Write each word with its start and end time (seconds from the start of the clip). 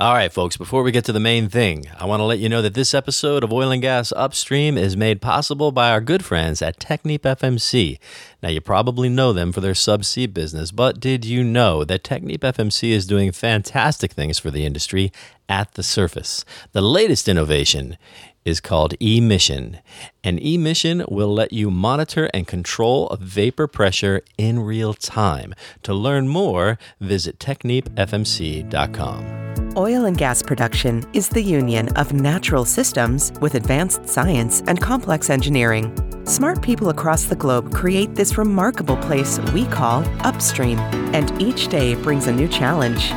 All 0.00 0.14
right, 0.14 0.32
folks, 0.32 0.56
before 0.56 0.82
we 0.82 0.92
get 0.92 1.04
to 1.04 1.12
the 1.12 1.20
main 1.20 1.50
thing, 1.50 1.84
I 1.98 2.06
want 2.06 2.20
to 2.20 2.24
let 2.24 2.38
you 2.38 2.48
know 2.48 2.62
that 2.62 2.72
this 2.72 2.94
episode 2.94 3.44
of 3.44 3.52
Oil 3.52 3.70
and 3.70 3.82
Gas 3.82 4.12
Upstream 4.12 4.78
is 4.78 4.96
made 4.96 5.20
possible 5.20 5.72
by 5.72 5.90
our 5.90 6.00
good 6.00 6.24
friends 6.24 6.62
at 6.62 6.80
Technip 6.80 7.18
FMC. 7.18 7.98
Now, 8.42 8.48
you 8.48 8.62
probably 8.62 9.10
know 9.10 9.34
them 9.34 9.52
for 9.52 9.60
their 9.60 9.74
subsea 9.74 10.32
business, 10.32 10.70
but 10.70 11.00
did 11.00 11.26
you 11.26 11.44
know 11.44 11.84
that 11.84 12.02
Technip 12.02 12.38
FMC 12.38 12.92
is 12.92 13.06
doing 13.06 13.30
fantastic 13.30 14.12
things 14.12 14.38
for 14.38 14.50
the 14.50 14.64
industry 14.64 15.12
at 15.50 15.74
the 15.74 15.82
surface? 15.82 16.46
The 16.72 16.80
latest 16.80 17.28
innovation 17.28 17.98
is 18.42 18.58
called 18.58 18.94
emission. 19.00 19.80
An 20.24 20.38
emission 20.38 21.04
will 21.10 21.34
let 21.34 21.52
you 21.52 21.70
monitor 21.70 22.30
and 22.32 22.46
control 22.46 23.14
vapor 23.20 23.66
pressure 23.66 24.22
in 24.38 24.60
real 24.60 24.94
time. 24.94 25.52
To 25.82 25.92
learn 25.92 26.26
more, 26.26 26.78
visit 27.02 27.38
technipfmc.com. 27.38 29.59
Oil 29.80 30.04
and 30.04 30.18
gas 30.18 30.42
production 30.42 31.02
is 31.14 31.30
the 31.30 31.40
union 31.40 31.88
of 31.96 32.12
natural 32.12 32.66
systems 32.66 33.32
with 33.40 33.54
advanced 33.54 34.06
science 34.06 34.62
and 34.66 34.78
complex 34.78 35.30
engineering. 35.30 35.90
Smart 36.26 36.60
people 36.60 36.90
across 36.90 37.24
the 37.24 37.34
globe 37.34 37.72
create 37.72 38.14
this 38.14 38.36
remarkable 38.36 38.98
place 38.98 39.38
we 39.54 39.64
call 39.64 40.04
upstream, 40.20 40.78
and 41.14 41.40
each 41.40 41.68
day 41.68 41.94
brings 41.94 42.26
a 42.26 42.32
new 42.32 42.46
challenge. 42.46 43.08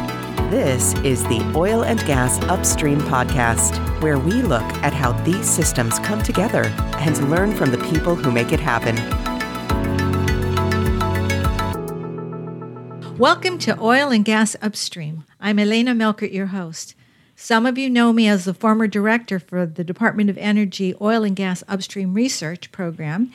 This 0.50 0.94
is 1.00 1.22
the 1.26 1.42
Oil 1.54 1.84
and 1.84 2.00
Gas 2.06 2.42
Upstream 2.44 3.02
Podcast, 3.02 3.78
where 4.02 4.18
we 4.18 4.42
look 4.42 4.64
at 4.86 4.94
how 4.94 5.12
these 5.24 5.50
systems 5.50 6.00
come 6.00 6.24
together 6.24 6.64
and 7.00 7.30
learn 7.30 7.54
from 7.54 7.72
the 7.72 7.90
people 7.90 8.16
who 8.16 8.32
make 8.32 8.54
it 8.54 8.62
happen. 8.62 8.96
Welcome 13.18 13.58
to 13.60 13.78
Oil 13.82 14.12
and 14.12 14.24
Gas 14.24 14.56
Upstream. 14.62 15.26
I'm 15.46 15.60
Elena 15.60 15.94
Melchert, 15.94 16.32
your 16.32 16.46
host. 16.46 16.96
Some 17.36 17.66
of 17.66 17.78
you 17.78 17.90
know 17.90 18.14
me 18.14 18.30
as 18.30 18.46
the 18.46 18.54
former 18.54 18.88
director 18.88 19.40
for 19.40 19.66
the 19.66 19.84
Department 19.84 20.30
of 20.30 20.38
Energy 20.38 20.96
Oil 21.02 21.26
and 21.26 21.36
Gas 21.36 21.66
Upstream 21.68 22.14
Research 22.14 22.72
Program. 22.72 23.30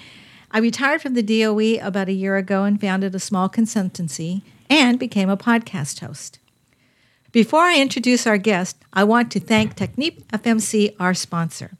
I 0.50 0.60
retired 0.60 1.02
from 1.02 1.12
the 1.12 1.22
DOE 1.22 1.86
about 1.86 2.08
a 2.08 2.14
year 2.14 2.38
ago 2.38 2.64
and 2.64 2.80
founded 2.80 3.14
a 3.14 3.20
small 3.20 3.50
consultancy 3.50 4.40
and 4.70 4.98
became 4.98 5.28
a 5.28 5.36
podcast 5.36 6.00
host. 6.00 6.38
Before 7.30 7.64
I 7.64 7.78
introduce 7.78 8.26
our 8.26 8.38
guest, 8.38 8.78
I 8.94 9.04
want 9.04 9.30
to 9.32 9.38
thank 9.40 9.76
Technip 9.76 10.22
FMC, 10.28 10.96
our 10.98 11.12
sponsor. 11.12 11.72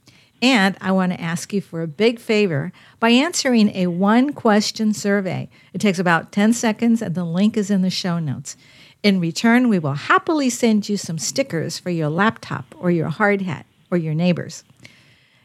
And 0.43 0.77
I 0.83 0.93
want 0.93 1.13
to 1.13 1.21
ask 1.21 1.55
you 1.55 1.63
for 1.63 1.81
a 1.81 1.89
big 1.89 2.21
favor 2.21 2.71
by 3.01 3.09
answering 3.09 3.71
a 3.75 3.87
one 3.87 4.35
question 4.35 4.93
survey. 4.93 5.49
It 5.73 5.81
takes 5.81 5.99
about 5.99 6.33
10 6.33 6.53
seconds, 6.53 7.01
and 7.01 7.15
the 7.15 7.25
link 7.25 7.57
is 7.57 7.71
in 7.71 7.81
the 7.81 7.89
show 7.89 8.19
notes. 8.19 8.59
In 9.03 9.21
return, 9.21 9.69
we 9.69 9.79
will 9.79 9.95
happily 9.95 10.51
send 10.51 10.89
you 10.89 10.97
some 10.97 11.19
stickers 11.19 11.79
for 11.79 11.91
your 11.91 12.09
laptop 12.09 12.75
or 12.79 12.91
your 12.91 13.09
hard 13.09 13.43
hat 13.43 13.65
or 13.91 13.97
your 13.97 14.15
neighbors. 14.15 14.65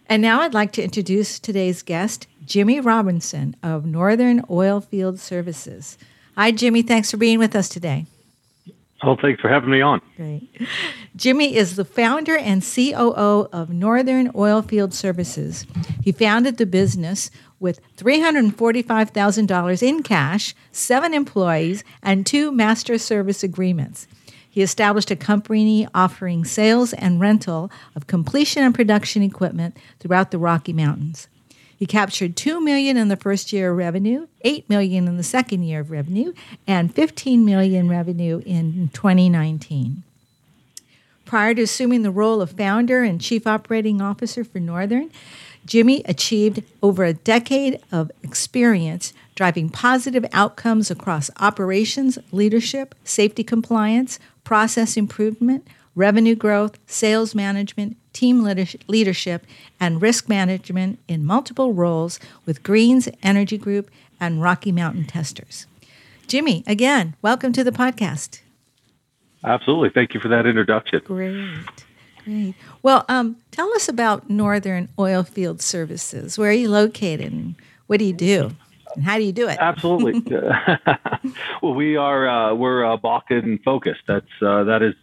And 0.08 0.22
now 0.22 0.42
I'd 0.42 0.54
like 0.54 0.72
to 0.74 0.84
introduce 0.84 1.40
today's 1.40 1.82
guest, 1.84 2.28
Jimmy 2.46 2.80
Robinson 2.80 3.56
of 3.62 3.86
Northern 3.86 4.42
Oilfield 4.44 5.20
Services. 5.20 5.98
Hi, 6.36 6.52
Jimmy. 6.52 6.82
Thanks 6.82 7.12
for 7.12 7.18
being 7.18 7.38
with 7.38 7.56
us 7.56 7.70
today. 7.70 8.08
Well, 9.04 9.18
thanks 9.22 9.42
for 9.42 9.50
having 9.50 9.70
me 9.70 9.82
on. 9.82 10.02
Great. 10.16 10.50
Jimmy 11.16 11.56
is 11.56 11.76
the 11.76 11.86
founder 11.86 12.38
and 12.38 12.64
COO 12.64 13.50
of 13.52 13.70
Northern 13.70 14.32
Oilfield 14.32 14.94
Services. 14.94 15.68
He 16.02 16.12
founded 16.12 16.58
the 16.58 16.66
business 16.66 17.30
with 17.64 17.80
$345,000 17.96 19.82
in 19.82 20.04
cash, 20.04 20.54
seven 20.74 21.14
employees, 21.14 21.86
and 22.04 22.26
two 22.26 22.52
master 22.52 22.98
service 22.98 23.42
agreements. 23.42 24.06
He 24.50 24.62
established 24.62 25.10
a 25.10 25.16
company 25.16 25.88
offering 25.96 26.44
sales 26.44 26.92
and 26.92 27.22
rental 27.22 27.72
of 27.96 28.06
completion 28.06 28.64
and 28.64 28.76
production 28.76 29.24
equipment 29.24 29.78
throughout 30.00 30.30
the 30.30 30.38
Rocky 30.38 30.74
Mountains. 30.74 31.28
He 31.76 31.86
captured 31.86 32.36
2 32.36 32.62
million 32.62 32.98
in 32.98 33.08
the 33.08 33.16
first 33.16 33.54
year 33.54 33.72
of 33.72 33.78
revenue, 33.78 34.28
8 34.42 34.70
million 34.70 35.08
in 35.08 35.16
the 35.18 35.24
second 35.24 35.64
year 35.64 35.80
of 35.80 35.90
revenue, 35.90 36.34
and 36.68 36.94
15 36.94 37.46
million 37.46 37.90
revenue 37.90 38.42
in 38.46 38.90
2019. 38.94 40.04
Prior 41.26 41.56
to 41.56 41.62
assuming 41.64 42.04
the 42.04 42.12
role 42.12 42.42
of 42.42 42.52
founder 42.52 43.04
and 43.04 43.20
chief 43.20 43.48
operating 43.48 44.02
officer 44.02 44.44
for 44.44 44.60
Northern, 44.60 45.10
Jimmy 45.66 46.04
achieved 46.06 46.64
over 46.82 47.04
a 47.04 47.14
decade 47.14 47.80
of 47.92 48.12
experience 48.22 49.14
driving 49.36 49.70
positive 49.70 50.26
outcomes 50.34 50.92
across 50.92 51.32
operations, 51.40 52.20
leadership, 52.32 52.94
safety 53.04 53.44
compliance, 53.44 54.20
process 54.44 54.98
improvement, 54.98 55.68
revenue 55.96 56.36
growth, 56.36 56.78
sales 56.88 57.34
management, 57.34 57.98
team 58.14 58.44
leadership, 58.88 59.46
and 59.80 60.02
risk 60.02 60.30
management 60.30 61.00
in 61.08 61.26
multiple 61.26 61.74
roles 61.74 62.20
with 62.46 62.64
Greene's 62.64 63.10
Energy 63.24 63.58
Group 63.58 63.90
and 64.20 64.42
Rocky 64.42 64.72
Mountain 64.72 65.06
Testers. 65.06 65.66
Jimmy, 66.28 66.64
again, 66.68 67.16
welcome 67.22 67.54
to 67.54 67.64
the 67.64 67.72
podcast. 67.72 68.42
Absolutely. 69.44 69.90
Thank 69.90 70.14
you 70.14 70.20
for 70.20 70.30
that 70.30 70.46
introduction. 70.46 71.02
Great. 71.04 71.86
Great. 72.24 72.56
Well, 72.82 73.04
um, 73.10 73.36
tell 73.54 73.74
us 73.74 73.88
about 73.88 74.30
Northern 74.30 74.90
Oilfield 74.98 75.62
Services. 75.62 76.38
Where 76.38 76.50
are 76.50 76.54
you 76.54 76.70
located 76.70 77.32
and 77.32 77.56
what 77.88 78.00
do 78.00 78.06
you 78.06 78.14
do? 78.14 78.52
And 78.96 79.04
how 79.04 79.18
do 79.18 79.24
you 79.24 79.32
do 79.32 79.48
it? 79.48 79.58
Absolutely. 79.60 80.22
well, 81.62 81.74
we 81.74 81.96
are 81.96 82.28
uh, 82.28 82.54
we're 82.54 82.86
uh, 82.86 82.98
Bakken 82.98 83.64
focused. 83.64 84.02
That's 84.08 84.26
uh, 84.42 84.66
that 84.66 84.82
is 84.82 84.94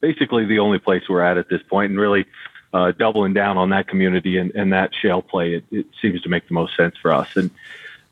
basically 0.00 0.44
the 0.44 0.58
only 0.60 0.78
place 0.78 1.02
we're 1.08 1.22
at 1.22 1.38
at 1.38 1.48
this 1.48 1.62
point, 1.62 1.90
and 1.90 1.98
really 1.98 2.26
uh, 2.74 2.90
doubling 2.90 3.32
down 3.32 3.56
on 3.56 3.70
that 3.70 3.86
community 3.86 4.36
and, 4.36 4.50
and 4.54 4.72
that 4.72 4.90
shale 5.00 5.22
play, 5.22 5.54
it, 5.54 5.64
it, 5.70 5.86
seems 6.02 6.20
to 6.22 6.28
make 6.28 6.46
the 6.48 6.54
most 6.54 6.76
sense 6.76 6.96
for 7.00 7.12
us. 7.12 7.36
And 7.36 7.50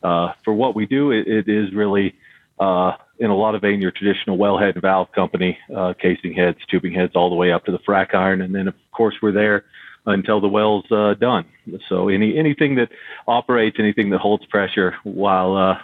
uh, 0.05 0.33
for 0.45 0.55
what 0.55 0.77
we 0.77 0.87
do, 0.87 1.11
it, 1.11 1.27
it 1.27 1.49
is 1.49 1.75
really, 1.75 2.15
uh, 2.61 2.93
in 3.19 3.29
a 3.29 3.35
lot 3.35 3.57
of 3.57 3.63
vein, 3.63 3.83
your 3.83 3.91
traditional 3.91 4.39
wellhead 4.39 4.75
and 4.75 4.83
valve 4.83 5.11
company, 5.11 5.59
uh, 5.75 5.95
casing 5.95 6.33
heads, 6.33 6.59
tubing 6.71 6.93
heads, 6.93 7.17
all 7.17 7.29
the 7.29 7.35
way 7.35 7.51
up 7.51 7.65
to 7.65 7.73
the 7.73 7.81
frac 7.81 8.15
iron. 8.15 8.41
And 8.41 8.55
then, 8.55 8.69
of 8.69 8.75
course, 8.93 9.17
we're 9.21 9.33
there 9.33 9.65
until 10.07 10.41
the 10.41 10.49
well's 10.49 10.91
uh, 10.91 11.15
done. 11.15 11.45
So 11.89 12.09
any 12.09 12.37
anything 12.37 12.75
that 12.77 12.91
operates, 13.27 13.77
anything 13.79 14.11
that 14.11 14.19
holds 14.19 14.45
pressure 14.47 14.97
while 15.05 15.57
uh, 15.57 15.79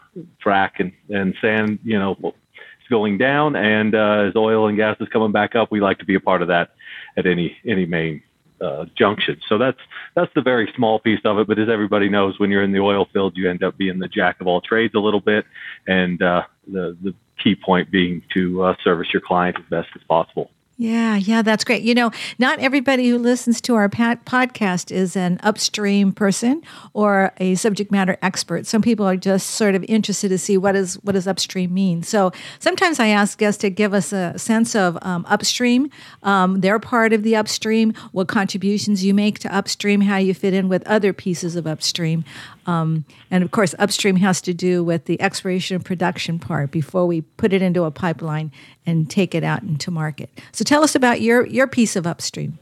frac 0.45 0.73
and, 0.79 0.93
and 1.09 1.35
sand, 1.41 1.79
you 1.85 1.99
know, 1.99 2.17
is 2.23 2.89
going 2.91 3.19
down, 3.19 3.55
and 3.57 3.95
uh, 3.95 4.29
as 4.29 4.37
oil 4.37 4.67
and 4.67 4.77
gas 4.77 4.97
is 5.01 5.09
coming 5.09 5.33
back 5.33 5.55
up, 5.55 5.71
we 5.71 5.81
like 5.81 5.99
to 5.99 6.05
be 6.05 6.15
a 6.15 6.21
part 6.21 6.43
of 6.43 6.49
that 6.49 6.71
at 7.17 7.27
any 7.27 7.57
any 7.65 7.87
main 7.87 8.23
uh, 8.61 8.87
junction. 8.97 9.41
So 9.49 9.59
that's 9.59 9.79
that's 10.15 10.33
the 10.35 10.43
very 10.43 10.73
small 10.75 10.99
piece 10.99 11.21
of 11.25 11.39
it. 11.39 11.47
But 11.47 11.59
as 11.59 11.69
everybody 11.69 12.09
knows, 12.09 12.39
when 12.39 12.51
you're 12.51 12.63
in 12.63 12.73
the 12.73 12.81
oil 12.81 13.07
field, 13.13 13.37
you 13.37 13.49
end 13.49 13.63
up 13.63 13.77
being 13.79 13.99
the 13.99 14.09
jack 14.09 14.41
of 14.41 14.47
all 14.47 14.61
trades 14.61 14.95
a 14.95 15.01
little 15.01 15.21
bit, 15.21 15.45
and 15.87 16.21
uh, 16.23 16.43
the 16.67 16.97
the 17.03 17.15
key 17.43 17.55
point 17.55 17.91
being 17.91 18.23
to 18.35 18.65
uh, 18.65 18.75
service 18.83 19.09
your 19.13 19.23
client 19.23 19.57
as 19.59 19.65
best 19.71 19.89
as 19.95 20.03
possible. 20.09 20.51
Yeah, 20.81 21.17
yeah, 21.17 21.43
that's 21.43 21.65
great. 21.65 21.83
You 21.83 21.93
know, 21.93 22.13
not 22.39 22.61
everybody 22.61 23.09
who 23.09 23.19
listens 23.19 23.61
to 23.63 23.75
our 23.75 23.89
podcast 23.89 24.93
is 24.93 25.17
an 25.17 25.41
upstream 25.43 26.13
person 26.13 26.63
or 26.93 27.33
a 27.39 27.57
subject 27.57 27.91
matter 27.91 28.17
expert. 28.23 28.65
Some 28.65 28.81
people 28.81 29.05
are 29.05 29.17
just 29.17 29.51
sort 29.51 29.75
of 29.75 29.85
interested 29.89 30.29
to 30.29 30.39
see 30.39 30.57
what 30.57 30.77
is 30.77 30.95
what 31.03 31.15
does 31.15 31.27
upstream 31.27 31.75
mean. 31.75 32.05
So 32.05 32.31
sometimes 32.61 33.01
I 33.01 33.09
ask 33.09 33.37
guests 33.39 33.61
to 33.63 33.71
give 33.71 33.93
us 33.93 34.13
a 34.13 34.39
sense 34.39 34.77
of 34.77 34.97
um, 35.03 35.27
upstream, 35.29 35.91
um, 36.23 36.61
their 36.61 36.79
part 36.79 37.13
of 37.13 37.25
the 37.25 37.35
upstream, 37.35 37.93
what 38.13 38.29
contributions 38.29 39.05
you 39.05 39.15
make 39.15 39.41
to 39.41 39.53
upstream, 39.53 40.03
how 40.03 40.19
you 40.19 40.33
fit 40.33 40.55
in 40.55 40.69
with 40.69 40.87
other 40.87 41.13
pieces 41.13 41.57
of 41.57 41.67
upstream. 41.67 42.25
Um, 42.69 43.07
and 43.31 43.43
of 43.43 43.51
course, 43.51 43.75
upstream 43.79 44.17
has 44.17 44.43
to 44.43 44.53
do 44.53 44.85
with 44.85 45.07
the 45.07 45.21
exploration 45.23 45.77
and 45.77 45.85
production 45.85 46.39
part 46.39 46.71
before 46.71 47.07
we 47.07 47.23
put 47.23 47.55
it 47.55 47.63
into 47.63 47.85
a 47.85 47.91
pipeline 47.91 48.53
and 48.85 49.11
take 49.11 49.35
it 49.35 49.43
out 49.43 49.63
into 49.63 49.91
market. 49.91 50.29
So 50.53 50.65
tell 50.65 50.85
us 50.85 50.95
about 50.95 51.23
your, 51.23 51.47
your 51.47 51.67
piece 51.67 51.97
of 51.97 52.07
upstream. 52.07 52.59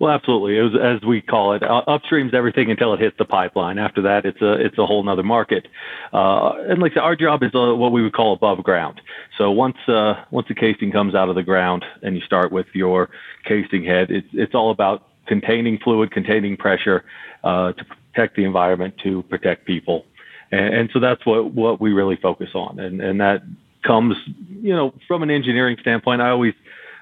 Well, 0.00 0.12
absolutely. 0.12 0.60
Was, 0.60 0.74
as 0.80 1.06
we 1.06 1.20
call 1.20 1.54
it, 1.54 1.62
uh, 1.62 1.82
upstream's 1.86 2.34
everything 2.34 2.70
until 2.70 2.94
it 2.94 3.00
hits 3.00 3.16
the 3.18 3.24
pipeline. 3.24 3.78
After 3.78 4.02
that, 4.02 4.24
it's 4.24 4.40
a 4.42 4.54
it's 4.54 4.76
a 4.76 4.86
whole 4.86 5.08
other 5.08 5.22
market. 5.22 5.68
Uh, 6.12 6.52
and 6.68 6.80
like 6.80 6.92
I 6.92 6.94
said, 6.96 7.02
our 7.02 7.16
job 7.16 7.42
is 7.42 7.54
uh, 7.54 7.74
what 7.74 7.92
we 7.92 8.02
would 8.02 8.12
call 8.12 8.32
above 8.32 8.62
ground. 8.64 9.00
So 9.38 9.52
once 9.52 9.76
uh, 9.86 10.14
once 10.32 10.48
the 10.48 10.54
casing 10.54 10.90
comes 10.90 11.14
out 11.14 11.28
of 11.28 11.36
the 11.36 11.44
ground 11.44 11.84
and 12.02 12.16
you 12.16 12.22
start 12.22 12.50
with 12.50 12.66
your 12.74 13.08
casing 13.44 13.84
head, 13.84 14.10
it's 14.10 14.26
it's 14.32 14.54
all 14.54 14.72
about 14.72 15.06
containing 15.26 15.78
fluid, 15.78 16.10
containing 16.10 16.56
pressure 16.56 17.04
uh, 17.44 17.72
to 17.72 17.84
protect 18.14 18.36
the 18.36 18.44
environment, 18.44 18.94
to 19.02 19.22
protect 19.24 19.66
people. 19.66 20.04
And, 20.50 20.74
and 20.74 20.90
so 20.92 21.00
that's 21.00 21.24
what, 21.26 21.52
what 21.52 21.80
we 21.80 21.92
really 21.92 22.16
focus 22.16 22.50
on. 22.54 22.78
And, 22.78 23.00
and 23.00 23.20
that 23.20 23.42
comes, 23.82 24.16
you 24.48 24.74
know, 24.74 24.94
from 25.06 25.22
an 25.22 25.30
engineering 25.30 25.76
standpoint. 25.80 26.22
I 26.22 26.30
always 26.30 26.54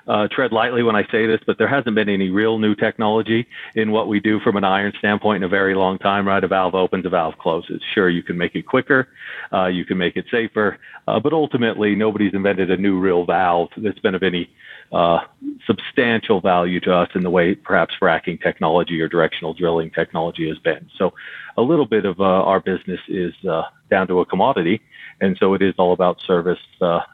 uh, 0.06 0.28
tread 0.28 0.52
lightly 0.52 0.82
when 0.82 0.96
I 0.96 1.04
say 1.10 1.26
this, 1.26 1.40
but 1.46 1.58
there 1.58 1.69
hasn't 1.69 1.94
been 1.94 2.08
any 2.08 2.31
real 2.31 2.58
new 2.58 2.75
technology 2.75 3.46
in 3.75 3.93
what 3.93 4.08
we 4.08 4.20
do 4.20 4.40
from 4.40 4.56
an 4.56 4.64
iron 4.64 4.93
standpoint 4.99 5.38
in 5.38 5.43
a 5.44 5.49
very 5.49 5.75
long 5.75 5.99
time, 5.99 6.26
right? 6.26 6.43
A 6.43 6.49
valve 6.49 6.75
opens, 6.75 7.06
a 7.06 7.08
valve 7.08 7.38
closes. 7.38 7.81
Sure, 7.94 8.08
you 8.08 8.22
can 8.22 8.37
make 8.37 8.54
it 8.54 8.62
quicker, 8.62 9.08
uh, 9.52 9.66
you 9.66 9.84
can 9.84 9.99
make 9.99 10.16
it 10.16 10.26
safer, 10.31 10.78
uh, 11.06 11.20
but 11.20 11.32
ultimately, 11.32 11.94
nobody's 11.94 12.34
invented 12.34 12.70
a 12.70 12.76
new 12.76 12.99
real 12.99 13.25
valve 13.25 13.69
that's 13.76 13.99
been 14.00 14.14
of 14.14 14.22
any 14.22 14.50
uh, 14.93 15.20
substantial 15.66 16.40
value 16.40 16.81
to 16.81 16.93
us 16.93 17.08
in 17.14 17.22
the 17.22 17.31
way 17.31 17.55
perhaps 17.55 17.94
fracking 18.00 18.40
technology 18.43 19.00
or 19.00 19.08
directional 19.08 19.55
drilling 19.55 19.90
technology 19.90 20.48
has 20.48 20.58
been. 20.58 20.90
So, 20.98 21.14
a 21.56 21.62
little 21.62 21.87
bit 21.87 22.05
of 22.05 22.20
uh, 22.20 22.25
our 22.25 22.60
business 22.60 23.00
is 23.08 23.34
uh, 23.48 23.62
down 23.90 24.08
to 24.08 24.20
a 24.20 24.26
commodity, 24.26 24.81
and 25.20 25.37
so 25.38 25.55
it 25.55 25.62
is 25.62 25.75
all 25.78 25.93
about 25.93 26.20
service 26.22 26.58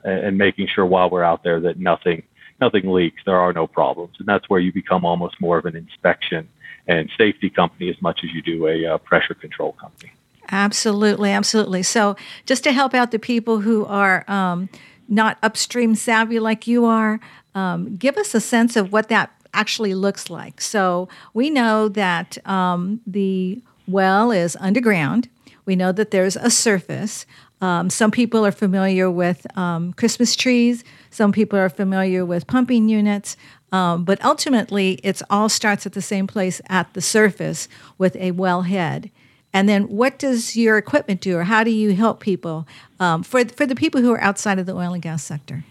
and 0.04 0.38
making 0.38 0.68
sure 0.68 0.86
while 0.86 1.10
we're 1.10 1.24
out 1.24 1.42
there 1.42 1.60
that 1.60 1.78
nothing 1.78 2.22
nothing 2.60 2.90
leaks, 2.90 3.22
there 3.24 3.38
are 3.38 3.52
no 3.52 3.66
problems, 3.66 4.16
and 4.18 4.26
that's 4.26 4.48
where 4.48 4.60
you 4.60 4.72
become 4.72 5.04
almost 5.04 5.40
more 5.40 5.58
of 5.58 5.66
an 5.66 5.76
inspection 5.76 6.48
and 6.86 7.10
safety 7.18 7.50
company 7.50 7.90
as 7.90 8.00
much 8.00 8.20
as 8.24 8.30
you 8.32 8.42
do 8.42 8.66
a 8.66 8.86
uh, 8.86 8.98
pressure 8.98 9.34
control 9.34 9.72
company. 9.72 10.10
Absolutely, 10.50 11.30
absolutely. 11.30 11.82
So, 11.82 12.16
just 12.46 12.64
to 12.64 12.72
help 12.72 12.94
out 12.94 13.10
the 13.10 13.18
people 13.18 13.60
who 13.60 13.84
are 13.84 14.28
um, 14.30 14.70
not 15.08 15.38
upstream 15.42 15.94
savvy 15.94 16.40
like 16.40 16.66
you 16.66 16.86
are, 16.86 17.20
um, 17.54 17.96
give 17.96 18.16
us 18.16 18.34
a 18.34 18.40
sense 18.40 18.74
of 18.74 18.90
what 18.92 19.08
that 19.08 19.30
actually 19.52 19.94
looks 19.94 20.30
like. 20.30 20.60
So, 20.60 21.08
we 21.34 21.50
know 21.50 21.88
that 21.88 22.38
um, 22.48 23.00
the 23.06 23.62
well 23.86 24.30
is 24.30 24.56
underground. 24.58 25.28
We 25.66 25.76
know 25.76 25.92
that 25.92 26.12
there's 26.12 26.36
a 26.36 26.50
surface. 26.50 27.26
Um, 27.60 27.90
some 27.90 28.10
people 28.10 28.46
are 28.46 28.52
familiar 28.52 29.10
with 29.10 29.46
um, 29.56 29.92
Christmas 29.94 30.36
trees. 30.36 30.84
Some 31.10 31.32
people 31.32 31.58
are 31.58 31.68
familiar 31.68 32.24
with 32.24 32.46
pumping 32.46 32.88
units. 32.88 33.36
Um, 33.72 34.04
but 34.04 34.24
ultimately, 34.24 35.00
it 35.02 35.20
all 35.28 35.48
starts 35.48 35.84
at 35.84 35.92
the 35.92 36.02
same 36.02 36.26
place 36.26 36.60
at 36.68 36.92
the 36.94 37.00
surface 37.00 37.68
with 37.98 38.16
a 38.16 38.30
well 38.30 38.62
head. 38.62 39.10
And 39.52 39.68
then, 39.68 39.84
what 39.84 40.18
does 40.18 40.56
your 40.56 40.78
equipment 40.78 41.20
do, 41.20 41.36
or 41.36 41.44
how 41.44 41.64
do 41.64 41.70
you 41.70 41.94
help 41.94 42.20
people 42.20 42.66
um, 43.00 43.22
for 43.22 43.44
for 43.46 43.66
the 43.66 43.74
people 43.74 44.00
who 44.00 44.12
are 44.12 44.20
outside 44.20 44.58
of 44.58 44.66
the 44.66 44.74
oil 44.74 44.92
and 44.92 45.02
gas 45.02 45.22
sector? 45.22 45.64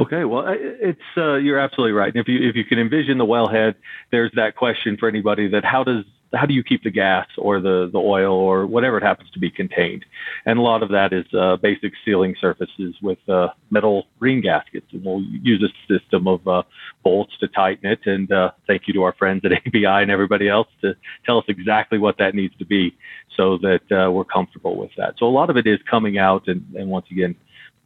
Okay, 0.00 0.24
well, 0.24 0.44
it's 0.48 1.00
uh, 1.16 1.34
you're 1.34 1.58
absolutely 1.58 1.92
right. 1.92 2.12
And 2.12 2.20
if 2.20 2.28
you 2.28 2.48
if 2.48 2.54
you 2.54 2.64
can 2.64 2.78
envision 2.78 3.18
the 3.18 3.24
wellhead, 3.24 3.74
there's 4.10 4.30
that 4.34 4.56
question 4.56 4.96
for 4.96 5.08
anybody 5.08 5.48
that 5.48 5.64
how 5.64 5.84
does 5.84 6.04
how 6.36 6.46
do 6.46 6.54
you 6.54 6.62
keep 6.62 6.82
the 6.82 6.90
gas 6.90 7.26
or 7.38 7.60
the, 7.60 7.88
the 7.92 7.98
oil 7.98 8.32
or 8.32 8.66
whatever 8.66 8.98
it 8.98 9.02
happens 9.02 9.30
to 9.30 9.38
be 9.38 9.50
contained? 9.50 10.04
And 10.44 10.58
a 10.58 10.62
lot 10.62 10.82
of 10.82 10.90
that 10.90 11.12
is 11.12 11.24
uh, 11.34 11.56
basic 11.56 11.92
sealing 12.04 12.36
surfaces 12.40 12.94
with 13.02 13.18
uh, 13.28 13.48
metal 13.70 14.06
ring 14.20 14.40
gaskets. 14.40 14.86
And 14.92 15.04
we'll 15.04 15.22
use 15.22 15.62
a 15.62 15.92
system 15.92 16.28
of 16.28 16.46
uh, 16.46 16.62
bolts 17.02 17.36
to 17.38 17.48
tighten 17.48 17.90
it. 17.90 18.00
And 18.06 18.30
uh, 18.30 18.52
thank 18.66 18.86
you 18.86 18.94
to 18.94 19.02
our 19.02 19.14
friends 19.14 19.44
at 19.44 19.52
API 19.66 19.86
and 19.86 20.10
everybody 20.10 20.48
else 20.48 20.68
to 20.82 20.94
tell 21.24 21.38
us 21.38 21.44
exactly 21.48 21.98
what 21.98 22.18
that 22.18 22.34
needs 22.34 22.56
to 22.58 22.64
be 22.64 22.96
so 23.36 23.58
that 23.58 23.82
uh, 23.92 24.10
we're 24.10 24.24
comfortable 24.24 24.76
with 24.76 24.90
that. 24.96 25.14
So 25.18 25.26
a 25.26 25.28
lot 25.28 25.50
of 25.50 25.56
it 25.56 25.66
is 25.66 25.78
coming 25.90 26.18
out 26.18 26.48
and, 26.48 26.64
and 26.76 26.88
once 26.88 27.06
again, 27.10 27.34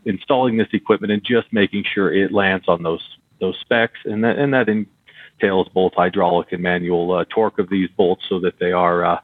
installing 0.04 0.56
this 0.56 0.68
equipment 0.72 1.12
and 1.12 1.22
just 1.22 1.52
making 1.52 1.84
sure 1.84 2.12
it 2.12 2.32
lands 2.32 2.66
on 2.68 2.82
those 2.82 3.16
those 3.40 3.58
specs 3.60 3.98
and 4.04 4.22
that 4.22 4.38
and 4.38 4.52
that 4.52 4.68
in, 4.68 4.86
entails 5.40 5.68
both 5.68 5.92
hydraulic 5.94 6.52
and 6.52 6.62
manual 6.62 7.12
uh, 7.12 7.24
torque 7.30 7.58
of 7.58 7.68
these 7.70 7.88
bolts 7.96 8.24
so 8.28 8.38
that 8.40 8.58
they 8.58 8.72
are 8.72 9.04
uh, 9.04 9.20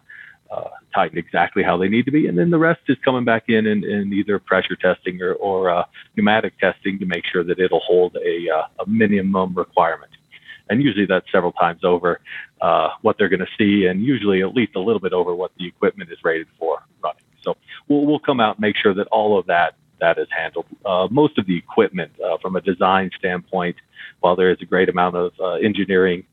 uh, 0.50 0.68
tightened 0.94 1.18
exactly 1.18 1.62
how 1.62 1.76
they 1.76 1.88
need 1.88 2.04
to 2.04 2.10
be. 2.10 2.26
And 2.26 2.38
then 2.38 2.50
the 2.50 2.58
rest 2.58 2.80
is 2.88 2.96
coming 3.04 3.24
back 3.24 3.44
in 3.48 3.66
and, 3.66 3.84
and 3.84 4.12
either 4.12 4.38
pressure 4.38 4.76
testing 4.76 5.20
or, 5.20 5.34
or 5.34 5.70
uh, 5.70 5.84
pneumatic 6.16 6.58
testing 6.58 6.98
to 6.98 7.06
make 7.06 7.24
sure 7.26 7.44
that 7.44 7.58
it'll 7.58 7.80
hold 7.80 8.16
a, 8.16 8.48
uh, 8.50 8.66
a 8.84 8.88
minimum 8.88 9.54
requirement. 9.54 10.12
And 10.68 10.82
usually 10.82 11.06
that's 11.06 11.30
several 11.30 11.52
times 11.52 11.84
over 11.84 12.20
uh, 12.60 12.90
what 13.02 13.18
they're 13.18 13.28
going 13.28 13.40
to 13.40 13.46
see, 13.58 13.86
and 13.86 14.02
usually 14.02 14.42
at 14.42 14.54
least 14.54 14.74
a 14.74 14.80
little 14.80 15.00
bit 15.00 15.12
over 15.12 15.34
what 15.34 15.52
the 15.58 15.66
equipment 15.66 16.10
is 16.10 16.18
rated 16.24 16.48
for 16.58 16.82
running. 17.02 17.22
So 17.42 17.56
we'll, 17.88 18.04
we'll 18.04 18.18
come 18.18 18.40
out 18.40 18.56
and 18.56 18.62
make 18.62 18.76
sure 18.76 18.94
that 18.94 19.06
all 19.08 19.38
of 19.38 19.46
that 19.46 19.76
that 20.00 20.18
is 20.18 20.28
handled. 20.36 20.66
Uh, 20.84 21.08
most 21.10 21.38
of 21.38 21.46
the 21.46 21.56
equipment, 21.56 22.12
uh, 22.20 22.38
from 22.38 22.56
a 22.56 22.60
design 22.60 23.10
standpoint, 23.18 23.76
while 24.20 24.36
there 24.36 24.50
is 24.50 24.58
a 24.60 24.64
great 24.64 24.88
amount 24.88 25.16
of 25.16 25.32
uh, 25.40 25.52
engineering 25.54 26.24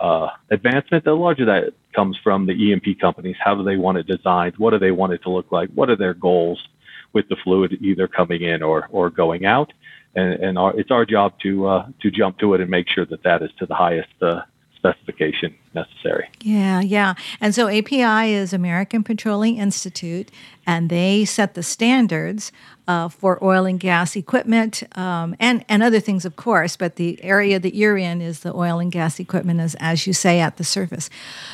uh, 0.00 0.28
advancement, 0.50 1.06
a 1.06 1.14
lot 1.14 1.40
of 1.40 1.46
that 1.46 1.72
comes 1.94 2.16
from 2.22 2.46
the 2.46 2.52
E&P 2.52 2.94
companies. 2.94 3.36
How 3.38 3.54
do 3.54 3.62
they 3.62 3.76
want 3.76 3.98
it 3.98 4.06
designed? 4.06 4.56
What 4.58 4.70
do 4.70 4.78
they 4.78 4.90
want 4.90 5.12
it 5.12 5.22
to 5.22 5.30
look 5.30 5.52
like? 5.52 5.70
What 5.70 5.88
are 5.90 5.96
their 5.96 6.14
goals 6.14 6.66
with 7.12 7.28
the 7.28 7.36
fluid 7.36 7.78
either 7.80 8.08
coming 8.08 8.42
in 8.42 8.62
or, 8.62 8.88
or 8.90 9.10
going 9.10 9.46
out? 9.46 9.72
And, 10.16 10.34
and 10.34 10.58
our, 10.58 10.78
it's 10.78 10.90
our 10.90 11.04
job 11.04 11.38
to 11.40 11.66
uh, 11.66 11.86
to 12.02 12.10
jump 12.10 12.38
to 12.38 12.54
it 12.54 12.60
and 12.60 12.70
make 12.70 12.88
sure 12.88 13.04
that 13.06 13.24
that 13.24 13.42
is 13.42 13.50
to 13.58 13.66
the 13.66 13.74
highest 13.74 14.12
uh, 14.22 14.42
specification 14.84 15.54
necessary. 15.74 16.28
Yeah, 16.42 16.80
yeah. 16.80 17.14
And 17.40 17.54
so 17.54 17.68
API 17.68 18.34
is 18.34 18.52
American 18.52 19.02
Petroleum 19.02 19.58
Institute, 19.58 20.30
and 20.66 20.90
they 20.90 21.24
set 21.24 21.54
the 21.54 21.62
standards 21.62 22.52
uh, 22.86 23.08
for 23.08 23.42
oil 23.42 23.64
and 23.64 23.80
gas 23.80 24.14
equipment 24.14 24.82
um, 24.96 25.34
and, 25.40 25.64
and 25.68 25.82
other 25.82 26.00
things, 26.00 26.24
of 26.24 26.36
course. 26.36 26.76
But 26.76 26.96
the 26.96 27.22
area 27.24 27.58
that 27.58 27.74
you're 27.74 27.96
in 27.96 28.20
is 28.20 28.40
the 28.40 28.54
oil 28.54 28.78
and 28.78 28.92
gas 28.92 29.18
equipment, 29.18 29.60
as, 29.60 29.74
as 29.80 30.06
you 30.06 30.12
say, 30.12 30.40
at 30.40 30.58
the 30.58 30.64
surface. 30.64 31.08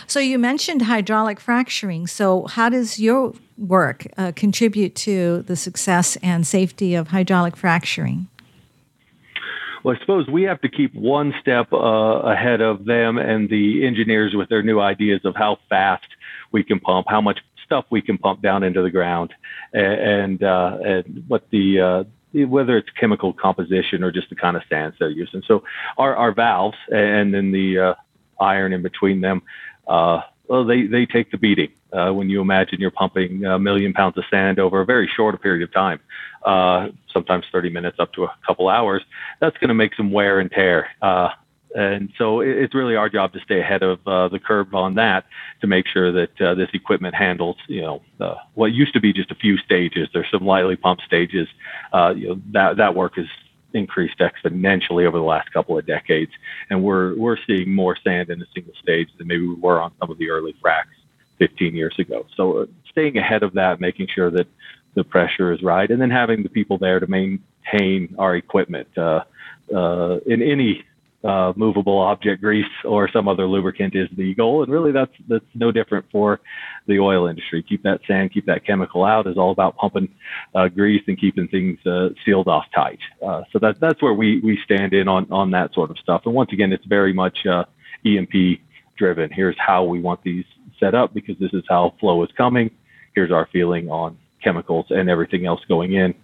So 0.07 0.19
you 0.19 0.39
mentioned 0.39 0.83
hydraulic 0.83 1.39
fracturing. 1.39 2.07
So, 2.09 2.47
how 2.47 2.69
does 2.69 2.99
your 2.99 3.35
work 3.57 4.07
uh, 4.17 4.33
contribute 4.35 4.95
to 4.97 5.43
the 5.43 5.57
success 5.57 6.17
and 6.23 6.47
safety 6.47 6.95
of 6.95 7.09
hydraulic 7.09 7.57
fracturing? 7.57 8.27
Well, 9.83 9.97
I 9.97 10.01
suppose 10.01 10.29
we 10.29 10.43
have 10.43 10.61
to 10.61 10.69
keep 10.69 10.95
one 10.95 11.33
step 11.41 11.73
uh, 11.73 11.77
ahead 11.77 12.61
of 12.61 12.85
them 12.85 13.17
and 13.19 13.49
the 13.49 13.87
engineers 13.87 14.35
with 14.35 14.49
their 14.49 14.63
new 14.63 14.81
ideas 14.81 15.23
of 15.25 15.35
how 15.37 15.59
fast 15.69 16.07
we 16.53 16.63
can 16.63 16.81
pump, 16.81 17.07
how 17.09 17.21
much 17.21 17.41
stuff 17.65 17.87
we 17.91 18.03
can 18.03 18.19
pump 18.19 18.43
down 18.43 18.63
into 18.63 18.83
the 18.83 18.91
ground, 18.91 19.33
and 19.73 20.43
uh, 20.43 20.79
and 20.85 21.25
what 21.29 21.49
the 21.51 21.81
uh, 21.81 22.05
whether 22.47 22.77
it's 22.77 22.91
chemical 22.99 23.33
composition 23.33 24.03
or 24.03 24.11
just 24.11 24.29
the 24.29 24.37
kind 24.37 24.57
of 24.57 24.63
sands 24.69 24.97
they're 24.99 25.09
using. 25.09 25.43
So 25.47 25.63
our 25.97 26.15
our 26.15 26.33
valves 26.33 26.77
and 26.93 27.33
then 27.33 27.53
the 27.53 27.79
uh, 27.79 27.95
iron 28.41 28.73
in 28.73 28.83
between 28.83 29.21
them, 29.21 29.43
uh, 29.89 30.21
well, 30.49 30.65
they 30.65 30.87
they 30.87 31.07
take 31.07 31.31
the 31.31 31.39
beating. 31.39 31.71
Uh, 31.93 32.13
when 32.13 32.29
you 32.31 32.41
imagine 32.41 32.81
you're 32.81 32.91
pumping 32.91 33.45
a 33.45 33.59
million 33.59 33.93
pounds 33.93 34.17
of 34.17 34.25
sand 34.31 34.59
over 34.59 34.81
a 34.81 34.87
very 34.87 35.09
short 35.09 35.41
period 35.43 35.63
of 35.63 35.73
time, 35.73 36.01
uh, 36.45 36.89
sometimes 37.13 37.45
30 37.53 37.71
minutes 37.71 37.99
up 37.99 38.13
to 38.13 38.25
a 38.25 38.37
couple 38.47 38.69
hours, 38.69 39.03
that's 39.41 39.57
going 39.59 39.69
to 39.69 39.75
make 39.75 39.95
some 39.95 40.11
wear 40.13 40.41
and 40.41 40.51
tear. 40.51 40.89
Uh, 41.03 41.31
and 41.75 42.11
so 42.19 42.41
it's 42.41 42.75
really 42.75 42.97
our 42.97 43.09
job 43.09 43.33
to 43.33 43.41
stay 43.41 43.61
ahead 43.61 43.83
of 43.83 44.01
uh, 44.07 44.27
the 44.29 44.41
curve 44.41 44.75
on 44.75 44.95
that 44.97 45.25
to 45.61 45.69
make 45.69 45.87
sure 45.87 46.11
that 46.11 46.41
uh, 46.41 46.55
this 46.55 46.69
equipment 46.75 47.15
handles, 47.15 47.57
you 47.69 47.81
know, 47.81 48.03
uh, 48.21 48.35
what 48.55 48.73
used 48.73 48.93
to 48.95 49.01
be 49.01 49.13
just 49.13 49.31
a 49.31 49.37
few 49.37 49.57
stages. 49.59 50.09
There's 50.13 50.31
some 50.33 50.45
lightly 50.45 50.75
pumped 50.75 51.05
stages. 51.05 51.47
Uh, 51.93 52.13
you 52.17 52.29
know, 52.29 52.41
that 52.53 52.77
that 52.79 52.97
work 52.97 53.15
has 53.17 53.27
increased 53.73 54.19
exponentially 54.19 55.07
over 55.07 55.17
the 55.17 55.25
last 55.25 55.53
couple 55.53 55.79
of 55.79 55.87
decades, 55.87 56.33
and 56.71 56.83
we're 56.83 57.17
we're 57.17 57.39
seeing 57.47 57.73
more 57.73 57.97
sand 58.03 58.31
in 58.31 58.43
a 58.43 58.47
single 58.53 58.75
stage 58.83 59.09
than 59.17 59.29
maybe 59.29 59.47
we 59.47 59.55
were 59.55 59.81
on 59.81 59.93
some 60.01 60.11
of 60.11 60.19
the 60.19 60.29
early 60.29 60.55
fracs 60.65 60.87
15 61.41 61.75
years 61.75 61.95
ago. 61.99 62.25
So 62.37 62.59
uh, 62.59 62.67
staying 62.91 63.19
ahead 63.19 63.43
of 63.43 63.55
that, 63.55 63.81
making 63.81 64.07
sure 64.15 64.31
that 64.31 64.47
the 64.95 65.03
pressure 65.03 65.53
is 65.53 65.63
right, 65.63 65.91
and 65.91 66.01
then 66.01 66.11
having 66.11 66.45
the 66.45 66.49
people 66.49 66.79
there 66.79 67.01
to 67.01 67.07
maintain 67.09 68.15
our 68.19 68.37
equipment. 68.37 68.87
Uh, 68.97 69.23
uh, 69.75 70.19
in 70.27 70.43
any 70.43 70.85
uh, 71.23 71.53
movable 71.55 71.99
object 71.99 72.41
grease 72.41 72.65
or 72.85 73.09
some 73.13 73.29
other 73.29 73.47
lubricant 73.47 73.95
is 73.95 74.09
the 74.17 74.35
goal. 74.35 74.63
And 74.63 74.73
really, 74.73 74.93
that's 74.93 75.13
that's 75.29 75.45
no 75.55 75.71
different 75.71 76.07
for 76.11 76.41
the 76.87 76.99
oil 76.99 77.27
industry. 77.27 77.63
Keep 77.63 77.83
that 77.83 78.01
sand, 78.07 78.33
keep 78.33 78.47
that 78.47 78.65
chemical 78.65 79.05
out 79.05 79.27
is 79.27 79.37
all 79.37 79.51
about 79.51 79.77
pumping 79.77 80.09
uh, 80.55 80.69
grease 80.69 81.03
and 81.09 81.21
keeping 81.21 81.47
things 81.49 81.79
uh, 81.87 82.09
sealed 82.25 82.49
off 82.49 82.65
tight. 82.75 83.01
Uh, 83.25 83.43
so 83.53 83.59
that's 83.59 83.79
that's 83.81 84.03
where 84.03 84.15
we 84.15 84.41
we 84.41 84.59
stand 84.65 84.95
in 84.95 85.09
on 85.09 85.31
on 85.31 85.51
that 85.51 85.75
sort 85.75 85.91
of 85.91 85.99
stuff. 85.99 86.23
And 86.25 86.35
once 86.35 86.53
again, 86.53 86.73
it's 86.73 86.87
very 86.87 87.13
much 87.13 87.47
uh, 87.47 87.65
E&P 88.05 88.63
driven. 88.97 89.31
Here's 89.31 89.57
how 89.59 89.85
we 89.85 90.01
want 90.01 90.23
these 90.23 90.45
set 90.81 90.95
up 90.95 91.15
because 91.15 91.39
this 91.39 91.53
is 91.53 91.63
how 91.69 91.95
flow 92.01 92.23
is 92.25 92.31
coming. 92.37 92.71
Here's 93.15 93.31
our 93.31 93.47
feeling 93.53 93.89
on 93.91 94.19
chemicals 94.43 94.87
and 94.91 95.09
everything 95.09 95.47
else 95.47 95.61
going 95.69 95.93
in. 95.93 96.15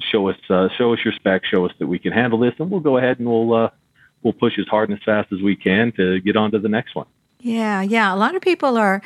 Show 0.00 0.28
us 0.28 0.36
uh, 0.48 0.68
show 0.78 0.94
us 0.94 1.00
your 1.04 1.12
specs. 1.12 1.48
Show 1.48 1.66
us 1.66 1.72
that 1.80 1.88
we 1.88 1.98
can 1.98 2.12
handle 2.12 2.38
this, 2.38 2.54
and 2.58 2.70
we'll 2.70 2.80
go 2.80 2.96
ahead 2.96 3.18
and 3.18 3.28
we'll 3.28 3.52
uh, 3.52 3.70
we'll 4.22 4.32
push 4.32 4.58
as 4.58 4.66
hard 4.68 4.88
and 4.88 4.98
as 4.98 5.04
fast 5.04 5.32
as 5.32 5.42
we 5.42 5.56
can 5.56 5.92
to 5.92 6.20
get 6.20 6.36
on 6.36 6.52
to 6.52 6.58
the 6.58 6.68
next 6.68 6.94
one. 6.94 7.06
Yeah, 7.40 7.82
yeah. 7.82 8.14
A 8.14 8.16
lot 8.16 8.36
of 8.36 8.42
people 8.42 8.76
are 8.76 9.02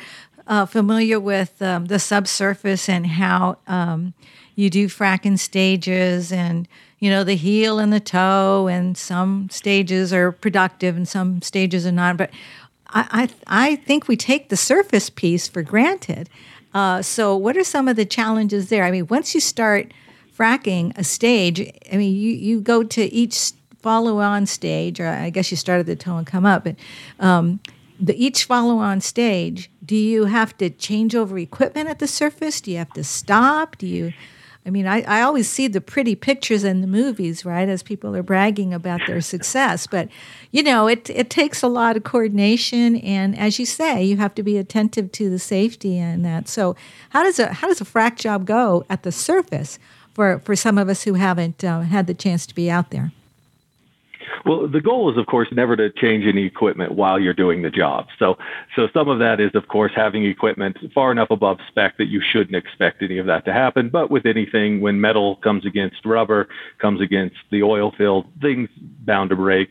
uh, 0.47 0.65
familiar 0.65 1.19
with 1.19 1.61
um, 1.61 1.85
the 1.85 1.99
subsurface 1.99 2.87
and 2.87 3.07
how 3.07 3.57
um, 3.67 4.13
you 4.55 4.69
do 4.69 4.87
fracking 4.87 5.39
stages 5.39 6.31
and 6.31 6.67
you 6.99 7.09
know 7.09 7.23
the 7.23 7.35
heel 7.35 7.79
and 7.79 7.91
the 7.91 7.99
toe 7.99 8.67
and 8.67 8.97
some 8.97 9.49
stages 9.49 10.13
are 10.13 10.31
productive 10.31 10.95
and 10.95 11.07
some 11.07 11.41
stages 11.41 11.85
are 11.85 11.91
not 11.91 12.17
but 12.17 12.29
i 12.93 13.29
i, 13.47 13.75
think 13.75 14.07
we 14.07 14.15
take 14.15 14.49
the 14.49 14.57
surface 14.57 15.09
piece 15.09 15.47
for 15.47 15.61
granted 15.61 16.29
uh, 16.73 17.01
so 17.03 17.37
what 17.37 17.55
are 17.55 17.63
some 17.63 17.87
of 17.87 17.95
the 17.95 18.05
challenges 18.05 18.69
there 18.69 18.83
i 18.83 18.91
mean 18.91 19.07
once 19.07 19.33
you 19.33 19.41
start 19.41 19.91
fracking 20.37 20.95
a 20.97 21.03
stage 21.03 21.71
i 21.91 21.97
mean 21.97 22.15
you, 22.15 22.31
you 22.31 22.61
go 22.61 22.83
to 22.83 23.03
each 23.13 23.53
follow-on 23.83 24.45
stage, 24.45 24.99
or 24.99 25.07
I 25.07 25.29
guess 25.29 25.51
you 25.51 25.57
started 25.57 25.85
the 25.85 25.95
toe 25.95 26.17
and 26.17 26.25
come 26.25 26.45
up, 26.45 26.63
but 26.63 26.77
um, 27.19 27.59
the 27.99 28.15
each 28.15 28.45
follow-on 28.45 29.01
stage, 29.01 29.69
do 29.85 29.95
you 29.95 30.25
have 30.25 30.57
to 30.57 30.69
change 30.69 31.13
over 31.13 31.37
equipment 31.37 31.89
at 31.89 31.99
the 31.99 32.07
surface? 32.07 32.61
Do 32.61 32.71
you 32.71 32.77
have 32.77 32.93
to 32.93 33.03
stop? 33.03 33.77
Do 33.77 33.85
you 33.85 34.13
I 34.65 34.69
mean, 34.69 34.87
I, 34.87 35.01
I 35.01 35.21
always 35.21 35.49
see 35.49 35.67
the 35.67 35.81
pretty 35.81 36.15
pictures 36.15 36.63
in 36.63 36.79
the 36.79 36.87
movies, 36.87 37.43
right, 37.43 37.67
as 37.67 37.83
people 37.83 38.15
are 38.15 38.23
bragging 38.23 38.73
about 38.73 39.01
their 39.07 39.19
success. 39.19 39.87
But, 39.87 40.07
you 40.51 40.63
know, 40.63 40.87
it, 40.87 41.09
it 41.09 41.29
takes 41.29 41.61
a 41.61 41.67
lot 41.67 41.97
of 41.97 42.03
coordination. 42.03 42.95
And 42.97 43.37
as 43.37 43.59
you 43.59 43.65
say, 43.65 44.03
you 44.03 44.17
have 44.17 44.33
to 44.35 44.43
be 44.43 44.57
attentive 44.57 45.11
to 45.13 45.29
the 45.29 45.39
safety 45.39 45.97
and 45.97 46.23
that. 46.23 46.47
So, 46.47 46.77
how 47.09 47.23
does 47.23 47.39
a, 47.39 47.51
how 47.51 47.67
does 47.67 47.81
a 47.81 47.85
frac 47.85 48.15
job 48.17 48.45
go 48.45 48.85
at 48.89 49.03
the 49.03 49.11
surface 49.11 49.79
for, 50.13 50.39
for 50.39 50.55
some 50.55 50.77
of 50.77 50.87
us 50.87 51.03
who 51.03 51.15
haven't 51.15 51.63
uh, 51.63 51.81
had 51.81 52.07
the 52.07 52.13
chance 52.13 52.45
to 52.47 52.55
be 52.55 52.71
out 52.71 52.91
there? 52.91 53.11
Well, 54.45 54.67
the 54.67 54.81
goal 54.81 55.11
is, 55.11 55.17
of 55.17 55.25
course, 55.25 55.47
never 55.51 55.75
to 55.75 55.89
change 55.89 56.25
any 56.25 56.45
equipment 56.45 56.93
while 56.93 57.19
you're 57.19 57.33
doing 57.33 57.61
the 57.61 57.69
job. 57.69 58.07
So, 58.19 58.37
so 58.75 58.87
some 58.93 59.09
of 59.09 59.19
that 59.19 59.39
is, 59.39 59.51
of 59.55 59.67
course, 59.67 59.91
having 59.95 60.25
equipment 60.25 60.77
far 60.93 61.11
enough 61.11 61.31
above 61.31 61.59
spec 61.67 61.97
that 61.97 62.07
you 62.07 62.21
shouldn't 62.21 62.55
expect 62.55 63.01
any 63.01 63.17
of 63.17 63.25
that 63.27 63.45
to 63.45 63.53
happen. 63.53 63.89
But 63.89 64.11
with 64.11 64.25
anything, 64.25 64.81
when 64.81 64.99
metal 65.01 65.37
comes 65.37 65.65
against 65.65 66.05
rubber, 66.05 66.47
comes 66.79 67.01
against 67.01 67.37
the 67.51 67.63
oil 67.63 67.91
field, 67.97 68.25
things 68.41 68.69
bound 68.77 69.29
to 69.29 69.35
break. 69.35 69.69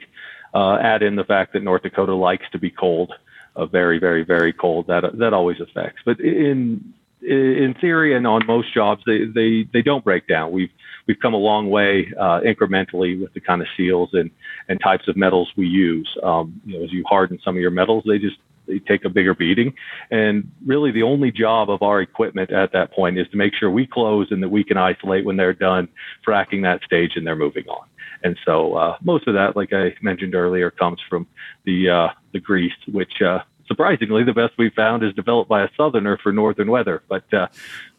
Uh, 0.54 0.76
add 0.76 1.02
in 1.02 1.16
the 1.16 1.24
fact 1.24 1.54
that 1.54 1.62
North 1.62 1.82
Dakota 1.82 2.14
likes 2.14 2.44
to 2.52 2.58
be 2.58 2.70
cold, 2.70 3.12
uh, 3.56 3.64
very, 3.66 3.98
very, 3.98 4.22
very 4.22 4.52
cold. 4.52 4.86
That 4.86 5.18
that 5.18 5.32
always 5.32 5.60
affects. 5.60 6.02
But 6.04 6.20
in 6.20 6.92
in 7.22 7.74
theory 7.80 8.14
and 8.14 8.26
on 8.26 8.44
most 8.46 8.74
jobs, 8.74 9.02
they 9.06 9.24
they 9.24 9.66
they 9.72 9.80
don't 9.80 10.04
break 10.04 10.26
down. 10.26 10.52
We've 10.52 10.70
we've 11.06 11.18
come 11.20 11.34
a 11.34 11.38
long 11.38 11.70
way 11.70 12.12
uh, 12.18 12.40
incrementally 12.40 13.20
with 13.20 13.32
the 13.34 13.40
kind 13.40 13.62
of 13.62 13.68
seals 13.76 14.10
and, 14.12 14.30
and 14.68 14.80
types 14.80 15.08
of 15.08 15.16
metals 15.16 15.50
we 15.56 15.66
use. 15.66 16.08
Um, 16.22 16.60
you 16.64 16.78
know, 16.78 16.84
as 16.84 16.92
you 16.92 17.04
harden 17.08 17.38
some 17.44 17.56
of 17.56 17.60
your 17.60 17.70
metals, 17.70 18.04
they 18.06 18.18
just 18.18 18.36
they 18.66 18.78
take 18.78 19.04
a 19.04 19.08
bigger 19.08 19.34
beating. 19.34 19.74
And 20.10 20.50
really, 20.64 20.92
the 20.92 21.02
only 21.02 21.32
job 21.32 21.68
of 21.70 21.82
our 21.82 22.00
equipment 22.00 22.52
at 22.52 22.72
that 22.72 22.92
point 22.92 23.18
is 23.18 23.28
to 23.30 23.36
make 23.36 23.54
sure 23.54 23.70
we 23.70 23.86
close 23.86 24.30
and 24.30 24.42
that 24.42 24.48
we 24.48 24.64
can 24.64 24.76
isolate 24.76 25.24
when 25.24 25.36
they're 25.36 25.52
done 25.52 25.88
fracking 26.26 26.62
that 26.62 26.82
stage 26.84 27.16
and 27.16 27.26
they're 27.26 27.36
moving 27.36 27.68
on. 27.68 27.86
And 28.24 28.38
so 28.44 28.74
uh, 28.74 28.96
most 29.02 29.26
of 29.26 29.34
that, 29.34 29.56
like 29.56 29.72
I 29.72 29.94
mentioned 30.00 30.34
earlier, 30.34 30.70
comes 30.70 31.00
from 31.08 31.26
the 31.64 31.90
uh, 31.90 32.08
the 32.32 32.40
grease, 32.40 32.72
which 32.86 33.20
uh, 33.20 33.40
surprisingly 33.66 34.22
the 34.22 34.32
best 34.32 34.52
we've 34.58 34.74
found 34.74 35.02
is 35.02 35.12
developed 35.14 35.48
by 35.48 35.62
a 35.64 35.68
southerner 35.76 36.18
for 36.22 36.32
northern 36.32 36.70
weather. 36.70 37.02
But 37.08 37.32
uh, 37.34 37.48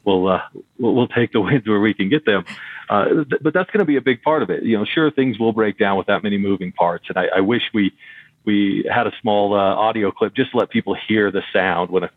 we'll, 0.05 0.27
uh, 0.27 0.41
we'll 0.77 1.07
take 1.07 1.31
the 1.31 1.41
wins 1.41 1.67
where 1.67 1.79
we 1.79 1.93
can 1.93 2.09
get 2.09 2.25
them. 2.25 2.45
Uh, 2.89 3.05
th- 3.05 3.41
but 3.41 3.53
that's 3.53 3.69
going 3.71 3.79
to 3.79 3.85
be 3.85 3.95
a 3.97 4.01
big 4.01 4.21
part 4.21 4.43
of 4.43 4.49
it. 4.49 4.63
You 4.63 4.77
know, 4.77 4.85
sure 4.85 5.11
things 5.11 5.39
will 5.39 5.53
break 5.53 5.77
down 5.77 5.97
with 5.97 6.07
that 6.07 6.23
many 6.23 6.37
moving 6.37 6.71
parts, 6.71 7.05
and 7.09 7.17
I, 7.17 7.37
I 7.37 7.39
wish 7.41 7.63
we 7.73 7.93
we 8.45 8.85
had 8.93 9.07
a 9.07 9.11
small 9.21 9.53
uh, 9.53 9.57
audio 9.57 10.11
clip 10.11 10.35
just 10.35 10.51
to 10.51 10.57
let 10.57 10.69
people 10.69 10.95
hear 11.07 11.31
the 11.31 11.41
sound 11.53 11.89
when 11.89 12.03
a 12.03 12.09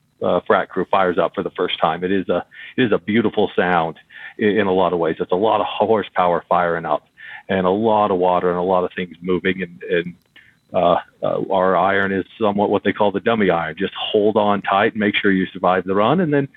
frac 0.43 0.69
crew 0.69 0.87
fires 0.91 1.19
up 1.19 1.35
for 1.35 1.43
the 1.43 1.51
first 1.51 1.79
time. 1.79 2.03
It 2.03 2.13
is 2.13 2.29
a 2.29 2.45
it 2.77 2.85
is 2.85 2.93
a 2.93 2.99
beautiful 2.99 3.51
sound 3.55 3.99
in, 4.39 4.59
in 4.59 4.67
a 4.67 4.73
lot 4.73 4.93
of 4.93 4.99
ways. 4.99 5.17
It's 5.21 5.33
a 5.33 5.37
lot 5.37 5.61
of 5.61 5.67
horsepower 5.69 6.45
firing 6.49 6.85
up, 6.85 7.07
and 7.49 7.67
a 7.67 7.71
lot 7.71 8.11
of 8.11 8.19
water 8.19 8.51
and 8.51 8.59
a 8.59 8.63
lot 8.63 8.85
of 8.85 8.91
things 8.95 9.17
moving, 9.21 9.63
and, 9.63 9.83
and 9.83 10.15
uh, 10.77 11.01
uh, 11.23 11.41
our 11.51 11.75
iron 11.75 12.13
is 12.13 12.27
somewhat 12.39 12.69
what 12.69 12.85
they 12.85 12.93
call 12.93 13.11
the 13.11 13.21
dummy 13.21 13.49
iron. 13.49 13.75
Just 13.79 13.95
hold 13.95 14.37
on 14.37 14.61
tight 14.61 14.93
and 14.93 15.01
make 15.01 15.17
sure 15.17 15.33
you 15.33 15.47
survive 15.47 15.85
the 15.85 15.95
run. 15.95 16.21
And 16.21 16.33
then 16.35 16.49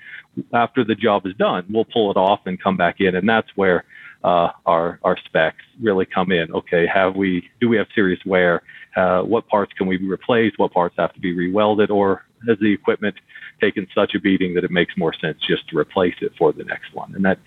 after 0.52 0.84
the 0.84 0.94
job 0.94 1.24
is 1.24 1.34
done, 1.36 1.64
we'll 1.70 1.86
pull 1.86 2.10
it 2.10 2.18
off 2.18 2.40
and 2.44 2.62
come 2.62 2.76
back 2.76 3.00
in. 3.00 3.14
And 3.14 3.26
that's 3.26 3.48
where 3.56 3.84
uh, 4.22 4.50
our 4.66 5.00
our 5.02 5.16
specs 5.24 5.64
really 5.80 6.04
come 6.04 6.32
in. 6.32 6.52
Okay, 6.52 6.86
have 6.86 7.16
we 7.16 7.48
do 7.62 7.68
we 7.70 7.78
have 7.78 7.86
serious 7.94 8.20
wear? 8.26 8.62
Uh, 8.94 9.22
what 9.22 9.48
parts 9.48 9.72
can 9.72 9.86
we 9.86 9.96
replace? 9.96 10.52
What 10.58 10.74
parts 10.74 10.96
have 10.98 11.14
to 11.14 11.20
be 11.20 11.34
rewelded? 11.34 11.88
Or 11.88 12.26
has 12.46 12.58
the 12.58 12.72
equipment 12.72 13.14
taken 13.58 13.86
such 13.94 14.14
a 14.14 14.20
beating 14.20 14.52
that 14.54 14.64
it 14.64 14.70
makes 14.70 14.94
more 14.98 15.14
sense 15.14 15.38
just 15.48 15.66
to 15.68 15.78
replace 15.78 16.16
it 16.20 16.32
for 16.36 16.52
the 16.52 16.64
next 16.64 16.92
one? 16.92 17.14
And 17.14 17.24
that 17.24 17.38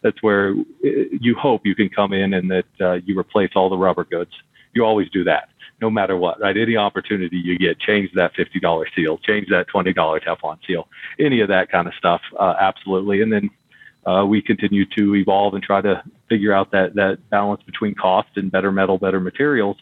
that's 0.00 0.22
where 0.22 0.52
uh, 0.52 0.88
you 1.20 1.34
hope 1.34 1.66
you 1.66 1.74
can 1.74 1.90
come 1.90 2.14
in 2.14 2.32
and 2.32 2.50
that 2.50 2.80
uh, 2.80 2.92
you 3.04 3.18
replace 3.18 3.50
all 3.54 3.68
the 3.68 3.76
rubber 3.76 4.04
goods. 4.04 4.32
You 4.74 4.86
always 4.86 5.10
do 5.10 5.24
that 5.24 5.50
no 5.82 5.90
matter 5.90 6.16
what, 6.16 6.40
right? 6.40 6.56
Any 6.56 6.76
opportunity 6.76 7.36
you 7.36 7.58
get, 7.58 7.78
change 7.80 8.10
that 8.14 8.32
$50 8.34 8.84
seal, 8.94 9.18
change 9.18 9.48
that 9.48 9.66
$20 9.68 9.92
Teflon 9.94 10.58
seal, 10.66 10.88
any 11.18 11.40
of 11.40 11.48
that 11.48 11.70
kind 11.70 11.88
of 11.88 11.94
stuff, 11.94 12.22
uh, 12.38 12.54
absolutely. 12.58 13.20
And 13.20 13.32
then 13.32 13.50
uh, 14.06 14.24
we 14.24 14.40
continue 14.40 14.86
to 14.96 15.16
evolve 15.16 15.54
and 15.54 15.62
try 15.62 15.80
to 15.80 16.02
figure 16.28 16.52
out 16.52 16.70
that, 16.70 16.94
that 16.94 17.18
balance 17.30 17.62
between 17.64 17.94
cost 17.96 18.28
and 18.36 18.50
better 18.50 18.70
metal, 18.70 18.96
better 18.96 19.20
materials 19.20 19.76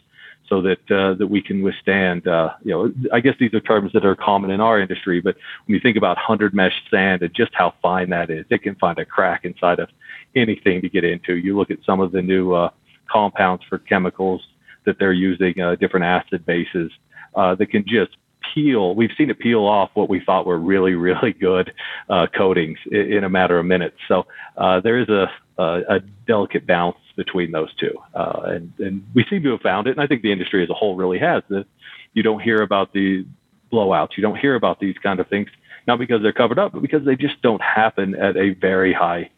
so 0.49 0.61
that 0.61 0.91
uh, 0.91 1.13
that 1.13 1.27
we 1.27 1.41
can 1.41 1.61
withstand. 1.61 2.27
Uh, 2.27 2.49
you 2.61 2.71
know, 2.71 2.91
I 3.13 3.21
guess 3.21 3.35
these 3.39 3.53
are 3.53 3.61
terms 3.61 3.93
that 3.93 4.05
are 4.05 4.17
common 4.17 4.51
in 4.51 4.59
our 4.59 4.81
industry, 4.81 5.21
but 5.21 5.37
when 5.65 5.75
you 5.75 5.79
think 5.79 5.95
about 5.95 6.17
hundred 6.17 6.53
mesh 6.53 6.73
sand 6.89 7.21
and 7.21 7.33
just 7.33 7.51
how 7.53 7.73
fine 7.81 8.09
that 8.09 8.29
is, 8.29 8.45
it 8.49 8.61
can 8.61 8.75
find 8.75 8.99
a 8.99 9.05
crack 9.05 9.45
inside 9.45 9.79
of 9.79 9.87
anything 10.35 10.81
to 10.81 10.89
get 10.89 11.05
into. 11.05 11.37
You 11.37 11.55
look 11.55 11.71
at 11.71 11.77
some 11.85 12.01
of 12.01 12.11
the 12.11 12.21
new 12.21 12.53
uh, 12.53 12.71
compounds 13.09 13.63
for 13.69 13.77
chemicals 13.77 14.41
that 14.85 14.97
they're 14.99 15.13
using 15.13 15.59
uh, 15.59 15.75
different 15.75 16.05
acid 16.05 16.45
bases 16.45 16.91
uh, 17.35 17.55
that 17.55 17.67
can 17.67 17.83
just 17.87 18.17
peel. 18.53 18.95
We've 18.95 19.11
seen 19.17 19.29
it 19.29 19.39
peel 19.39 19.65
off 19.65 19.91
what 19.93 20.09
we 20.09 20.19
thought 20.19 20.45
were 20.45 20.57
really, 20.57 20.95
really 20.95 21.33
good 21.33 21.73
uh, 22.09 22.27
coatings 22.35 22.79
in, 22.91 23.13
in, 23.13 23.23
a 23.23 23.29
matter 23.29 23.57
of 23.59 23.65
minutes. 23.65 23.97
So 24.07 24.25
uh, 24.57 24.79
there 24.81 24.97
is 24.97 25.09
a, 25.09 25.31
a, 25.57 25.81
a, 25.95 25.99
delicate 26.27 26.65
balance 26.65 26.97
between 27.15 27.51
those 27.51 27.73
two, 27.75 27.93
uh, 28.15 28.41
and, 28.45 28.73
and 28.79 29.05
we 29.13 29.25
seem 29.29 29.43
to 29.43 29.51
have 29.51 29.61
found 29.61 29.87
it. 29.87 29.91
And 29.91 30.01
I 30.01 30.07
think 30.07 30.21
the 30.21 30.31
industry 30.31 30.63
as 30.63 30.69
a 30.69 30.73
whole 30.73 30.95
really 30.95 31.19
has. 31.19 31.43
That 31.49 31.65
you 32.13 32.23
don't 32.23 32.41
hear 32.41 32.61
about 32.61 32.93
the 32.93 33.25
blowouts, 33.71 34.17
you 34.17 34.21
don't 34.21 34.37
hear 34.37 34.55
about 34.55 34.79
these 34.79 34.95
kind 35.03 35.19
of 35.19 35.27
things, 35.27 35.49
not 35.87 35.99
because 35.99 36.21
they're 36.21 36.33
covered 36.33 36.59
up, 36.59 36.73
but 36.73 36.81
because 36.81 37.05
they 37.05 37.15
just 37.15 37.41
don't 37.41 37.61
happen 37.61 38.15
at 38.15 38.37
a 38.37 38.51
very 38.51 38.93
high 38.93 39.29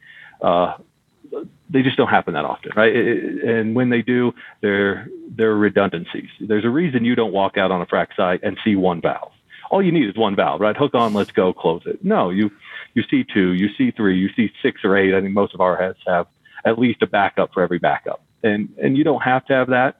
uh, 0.41 0.75
they 1.69 1.81
just 1.81 1.97
don't 1.97 2.09
happen 2.09 2.33
that 2.33 2.45
often, 2.45 2.71
right? 2.75 2.95
And 2.95 3.75
when 3.75 3.89
they 3.89 4.01
do, 4.01 4.33
they're 4.61 5.07
they're 5.35 5.55
redundancies. 5.55 6.29
There's 6.39 6.65
a 6.65 6.69
reason 6.69 7.05
you 7.05 7.15
don't 7.15 7.33
walk 7.33 7.57
out 7.57 7.71
on 7.71 7.81
a 7.81 7.85
frac 7.85 8.15
site 8.15 8.41
and 8.43 8.57
see 8.63 8.75
one 8.75 9.01
valve. 9.01 9.31
All 9.71 9.81
you 9.81 9.91
need 9.91 10.07
is 10.07 10.15
one 10.15 10.35
valve, 10.35 10.61
right? 10.61 10.77
Hook 10.77 10.93
on, 10.93 11.13
let's 11.13 11.31
go, 11.31 11.51
close 11.53 11.81
it. 11.85 12.03
No, 12.03 12.29
you 12.29 12.51
you 12.93 13.03
see 13.09 13.23
two, 13.23 13.53
you 13.53 13.69
see 13.77 13.91
three, 13.91 14.17
you 14.17 14.29
see 14.35 14.51
six 14.61 14.81
or 14.83 14.95
eight. 14.95 15.15
I 15.15 15.21
think 15.21 15.33
most 15.33 15.53
of 15.53 15.61
our 15.61 15.75
heads 15.75 15.97
have 16.05 16.27
at 16.65 16.77
least 16.77 17.01
a 17.01 17.07
backup 17.07 17.53
for 17.53 17.63
every 17.63 17.79
backup, 17.79 18.23
and 18.43 18.69
and 18.81 18.97
you 18.97 19.03
don't 19.03 19.23
have 19.23 19.45
to 19.47 19.53
have 19.53 19.69
that 19.69 19.99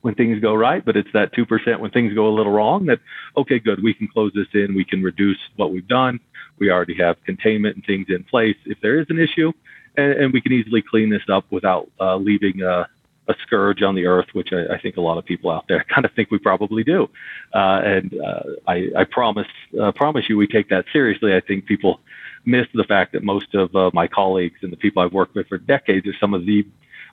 when 0.00 0.14
things 0.14 0.40
go 0.40 0.54
right, 0.54 0.84
but 0.84 0.96
it's 0.96 1.12
that 1.12 1.32
two 1.32 1.44
percent 1.44 1.80
when 1.80 1.90
things 1.90 2.14
go 2.14 2.28
a 2.28 2.34
little 2.34 2.52
wrong. 2.52 2.86
That 2.86 3.00
okay, 3.36 3.58
good, 3.58 3.82
we 3.82 3.92
can 3.92 4.08
close 4.08 4.32
this 4.34 4.46
in, 4.54 4.74
we 4.74 4.84
can 4.84 5.02
reduce 5.02 5.38
what 5.56 5.72
we've 5.72 5.88
done. 5.88 6.20
We 6.58 6.70
already 6.70 6.94
have 6.94 7.16
containment 7.24 7.76
and 7.76 7.84
things 7.84 8.06
in 8.08 8.24
place. 8.24 8.56
If 8.64 8.80
there 8.80 8.98
is 8.98 9.06
an 9.10 9.18
issue, 9.18 9.52
and, 9.96 10.12
and 10.12 10.32
we 10.32 10.40
can 10.40 10.52
easily 10.52 10.82
clean 10.82 11.10
this 11.10 11.22
up 11.28 11.44
without 11.50 11.88
uh, 12.00 12.16
leaving 12.16 12.62
a, 12.62 12.88
a, 13.28 13.34
scourge 13.42 13.82
on 13.82 13.94
the 13.94 14.06
earth, 14.06 14.26
which 14.32 14.52
I, 14.52 14.74
I, 14.74 14.80
think 14.80 14.96
a 14.96 15.00
lot 15.00 15.18
of 15.18 15.24
people 15.24 15.50
out 15.50 15.66
there 15.68 15.84
kind 15.94 16.04
of 16.04 16.12
think 16.12 16.30
we 16.30 16.38
probably 16.38 16.84
do. 16.84 17.08
Uh, 17.54 17.80
and 17.84 18.14
uh, 18.20 18.42
I, 18.66 18.88
I, 18.96 19.04
promise 19.04 19.46
uh, 19.80 19.92
promise 19.92 20.28
you, 20.28 20.36
we 20.36 20.46
take 20.46 20.68
that 20.70 20.84
seriously. 20.92 21.34
I 21.34 21.40
think 21.40 21.66
people 21.66 22.00
miss 22.44 22.66
the 22.74 22.84
fact 22.84 23.12
that 23.12 23.24
most 23.24 23.54
of 23.54 23.74
uh, 23.74 23.90
my 23.92 24.06
colleagues 24.06 24.60
and 24.62 24.72
the 24.72 24.76
people 24.76 25.02
I've 25.02 25.12
worked 25.12 25.34
with 25.34 25.48
for 25.48 25.58
decades 25.58 26.06
are 26.06 26.14
some 26.20 26.34
of 26.34 26.46
the 26.46 26.66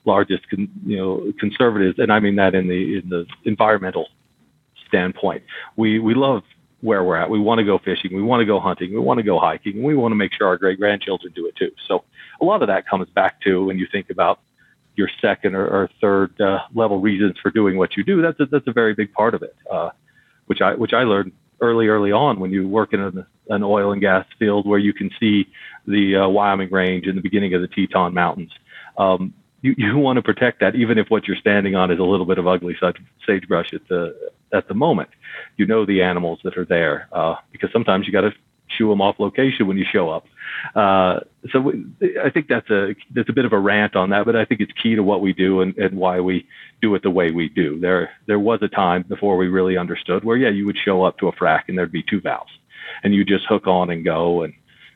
largest, 0.05 0.49
con- 0.49 0.69
you 0.85 0.97
know, 0.97 1.33
conservatives, 1.39 1.97
and 1.97 2.11
I 2.11 2.19
mean 2.19 2.35
that 2.35 2.55
in 2.55 2.67
the 2.67 2.97
in 2.99 3.09
the 3.09 3.25
environmental 3.45 4.09
standpoint. 4.87 5.43
We 5.75 5.99
we 5.99 6.13
love 6.13 6.43
where 6.81 7.03
we're 7.03 7.15
at. 7.15 7.29
We 7.29 7.39
want 7.39 7.59
to 7.59 7.63
go 7.63 7.79
fishing. 7.79 8.13
We 8.13 8.21
want 8.21 8.41
to 8.41 8.45
go 8.45 8.59
hunting. 8.59 8.93
We 8.93 8.99
want 8.99 9.17
to 9.17 9.23
go 9.23 9.39
hiking. 9.39 9.81
We 9.83 9.95
want 9.95 10.11
to 10.11 10.15
make 10.15 10.33
sure 10.33 10.47
our 10.47 10.57
great 10.57 10.77
grandchildren 10.79 11.31
do 11.33 11.47
it 11.47 11.55
too. 11.55 11.71
So 11.87 12.03
a 12.43 12.45
lot 12.45 12.61
of 12.61 12.67
that 12.67 12.87
comes 12.87 13.09
back 13.09 13.41
to 13.41 13.65
when 13.65 13.77
you 13.77 13.87
think 13.91 14.09
about 14.09 14.39
your 14.95 15.09
second 15.21 15.55
or, 15.55 15.65
or 15.65 15.89
third 16.01 16.39
uh, 16.41 16.59
level 16.75 16.99
reasons 16.99 17.35
for 17.41 17.49
doing 17.49 17.77
what 17.77 17.95
you 17.97 18.03
do. 18.03 18.21
That's 18.21 18.39
a, 18.39 18.45
that's 18.45 18.67
a 18.67 18.73
very 18.73 18.93
big 18.93 19.11
part 19.13 19.33
of 19.33 19.41
it, 19.41 19.55
uh, 19.71 19.89
which 20.47 20.61
I 20.61 20.75
which 20.75 20.93
I 20.93 21.03
learned 21.03 21.31
early 21.61 21.87
early 21.87 22.11
on 22.11 22.39
when 22.39 22.51
you 22.51 22.67
work 22.67 22.93
in 22.93 22.99
an, 22.99 23.25
an 23.49 23.63
oil 23.63 23.93
and 23.93 24.01
gas 24.01 24.25
field 24.37 24.67
where 24.67 24.79
you 24.79 24.93
can 24.93 25.09
see 25.19 25.47
the 25.87 26.17
uh, 26.17 26.27
Wyoming 26.27 26.69
Range 26.69 27.07
and 27.07 27.17
the 27.17 27.21
beginning 27.21 27.53
of 27.53 27.61
the 27.61 27.67
Teton 27.67 28.13
Mountains. 28.13 28.51
Um, 28.97 29.33
you, 29.61 29.73
you 29.77 29.97
want 29.97 30.17
to 30.17 30.21
protect 30.21 30.59
that, 30.59 30.75
even 30.75 30.97
if 30.97 31.07
what 31.07 31.25
you're 31.25 31.37
standing 31.37 31.73
on 31.73 31.89
is 31.89 31.99
a 31.99 32.03
little 32.03 32.25
bit 32.25 32.37
of 32.37 32.47
ugly 32.47 32.75
sagebrush 33.25 33.73
at 33.73 33.87
the 33.87 34.31
at 34.53 34.67
the 34.67 34.73
moment. 34.73 35.09
You 35.57 35.65
know 35.65 35.85
the 35.85 36.03
animals 36.03 36.39
that 36.43 36.57
are 36.57 36.65
there 36.65 37.07
uh, 37.11 37.35
because 37.51 37.71
sometimes 37.71 38.05
you 38.05 38.13
got 38.13 38.21
to 38.21 38.33
shoo 38.77 38.89
them 38.89 39.01
off 39.01 39.19
location 39.19 39.67
when 39.67 39.77
you 39.77 39.85
show 39.91 40.09
up. 40.09 40.25
Uh, 40.75 41.19
so 41.51 41.73
I 42.23 42.29
think 42.29 42.47
that's 42.47 42.69
a 42.69 42.95
that's 43.13 43.29
a 43.29 43.33
bit 43.33 43.45
of 43.45 43.53
a 43.53 43.59
rant 43.59 43.95
on 43.95 44.09
that, 44.11 44.25
but 44.25 44.35
I 44.35 44.45
think 44.45 44.61
it's 44.61 44.71
key 44.81 44.95
to 44.95 45.03
what 45.03 45.21
we 45.21 45.33
do 45.33 45.61
and, 45.61 45.75
and 45.77 45.97
why 45.97 46.19
we 46.19 46.47
do 46.81 46.93
it 46.95 47.03
the 47.03 47.09
way 47.09 47.31
we 47.31 47.49
do. 47.49 47.79
There 47.79 48.11
there 48.27 48.39
was 48.39 48.59
a 48.61 48.67
time 48.67 49.03
before 49.07 49.37
we 49.37 49.47
really 49.47 49.77
understood 49.77 50.23
where 50.23 50.37
yeah 50.37 50.49
you 50.49 50.65
would 50.65 50.77
show 50.77 51.03
up 51.03 51.17
to 51.19 51.27
a 51.27 51.33
frac 51.33 51.63
and 51.67 51.77
there'd 51.77 51.91
be 51.91 52.03
two 52.03 52.21
valves, 52.21 52.51
and 53.03 53.13
you 53.13 53.25
just 53.25 53.45
hook 53.45 53.67
on 53.67 53.89
and 53.89 54.05
go 54.05 54.43
and 54.43 54.53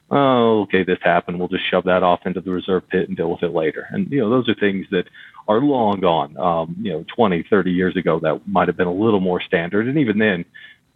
oh, 0.09 0.61
okay, 0.61 0.83
this 0.83 0.99
happened. 1.01 1.37
We'll 1.37 1.47
just 1.47 1.69
shove 1.69 1.83
that 1.85 2.03
off 2.03 2.21
into 2.25 2.41
the 2.41 2.51
reserve 2.51 2.87
pit 2.89 3.07
and 3.07 3.17
deal 3.17 3.31
with 3.31 3.43
it 3.43 3.53
later. 3.53 3.87
And, 3.91 4.09
you 4.11 4.21
know, 4.21 4.29
those 4.29 4.47
are 4.47 4.55
things 4.55 4.85
that 4.91 5.05
are 5.47 5.59
long 5.59 5.99
gone. 5.99 6.37
Um, 6.37 6.77
you 6.81 6.91
know, 6.91 7.05
20, 7.15 7.45
30 7.49 7.71
years 7.71 7.95
ago, 7.95 8.19
that 8.21 8.47
might 8.47 8.67
have 8.67 8.77
been 8.77 8.87
a 8.87 8.93
little 8.93 9.19
more 9.19 9.41
standard, 9.41 9.87
and 9.87 9.97
even 9.97 10.17
then, 10.17 10.45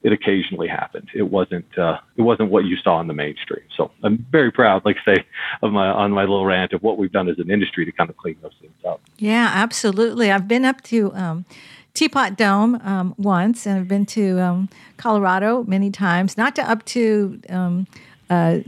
it 0.04 0.12
occasionally 0.12 0.68
happened. 0.68 1.10
It 1.14 1.24
wasn't 1.24 1.78
uh, 1.78 1.98
it 2.16 2.24
wasn't 2.24 2.50
what 2.50 2.66
you 2.66 2.78
saw 2.78 3.00
in 3.02 3.08
the 3.08 3.14
mainstream. 3.14 3.64
So 3.78 3.92
I'm 4.04 4.26
very 4.32 4.52
proud, 4.52 4.84
like 4.86 4.98
I 5.06 5.16
say, 5.16 5.26
of 5.62 5.72
my 5.72 5.88
on 5.88 6.12
my 6.12 6.22
little 6.22 6.46
rant 6.46 6.74
of 6.74 6.82
what 6.82 6.98
we've 6.98 7.12
done 7.12 7.30
as 7.30 7.40
an 7.40 7.52
industry 7.52 7.86
to 7.86 7.92
kind 7.92 8.10
of 8.10 8.18
clean 8.18 8.38
those 8.42 8.56
things 8.60 8.74
up. 8.86 9.02
Yeah, 9.18 9.52
absolutely. 9.54 10.32
I've 10.32 10.48
been 10.48 10.66
up 10.66 10.82
to 10.86 11.14
um, 11.14 11.46
Teapot 11.94 12.36
Dome 12.36 12.76
um, 12.84 13.14
once, 13.18 13.66
and 13.66 13.80
I've 13.80 13.88
been 13.88 14.06
to 14.08 14.40
um, 14.40 14.70
Colorado 14.98 15.64
many 15.64 15.92
times. 15.92 16.38
Not 16.38 16.56
to 16.56 16.70
up 16.70 16.84
to 16.86 17.42
um, 17.50 17.88
uh, 18.30 18.60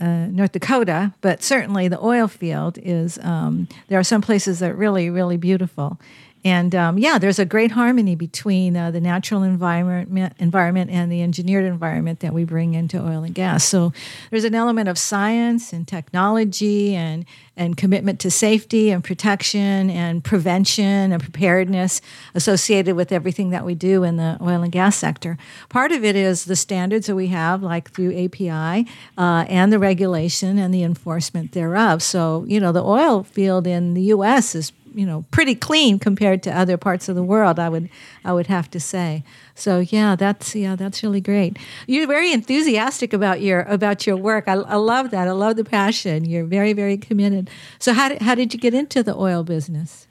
uh, 0.00 0.26
North 0.30 0.52
Dakota, 0.52 1.12
but 1.20 1.42
certainly 1.42 1.86
the 1.86 2.02
oil 2.02 2.26
field 2.26 2.78
is. 2.82 3.18
Um, 3.22 3.68
there 3.88 3.98
are 3.98 4.04
some 4.04 4.20
places 4.20 4.58
that 4.58 4.72
are 4.72 4.74
really, 4.74 5.10
really 5.10 5.36
beautiful, 5.36 6.00
and 6.44 6.74
um, 6.74 6.98
yeah, 6.98 7.18
there's 7.18 7.38
a 7.38 7.44
great 7.44 7.70
harmony 7.70 8.16
between 8.16 8.76
uh, 8.76 8.90
the 8.90 9.00
natural 9.00 9.44
environment, 9.44 10.34
environment 10.38 10.90
and 10.90 11.10
the 11.10 11.22
engineered 11.22 11.64
environment 11.64 12.20
that 12.20 12.34
we 12.34 12.44
bring 12.44 12.74
into 12.74 12.98
oil 12.98 13.22
and 13.22 13.34
gas. 13.34 13.64
So 13.64 13.92
there's 14.30 14.44
an 14.44 14.54
element 14.54 14.88
of 14.88 14.98
science 14.98 15.72
and 15.72 15.86
technology 15.86 16.94
and 16.94 17.24
and 17.54 17.76
commitment 17.76 18.18
to 18.18 18.30
safety 18.30 18.90
and 18.90 19.04
protection 19.04 19.90
and 19.90 20.24
prevention 20.24 21.12
and 21.12 21.22
preparedness 21.22 22.00
associated 22.34 22.96
with 22.96 23.12
everything 23.12 23.50
that 23.50 23.64
we 23.64 23.74
do 23.74 24.04
in 24.04 24.16
the 24.16 24.38
oil 24.40 24.62
and 24.62 24.72
gas 24.72 24.96
sector. 24.96 25.36
Part 25.68 25.92
of 25.92 26.02
it 26.02 26.16
is 26.16 26.46
the 26.46 26.56
standards 26.56 27.08
that 27.08 27.14
we 27.14 27.26
have, 27.26 27.62
like 27.62 27.90
through 27.90 28.24
API, 28.24 28.88
uh, 29.18 29.44
and 29.48 29.70
the 29.70 29.78
regulation 29.78 30.58
and 30.58 30.72
the 30.72 30.82
enforcement 30.82 31.52
thereof. 31.52 32.02
So 32.02 32.44
you 32.48 32.58
know, 32.58 32.72
the 32.72 32.82
oil 32.82 33.22
field 33.22 33.66
in 33.66 33.94
the 33.94 34.02
U.S. 34.02 34.54
is 34.54 34.72
you 34.94 35.06
know 35.06 35.24
pretty 35.30 35.54
clean 35.54 35.98
compared 35.98 36.42
to 36.42 36.50
other 36.50 36.76
parts 36.76 37.08
of 37.08 37.14
the 37.14 37.22
world 37.22 37.58
i 37.58 37.68
would 37.68 37.88
i 38.24 38.32
would 38.32 38.46
have 38.46 38.70
to 38.70 38.80
say 38.80 39.22
so 39.54 39.80
yeah 39.80 40.16
that's 40.16 40.54
yeah 40.54 40.76
that's 40.76 41.02
really 41.02 41.20
great 41.20 41.58
you're 41.86 42.06
very 42.06 42.32
enthusiastic 42.32 43.12
about 43.12 43.40
your 43.40 43.62
about 43.62 44.06
your 44.06 44.16
work 44.16 44.48
i, 44.48 44.52
I 44.54 44.76
love 44.76 45.10
that 45.10 45.28
i 45.28 45.32
love 45.32 45.56
the 45.56 45.64
passion 45.64 46.24
you're 46.24 46.44
very 46.44 46.72
very 46.72 46.96
committed 46.96 47.50
so 47.78 47.92
how 47.92 48.08
did, 48.08 48.22
how 48.22 48.34
did 48.34 48.52
you 48.54 48.60
get 48.60 48.74
into 48.74 49.02
the 49.02 49.14
oil 49.16 49.42
business 49.42 50.06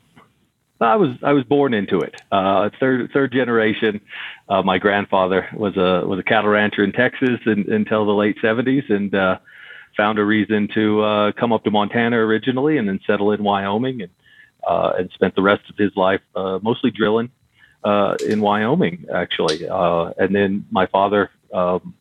I 0.82 0.96
was 0.96 1.12
I 1.22 1.34
was 1.34 1.44
born 1.44 1.74
into 1.74 2.00
it. 2.00 2.16
Uh, 2.32 2.70
third 2.80 3.12
third 3.14 3.32
generation. 3.32 4.02
Uh, 4.50 4.64
my 4.64 4.80
grandfather 4.80 5.48
was 5.54 5.78
a 5.78 6.06
was 6.08 6.20
a 6.20 6.24
cattle 6.24 6.50
rancher 6.50 6.84
in 6.84 6.92
Texas 6.92 7.40
in, 7.46 7.72
until 7.72 8.06
the 8.06 8.14
late 8.14 8.38
seventies, 8.42 8.84
and 8.90 9.14
uh, 9.14 9.38
found 9.96 10.18
a 10.20 10.26
reason 10.26 10.68
to 10.74 11.02
uh, 11.02 11.32
come 11.34 11.54
up 11.54 11.64
to 11.66 11.72
Montana 11.72 12.18
originally, 12.18 12.78
and 12.78 12.88
then 12.88 13.00
settle 13.06 13.32
in 13.32 13.44
Wyoming. 13.44 14.02
And 14.02 14.12
uh, 14.68 14.94
and 14.98 15.10
spent 15.12 15.36
the 15.36 15.42
rest 15.42 15.70
of 15.70 15.78
his 15.78 15.96
life 15.96 16.22
uh, 16.36 16.60
mostly 16.62 16.92
drilling 16.92 17.30
uh, 17.84 18.16
in 18.28 18.42
Wyoming, 18.42 19.06
actually. 19.14 19.68
Uh, 19.68 20.12
and 20.18 20.36
then 20.36 20.66
my 20.72 20.86
father, 20.86 21.32
um, 21.54 21.94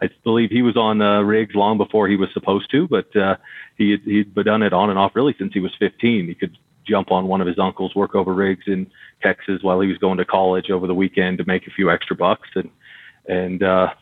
I 0.00 0.08
believe 0.24 0.50
he 0.50 0.62
was 0.62 0.76
on 0.76 1.00
uh, 1.00 1.22
rigs 1.22 1.54
long 1.54 1.78
before 1.78 2.08
he 2.08 2.16
was 2.16 2.30
supposed 2.32 2.70
to, 2.70 2.88
but 2.88 3.14
uh, 3.16 3.36
he 3.76 3.92
had, 3.92 4.00
he'd 4.02 4.34
done 4.34 4.62
it 4.62 4.72
on 4.72 4.90
and 4.90 4.98
off 4.98 5.14
really 5.14 5.34
since 5.38 5.52
he 5.52 5.60
was 5.60 5.74
15. 5.78 6.26
He 6.26 6.34
could 6.34 6.56
jump 6.86 7.10
on 7.10 7.26
one 7.26 7.40
of 7.40 7.46
his 7.46 7.58
uncle's 7.58 7.94
work 7.94 8.14
over 8.14 8.32
rigs 8.32 8.64
in 8.66 8.90
Texas 9.22 9.62
while 9.62 9.80
he 9.80 9.88
was 9.88 9.98
going 9.98 10.18
to 10.18 10.24
college 10.24 10.70
over 10.70 10.86
the 10.86 10.94
weekend 10.94 11.38
to 11.38 11.44
make 11.44 11.66
a 11.66 11.70
few 11.70 11.90
extra 11.90 12.14
bucks 12.14 12.48
and 12.54 12.70
and 13.28 13.64
uh 13.64 13.92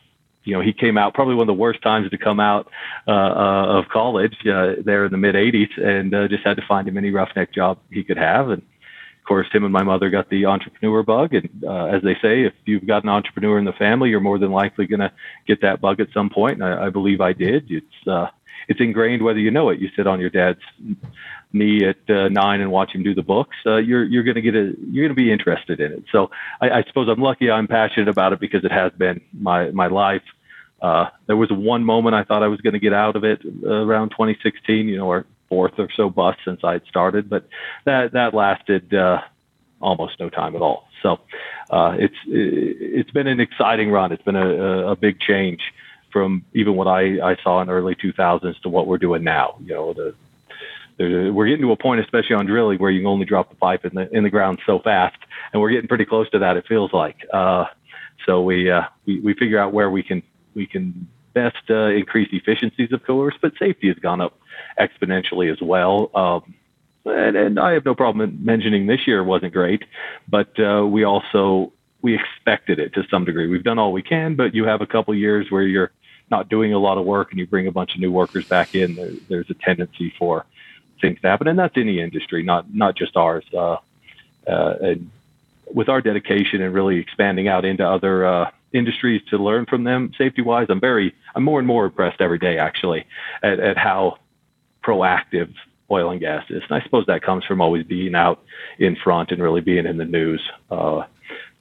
you 0.45 0.53
know, 0.53 0.61
he 0.61 0.71
came 0.71 0.97
out 0.97 1.13
probably 1.13 1.35
one 1.35 1.43
of 1.43 1.55
the 1.55 1.59
worst 1.59 1.81
times 1.81 2.09
to 2.09 2.17
come 2.17 2.39
out 2.39 2.69
uh, 3.07 3.11
uh, 3.11 3.79
of 3.79 3.85
college 3.89 4.35
uh, 4.47 4.73
there 4.83 5.05
in 5.05 5.11
the 5.11 5.17
mid 5.17 5.35
80s, 5.35 5.81
and 5.81 6.13
uh, 6.13 6.27
just 6.27 6.45
had 6.45 6.57
to 6.57 6.65
find 6.67 6.87
him 6.87 6.97
any 6.97 7.11
roughneck 7.11 7.53
job 7.53 7.79
he 7.91 8.03
could 8.03 8.17
have. 8.17 8.49
And 8.49 8.61
of 8.61 9.27
course, 9.27 9.47
him 9.51 9.63
and 9.63 9.73
my 9.73 9.81
mother 9.81 10.11
got 10.11 10.29
the 10.29 10.45
entrepreneur 10.45 11.01
bug. 11.01 11.33
And 11.33 11.49
uh, 11.67 11.85
as 11.85 12.03
they 12.03 12.13
say, 12.21 12.43
if 12.43 12.53
you've 12.65 12.85
got 12.85 13.03
an 13.03 13.09
entrepreneur 13.09 13.57
in 13.57 13.65
the 13.65 13.73
family, 13.73 14.11
you're 14.11 14.19
more 14.19 14.37
than 14.37 14.51
likely 14.51 14.85
going 14.85 14.99
to 14.99 15.11
get 15.47 15.61
that 15.61 15.81
bug 15.81 15.99
at 15.99 16.09
some 16.13 16.29
point. 16.29 16.61
And 16.61 16.63
I, 16.63 16.85
I 16.85 16.89
believe 16.89 17.21
I 17.21 17.33
did. 17.33 17.65
It's 17.69 18.07
uh, 18.07 18.27
it's 18.67 18.79
ingrained 18.79 19.23
whether 19.23 19.39
you 19.39 19.51
know 19.51 19.69
it. 19.69 19.79
You 19.79 19.89
sit 19.95 20.07
on 20.07 20.19
your 20.19 20.29
dad's 20.29 20.59
knee 21.55 21.85
at 21.85 21.97
uh, 22.09 22.29
nine 22.29 22.61
and 22.61 22.71
watch 22.71 22.93
him 22.93 23.01
do 23.01 23.15
the 23.15 23.23
books. 23.23 23.55
Uh, 23.65 23.77
you're 23.77 24.03
you're 24.03 24.23
going 24.23 24.35
to 24.35 24.41
get 24.41 24.55
a 24.55 24.73
you're 24.91 25.05
going 25.05 25.15
to 25.15 25.21
be 25.21 25.31
interested 25.31 25.79
in 25.79 25.91
it. 25.93 26.03
So 26.11 26.29
I, 26.61 26.69
I 26.69 26.83
suppose 26.83 27.07
I'm 27.07 27.21
lucky. 27.21 27.49
I'm 27.49 27.67
passionate 27.67 28.09
about 28.09 28.33
it 28.33 28.39
because 28.39 28.63
it 28.63 28.71
has 28.71 28.91
been 28.93 29.21
my 29.33 29.71
my 29.71 29.87
life. 29.87 30.23
Uh, 30.81 31.09
there 31.25 31.37
was 31.37 31.49
one 31.51 31.83
moment 31.83 32.13
I 32.15 32.23
thought 32.23 32.43
I 32.43 32.47
was 32.47 32.61
going 32.61 32.73
to 32.73 32.79
get 32.79 32.93
out 32.93 33.15
of 33.15 33.23
it 33.23 33.41
uh, 33.63 33.69
around 33.69 34.09
2016, 34.09 34.87
you 34.87 34.97
know, 34.97 35.09
our 35.09 35.25
fourth 35.49 35.73
or 35.79 35.89
so 35.95 36.09
bus 36.09 36.35
since 36.43 36.59
I 36.63 36.73
had 36.73 36.85
started, 36.85 37.29
but 37.29 37.47
that 37.85 38.11
that 38.11 38.33
lasted 38.33 38.93
uh, 38.93 39.21
almost 39.81 40.19
no 40.19 40.29
time 40.29 40.55
at 40.55 40.61
all. 40.61 40.87
So 41.01 41.19
uh, 41.69 41.95
it's 41.97 42.15
it's 42.27 43.11
been 43.11 43.27
an 43.27 43.39
exciting 43.39 43.89
run. 43.91 44.11
It's 44.11 44.23
been 44.23 44.35
a, 44.35 44.89
a 44.89 44.95
big 44.95 45.19
change 45.19 45.61
from 46.11 46.45
even 46.53 46.75
what 46.75 46.87
I, 46.87 47.31
I 47.31 47.35
saw 47.43 47.61
in 47.61 47.69
early 47.69 47.93
2000s 47.93 48.61
to 48.61 48.69
what 48.69 48.87
we're 48.87 48.97
doing 48.97 49.23
now. 49.23 49.57
You 49.59 49.73
know, 49.73 49.93
the, 49.93 50.15
we're 50.97 51.47
getting 51.47 51.61
to 51.61 51.71
a 51.71 51.77
point, 51.77 52.01
especially 52.01 52.35
on 52.35 52.45
drilling, 52.45 52.79
where 52.79 52.91
you 52.91 53.01
can 53.01 53.07
only 53.07 53.25
drop 53.25 53.49
the 53.49 53.55
pipe 53.55 53.85
in 53.85 53.93
the 53.95 54.09
in 54.15 54.23
the 54.23 54.29
ground 54.29 54.59
so 54.65 54.79
fast, 54.79 55.17
and 55.51 55.61
we're 55.61 55.71
getting 55.71 55.87
pretty 55.87 56.05
close 56.05 56.29
to 56.31 56.39
that. 56.39 56.57
It 56.57 56.65
feels 56.67 56.93
like. 56.93 57.17
Uh, 57.33 57.65
so 58.25 58.41
we, 58.41 58.71
uh, 58.71 58.83
we 59.05 59.19
we 59.19 59.33
figure 59.33 59.59
out 59.59 59.73
where 59.73 59.89
we 59.89 60.03
can 60.03 60.23
we 60.55 60.65
can 60.65 61.07
best 61.33 61.69
uh, 61.69 61.87
increase 61.87 62.29
efficiencies, 62.31 62.91
of 62.91 63.03
course, 63.05 63.35
but 63.41 63.51
safety 63.59 63.87
has 63.89 63.97
gone 63.97 64.21
up 64.21 64.39
exponentially 64.79 65.51
as 65.51 65.61
well. 65.61 66.09
Um, 66.15 66.55
and, 67.05 67.35
and, 67.35 67.59
I 67.59 67.73
have 67.73 67.85
no 67.85 67.93
problem 67.93 68.39
mentioning 68.43 68.87
this 68.87 69.05
year 69.05 69.23
wasn't 69.23 69.53
great, 69.53 69.83
but 70.27 70.57
uh, 70.59 70.85
we 70.87 71.03
also 71.03 71.71
we 72.01 72.15
expected 72.15 72.79
it 72.79 72.93
to 72.93 73.03
some 73.11 73.25
degree. 73.25 73.47
We've 73.47 73.63
done 73.63 73.77
all 73.77 73.91
we 73.91 74.01
can, 74.01 74.35
but 74.35 74.55
you 74.55 74.65
have 74.65 74.81
a 74.81 74.87
couple 74.87 75.13
years 75.13 75.51
where 75.51 75.63
you're 75.63 75.91
not 76.31 76.49
doing 76.49 76.73
a 76.73 76.79
lot 76.79 76.97
of 76.97 77.05
work 77.05 77.31
and 77.31 77.39
you 77.39 77.45
bring 77.45 77.67
a 77.67 77.71
bunch 77.71 77.93
of 77.93 77.99
new 77.99 78.11
workers 78.11 78.45
back 78.45 78.73
in. 78.73 78.95
There, 78.95 79.11
there's 79.29 79.49
a 79.49 79.53
tendency 79.55 80.13
for 80.17 80.45
things 81.01 81.19
to 81.21 81.27
happen, 81.27 81.47
and 81.47 81.57
that's 81.57 81.77
any 81.77 81.99
industry, 81.99 82.43
not 82.43 82.73
not 82.73 82.95
just 82.95 83.15
ours. 83.15 83.45
Uh, 83.53 83.77
uh, 84.47 84.95
with 85.73 85.89
our 85.89 86.01
dedication 86.01 86.61
and 86.61 86.73
really 86.73 86.97
expanding 86.97 87.47
out 87.47 87.65
into 87.65 87.87
other 87.87 88.25
uh, 88.25 88.51
industries 88.73 89.21
to 89.29 89.37
learn 89.37 89.65
from 89.65 89.83
them 89.83 90.11
safety 90.17 90.41
wise. 90.41 90.67
I'm 90.69 90.79
very, 90.79 91.13
I'm 91.33 91.43
more 91.43 91.59
and 91.59 91.67
more 91.67 91.85
impressed 91.85 92.21
every 92.21 92.37
day 92.37 92.57
actually 92.57 93.05
at, 93.41 93.59
at 93.59 93.77
how 93.77 94.17
proactive 94.83 95.53
oil 95.89 96.11
and 96.11 96.19
gas 96.19 96.43
is. 96.49 96.63
And 96.69 96.79
I 96.79 96.83
suppose 96.83 97.05
that 97.07 97.21
comes 97.23 97.45
from 97.45 97.61
always 97.61 97.85
being 97.85 98.15
out 98.15 98.43
in 98.79 98.95
front 98.95 99.31
and 99.31 99.41
really 99.41 99.61
being 99.61 99.85
in 99.85 99.97
the 99.97 100.05
news. 100.05 100.41
Uh, 100.69 101.03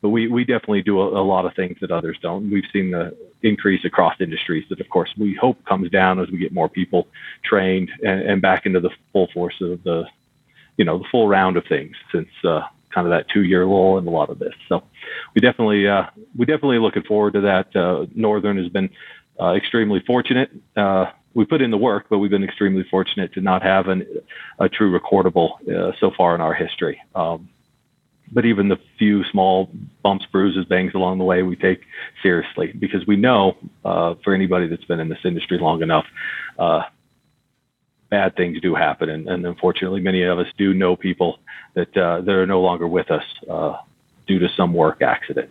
but 0.05 0.11
we, 0.11 0.29
we 0.29 0.45
definitely 0.45 0.83
do 0.83 1.01
a, 1.01 1.19
a, 1.19 1.25
lot 1.25 1.47
of 1.47 1.55
things 1.55 1.79
that 1.81 1.90
others 1.90 2.19
don't. 2.21 2.51
We've 2.51 2.67
seen 2.75 2.90
the 2.90 3.17
increase 3.40 3.87
across 3.87 4.21
industries 4.21 4.67
that, 4.69 4.79
of 4.79 4.90
course, 4.90 5.09
we 5.17 5.33
hope 5.33 5.64
comes 5.64 5.88
down 5.88 6.21
as 6.21 6.29
we 6.31 6.37
get 6.37 6.53
more 6.53 6.69
people 6.69 7.09
trained 7.43 7.90
and, 8.05 8.21
and 8.21 8.43
back 8.43 8.67
into 8.67 8.81
the 8.81 8.90
full 9.14 9.29
force 9.33 9.55
of 9.62 9.83
the, 9.83 10.05
you 10.77 10.85
know, 10.85 10.99
the 10.99 11.07
full 11.11 11.27
round 11.27 11.57
of 11.57 11.64
things 11.71 11.97
since 12.12 12.29
uh, 12.45 12.61
kind 12.90 13.07
of 13.07 13.12
that 13.12 13.31
two 13.31 13.45
year 13.45 13.64
lull 13.64 13.97
in 13.97 14.07
a 14.07 14.11
lot 14.11 14.29
of 14.29 14.38
this. 14.38 14.53
So 14.69 14.83
we 15.35 15.40
definitely 15.40 15.88
uh, 15.88 16.05
we 16.37 16.45
definitely 16.45 16.81
looking 16.81 17.05
forward 17.05 17.33
to 17.33 17.40
that. 17.40 17.75
Uh, 17.75 18.05
Northern 18.14 18.59
has 18.59 18.69
been 18.69 18.90
uh, 19.40 19.55
extremely 19.55 20.01
fortunate. 20.01 20.51
Uh, 20.77 21.07
we 21.33 21.47
put 21.47 21.62
in 21.62 21.71
the 21.71 21.79
work, 21.79 22.09
but 22.11 22.19
we've 22.19 22.31
been 22.31 22.45
extremely 22.45 22.85
fortunate 22.90 23.33
to 23.33 23.40
not 23.40 23.62
have 23.62 23.88
an, 23.88 24.07
a 24.59 24.69
true 24.69 24.93
recordable 24.93 25.67
uh, 25.67 25.93
so 25.99 26.11
far 26.14 26.35
in 26.35 26.43
our 26.43 26.53
history. 26.53 27.01
Um, 27.14 27.49
but 28.33 28.45
even 28.45 28.69
the 28.69 28.79
few 28.99 29.25
small 29.25 29.71
bumps, 30.03 30.27
bruises, 30.33 30.65
bangs 30.67 30.93
along 30.95 31.19
the 31.19 31.25
way, 31.25 31.43
we 31.43 31.57
take 31.57 31.81
seriously 32.23 32.73
because 32.79 33.07
we 33.07 33.17
know 33.17 33.57
uh, 33.85 34.15
for 34.23 34.35
anybody 34.35 34.67
that's 34.67 34.85
been 34.85 35.01
in 35.01 35.09
this 35.09 35.19
industry 35.25 35.59
long 35.59 35.83
enough, 35.83 36.07
uh, 36.59 36.83
bad 38.11 38.37
things 38.37 38.61
do 38.61 38.75
happen, 38.75 39.09
and, 39.09 39.29
and, 39.29 39.45
unfortunately, 39.47 40.01
many 40.01 40.23
of 40.23 40.39
us 40.39 40.47
do 40.57 40.73
know 40.73 40.95
people 40.95 41.39
that 41.75 41.97
uh, 41.97 42.21
that 42.21 42.33
are 42.33 42.47
no 42.47 42.61
longer 42.61 42.87
with 42.87 43.11
us 43.11 43.25
uh, 43.51 43.77
due 44.27 44.39
to 44.39 44.49
some 44.57 44.73
work 44.73 45.03
accident. 45.03 45.51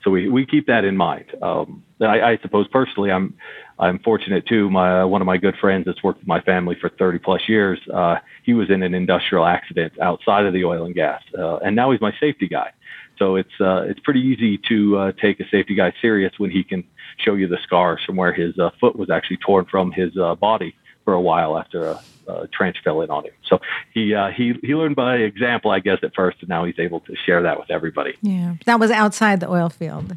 Uh, 0.00 0.04
so 0.04 0.10
we, 0.10 0.28
we 0.28 0.46
keep 0.46 0.66
that 0.66 0.84
in 0.84 0.96
mind. 0.96 1.26
Um, 1.42 1.84
I, 2.00 2.20
I, 2.20 2.38
suppose 2.42 2.66
personally, 2.68 3.10
I'm 3.10 3.34
I'm 3.78 3.98
fortunate 3.98 4.46
too. 4.46 4.70
My 4.70 5.04
one 5.04 5.20
of 5.20 5.26
my 5.26 5.36
good 5.36 5.56
friends 5.56 5.86
that's 5.86 6.02
worked 6.02 6.20
with 6.20 6.28
my 6.28 6.40
family 6.40 6.76
for 6.80 6.88
30 6.88 7.18
plus 7.18 7.42
years. 7.48 7.78
Uh, 7.92 8.16
he 8.42 8.54
was 8.54 8.70
in 8.70 8.82
an 8.82 8.94
industrial 8.94 9.46
accident 9.46 9.92
outside 10.00 10.46
of 10.46 10.52
the 10.52 10.64
oil 10.64 10.84
and 10.84 10.94
gas, 10.94 11.22
uh, 11.38 11.58
and 11.58 11.76
now 11.76 11.90
he's 11.90 12.00
my 12.00 12.12
safety 12.20 12.48
guy. 12.48 12.72
So 13.18 13.36
it's 13.36 13.60
uh, 13.60 13.82
it's 13.82 14.00
pretty 14.00 14.20
easy 14.20 14.58
to 14.68 14.98
uh, 14.98 15.12
take 15.12 15.40
a 15.40 15.48
safety 15.50 15.74
guy 15.74 15.92
serious 16.00 16.32
when 16.38 16.50
he 16.50 16.64
can 16.64 16.84
show 17.18 17.34
you 17.34 17.48
the 17.48 17.58
scars 17.62 18.00
from 18.06 18.16
where 18.16 18.32
his 18.32 18.58
uh, 18.58 18.70
foot 18.80 18.96
was 18.96 19.10
actually 19.10 19.36
torn 19.38 19.66
from 19.66 19.92
his 19.92 20.16
uh, 20.16 20.34
body 20.36 20.74
for 21.04 21.12
a 21.12 21.20
while 21.20 21.58
after 21.58 21.84
a, 21.84 22.02
a 22.36 22.48
trench 22.48 22.76
fell 22.82 23.00
in 23.02 23.10
on 23.10 23.24
him. 23.24 23.32
So 23.46 23.60
he 23.92 24.14
uh, 24.14 24.30
he 24.30 24.54
he 24.62 24.74
learned 24.74 24.96
by 24.96 25.16
example, 25.16 25.70
I 25.70 25.80
guess, 25.80 25.98
at 26.02 26.14
first, 26.14 26.38
and 26.40 26.48
now 26.48 26.64
he's 26.64 26.78
able 26.78 27.00
to 27.00 27.14
share 27.16 27.42
that 27.42 27.58
with 27.58 27.70
everybody. 27.70 28.16
Yeah, 28.22 28.54
that 28.66 28.80
was 28.80 28.90
outside 28.90 29.40
the 29.40 29.48
oil 29.48 29.68
field. 29.68 30.16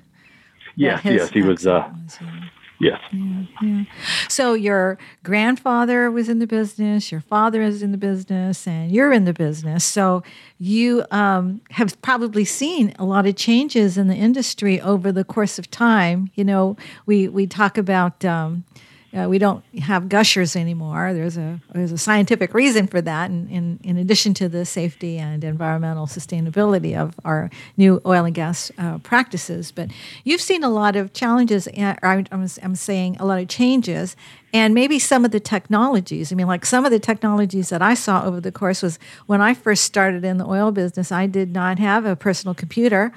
Yes, 0.76 1.04
yes, 1.06 1.30
he 1.30 1.42
was. 1.42 1.68
Uh, 1.68 1.90
was 2.06 2.18
yeah. 2.22 2.50
Yes. 2.80 3.00
Yeah, 3.14 3.44
yeah. 3.62 3.84
So 4.28 4.54
your 4.54 4.98
grandfather 5.24 6.12
was 6.12 6.28
in 6.28 6.40
the 6.40 6.48
business, 6.48 7.12
your 7.12 7.22
father 7.22 7.62
is 7.62 7.82
in 7.82 7.92
the 7.92 7.98
business, 7.98 8.68
and 8.68 8.92
you're 8.92 9.14
in 9.14 9.24
the 9.24 9.34
business. 9.34 9.86
So 9.86 10.22
you 10.58 11.06
um, 11.10 11.62
have 11.72 12.00
probably 12.02 12.44
seen 12.44 12.94
a 13.00 13.06
lot 13.06 13.26
of 13.26 13.36
changes 13.36 13.98
in 13.98 14.08
the 14.08 14.16
industry 14.16 14.82
over 14.82 15.12
the 15.12 15.24
course 15.24 15.58
of 15.58 15.72
time. 15.72 16.30
You 16.36 16.44
know, 16.44 16.76
we 17.06 17.28
we 17.28 17.48
talk 17.48 17.78
about. 17.78 18.26
Um, 18.26 18.66
uh, 19.14 19.28
we 19.30 19.38
don't 19.38 19.64
have 19.80 20.10
gushers 20.10 20.56
anymore. 20.56 21.14
There's 21.14 21.38
a 21.38 21.60
there's 21.74 21.92
a 21.92 21.98
scientific 21.98 22.54
reason 22.54 22.88
for 22.88 23.02
that, 23.02 23.30
in, 23.30 23.48
in, 23.50 23.80
in 23.84 23.98
addition 23.98 24.34
to 24.36 24.50
the 24.50 24.66
safety 24.66 25.18
and 25.18 25.44
environmental 25.44 26.08
sustainability 26.08 26.98
of 26.98 27.14
our 27.24 27.50
new 27.78 28.02
oil 28.06 28.26
and 28.26 28.34
gas 28.34 28.72
uh, 28.78 28.98
practices. 29.00 29.72
But 29.72 29.92
you've 30.24 30.42
seen 30.42 30.64
a 30.64 30.70
lot 30.70 30.96
of 30.96 31.14
challenges. 31.14 31.68
Uh, 31.68 31.96
I'm, 32.02 32.26
I'm 32.32 32.76
saying 32.76 33.18
a 33.20 33.26
lot 33.26 33.40
of 33.40 33.48
changes, 33.48 34.16
and 34.52 34.74
maybe 34.74 34.98
some 34.98 35.26
of 35.26 35.32
the 35.32 35.40
technologies. 35.40 36.32
I 36.32 36.36
mean, 36.36 36.48
like 36.48 36.66
some 36.66 36.84
of 36.84 36.92
the 36.92 37.00
technologies 37.00 37.70
that 37.70 37.82
I 37.82 37.94
saw 37.94 38.26
over 38.26 38.42
the 38.42 38.52
course 38.52 38.82
was 38.82 38.98
when 39.28 39.42
I 39.42 39.54
first 39.54 39.84
started 39.84 40.26
in 40.26 40.38
the 40.38 40.46
oil 40.46 40.72
business. 40.72 41.12
I 41.12 41.28
did 41.28 41.54
not 41.54 41.78
have 41.78 42.06
a 42.06 42.16
personal 42.16 42.56
computer. 42.56 43.12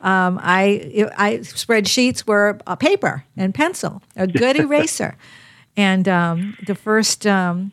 Um, 0.00 0.40
I, 0.42 1.08
I 1.16 1.38
spreadsheets 1.38 2.26
were 2.26 2.58
a 2.66 2.76
paper 2.76 3.24
and 3.36 3.54
pencil, 3.54 4.02
a 4.16 4.26
good 4.26 4.56
eraser, 4.60 5.16
and 5.76 6.08
um, 6.08 6.56
the 6.66 6.74
first 6.74 7.26
um, 7.26 7.72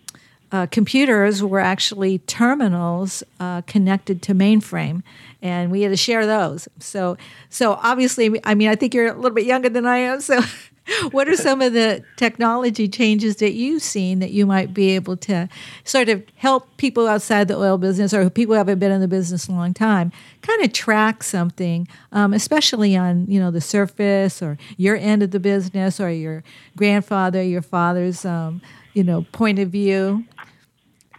uh, 0.52 0.66
computers 0.68 1.44
were 1.44 1.60
actually 1.60 2.20
terminals 2.20 3.24
uh, 3.40 3.62
connected 3.62 4.22
to 4.24 4.34
mainframe, 4.34 5.04
and 5.42 5.72
we 5.72 5.82
had 5.82 5.90
to 5.90 5.98
share 5.98 6.26
those. 6.26 6.68
So, 6.80 7.18
so 7.50 7.74
obviously, 7.84 8.40
I 8.44 8.56
mean, 8.56 8.70
I 8.70 8.76
think 8.76 8.94
you're 8.94 9.08
a 9.08 9.16
little 9.16 9.36
bit 9.36 9.46
younger 9.46 9.70
than 9.70 9.86
I 9.86 9.98
am, 9.98 10.22
so 10.22 10.42
what 11.12 11.28
are 11.28 11.36
some 11.36 11.62
of 11.62 11.74
the 11.74 12.04
technology 12.16 12.88
changes 12.88 13.38
that 13.38 13.54
you've 13.54 13.82
seen 13.82 14.20
that 14.20 14.32
you 14.32 14.46
might 14.46 14.74
be 14.74 14.92
able 14.92 15.18
to 15.18 15.50
sort 15.84 16.10
of 16.10 16.24
help 16.36 16.76
people 16.78 17.08
outside 17.08 17.48
the 17.48 17.56
oil 17.56 17.78
business 17.78 18.14
or 18.14 18.30
people 18.30 18.54
who 18.54 18.58
haven't 18.58 18.80
been 18.80 18.92
in 18.92 19.02
the 19.02 19.08
business 19.08 19.48
a 19.48 19.52
long 19.52 19.74
time 19.74 20.12
kind 20.42 20.64
of 20.64 20.72
track 20.74 21.24
something, 21.24 21.88
um, 22.12 22.34
especially 22.34 22.96
on 22.96 23.26
you 23.28 23.40
know 23.40 23.52
the 23.52 23.62
surface 23.62 24.42
or 24.42 24.58
your 24.78 24.96
end 24.96 25.24
of 25.24 25.32
the 25.32 25.40
business 25.40 26.00
or 26.00 26.10
your 26.10 26.44
grandfather, 26.76 27.44
your 27.44 27.62
father's 27.62 28.26
um, 28.26 28.62
you 28.94 29.04
know 29.04 29.24
point 29.32 29.60
of 29.60 29.70
view. 29.70 30.26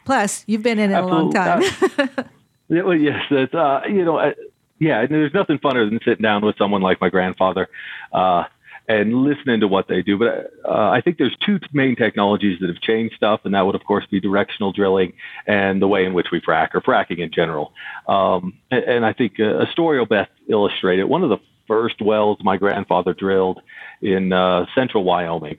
Plus, 0.04 0.44
you've 0.46 0.62
been 0.62 0.78
in 0.78 0.90
it 0.90 0.94
Absolutely. 0.94 1.18
a 1.18 1.22
long 1.22 1.32
time. 1.32 2.10
yeah, 2.68 2.82
well, 2.82 2.96
yes, 2.96 3.22
that's 3.30 3.54
uh, 3.54 3.82
you 3.86 4.04
know. 4.04 4.16
Uh, 4.18 4.32
yeah, 4.80 5.04
there's 5.06 5.34
nothing 5.34 5.58
funner 5.58 5.90
than 5.90 5.98
sitting 6.04 6.22
down 6.22 6.44
with 6.44 6.56
someone 6.56 6.82
like 6.82 7.00
my 7.00 7.08
grandfather. 7.08 7.68
Uh, 8.12 8.44
and 8.88 9.22
listening 9.22 9.60
to 9.60 9.68
what 9.68 9.86
they 9.86 10.02
do. 10.02 10.18
But 10.18 10.52
uh, 10.64 10.88
I 10.90 11.02
think 11.02 11.18
there's 11.18 11.36
two 11.44 11.60
main 11.72 11.94
technologies 11.94 12.58
that 12.60 12.68
have 12.68 12.80
changed 12.80 13.14
stuff, 13.14 13.40
and 13.44 13.54
that 13.54 13.66
would, 13.66 13.74
of 13.74 13.84
course, 13.84 14.06
be 14.10 14.18
directional 14.18 14.72
drilling 14.72 15.12
and 15.46 15.80
the 15.80 15.86
way 15.86 16.06
in 16.06 16.14
which 16.14 16.28
we 16.32 16.40
frack 16.40 16.74
or 16.74 16.80
fracking 16.80 17.18
in 17.18 17.30
general. 17.30 17.72
Um, 18.08 18.54
and, 18.70 18.84
and, 18.84 19.06
I 19.06 19.12
think 19.12 19.38
a, 19.38 19.66
story 19.70 19.98
will 19.98 20.06
best 20.06 20.30
illustrate 20.48 20.98
it. 20.98 21.08
One 21.08 21.22
of 21.22 21.28
the 21.28 21.38
first 21.66 22.00
wells 22.00 22.38
my 22.42 22.56
grandfather 22.56 23.12
drilled 23.12 23.60
in 24.00 24.32
uh, 24.32 24.64
central 24.74 25.04
Wyoming. 25.04 25.58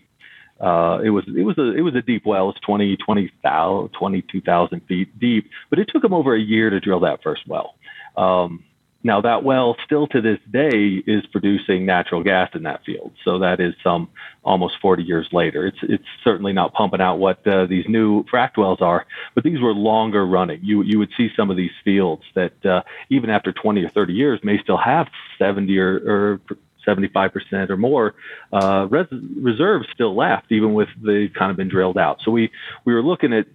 Uh, 0.60 1.00
it 1.02 1.12
was 1.12 1.24
it 1.28 1.44
was 1.44 1.58
a 1.58 1.74
it 1.74 1.82
was 1.82 1.96
a 1.96 2.02
deep 2.02 2.26
well. 2.26 2.50
It's 2.50 2.60
20, 2.62 2.98
20, 2.98 3.32
22,000 3.42 4.82
feet 4.88 5.20
deep, 5.20 5.50
but 5.70 5.80
it 5.80 5.88
took 5.88 6.04
him 6.04 6.14
over 6.14 6.36
a 6.36 6.40
year 6.40 6.70
to 6.70 6.82
drill 6.82 7.00
that 7.02 7.24
first 7.24 7.44
well. 7.48 7.76
Um, 8.18 8.66
now 9.04 9.22
that 9.22 9.44
well 9.44 9.78
still 9.86 10.08
to 10.08 10.22
this 10.22 10.40
day 10.52 11.02
is 11.08 11.26
producing 11.28 11.86
natural 11.86 12.24
gas 12.24 12.50
in 12.54 12.64
that 12.64 12.84
field. 12.86 13.14
So 13.24 13.40
that 13.40 13.60
is 13.60 13.74
some 13.84 14.10
almost 14.44 14.76
40 14.82 15.04
years 15.04 15.28
later. 15.32 15.68
It's 15.68 15.78
it's 15.84 16.04
certainly 16.24 16.52
not 16.52 16.74
pumping 16.74 17.00
out 17.02 17.16
what 17.18 17.46
uh, 17.48 17.66
these 17.66 17.86
new 17.88 18.24
fracked 18.26 18.58
wells 18.58 18.82
are, 18.82 19.06
but 19.36 19.44
these 19.44 19.62
were 19.62 19.74
longer 19.74 20.26
running. 20.26 20.60
You 20.64 20.82
you 20.82 21.00
would 21.00 21.12
see 21.16 21.30
some 21.36 21.50
of 21.50 21.58
these 21.58 21.72
fields 21.84 22.24
that 22.36 22.66
uh, 22.66 22.84
even 23.10 23.30
after 23.30 23.54
20 23.54 23.84
or 23.84 23.90
30 23.90 24.14
years 24.14 24.40
may 24.44 24.62
still 24.62 24.78
have 24.78 25.08
70 25.38 25.78
or, 25.78 25.96
or 25.96 26.42
75% 26.86 27.70
or 27.70 27.78
more 27.78 28.16
uh, 28.52 28.88
res- 28.90 29.08
reserves 29.38 29.88
still 29.94 30.16
left, 30.16 30.52
even 30.52 30.74
with 30.74 30.90
the 31.02 31.30
kind 31.38 31.52
of 31.52 31.58
been 31.58 31.70
drilled 31.70 31.98
out. 31.98 32.20
So 32.24 32.32
we 32.32 32.52
we 32.86 32.94
were 32.94 33.04
looking 33.04 33.34
at 33.34 33.48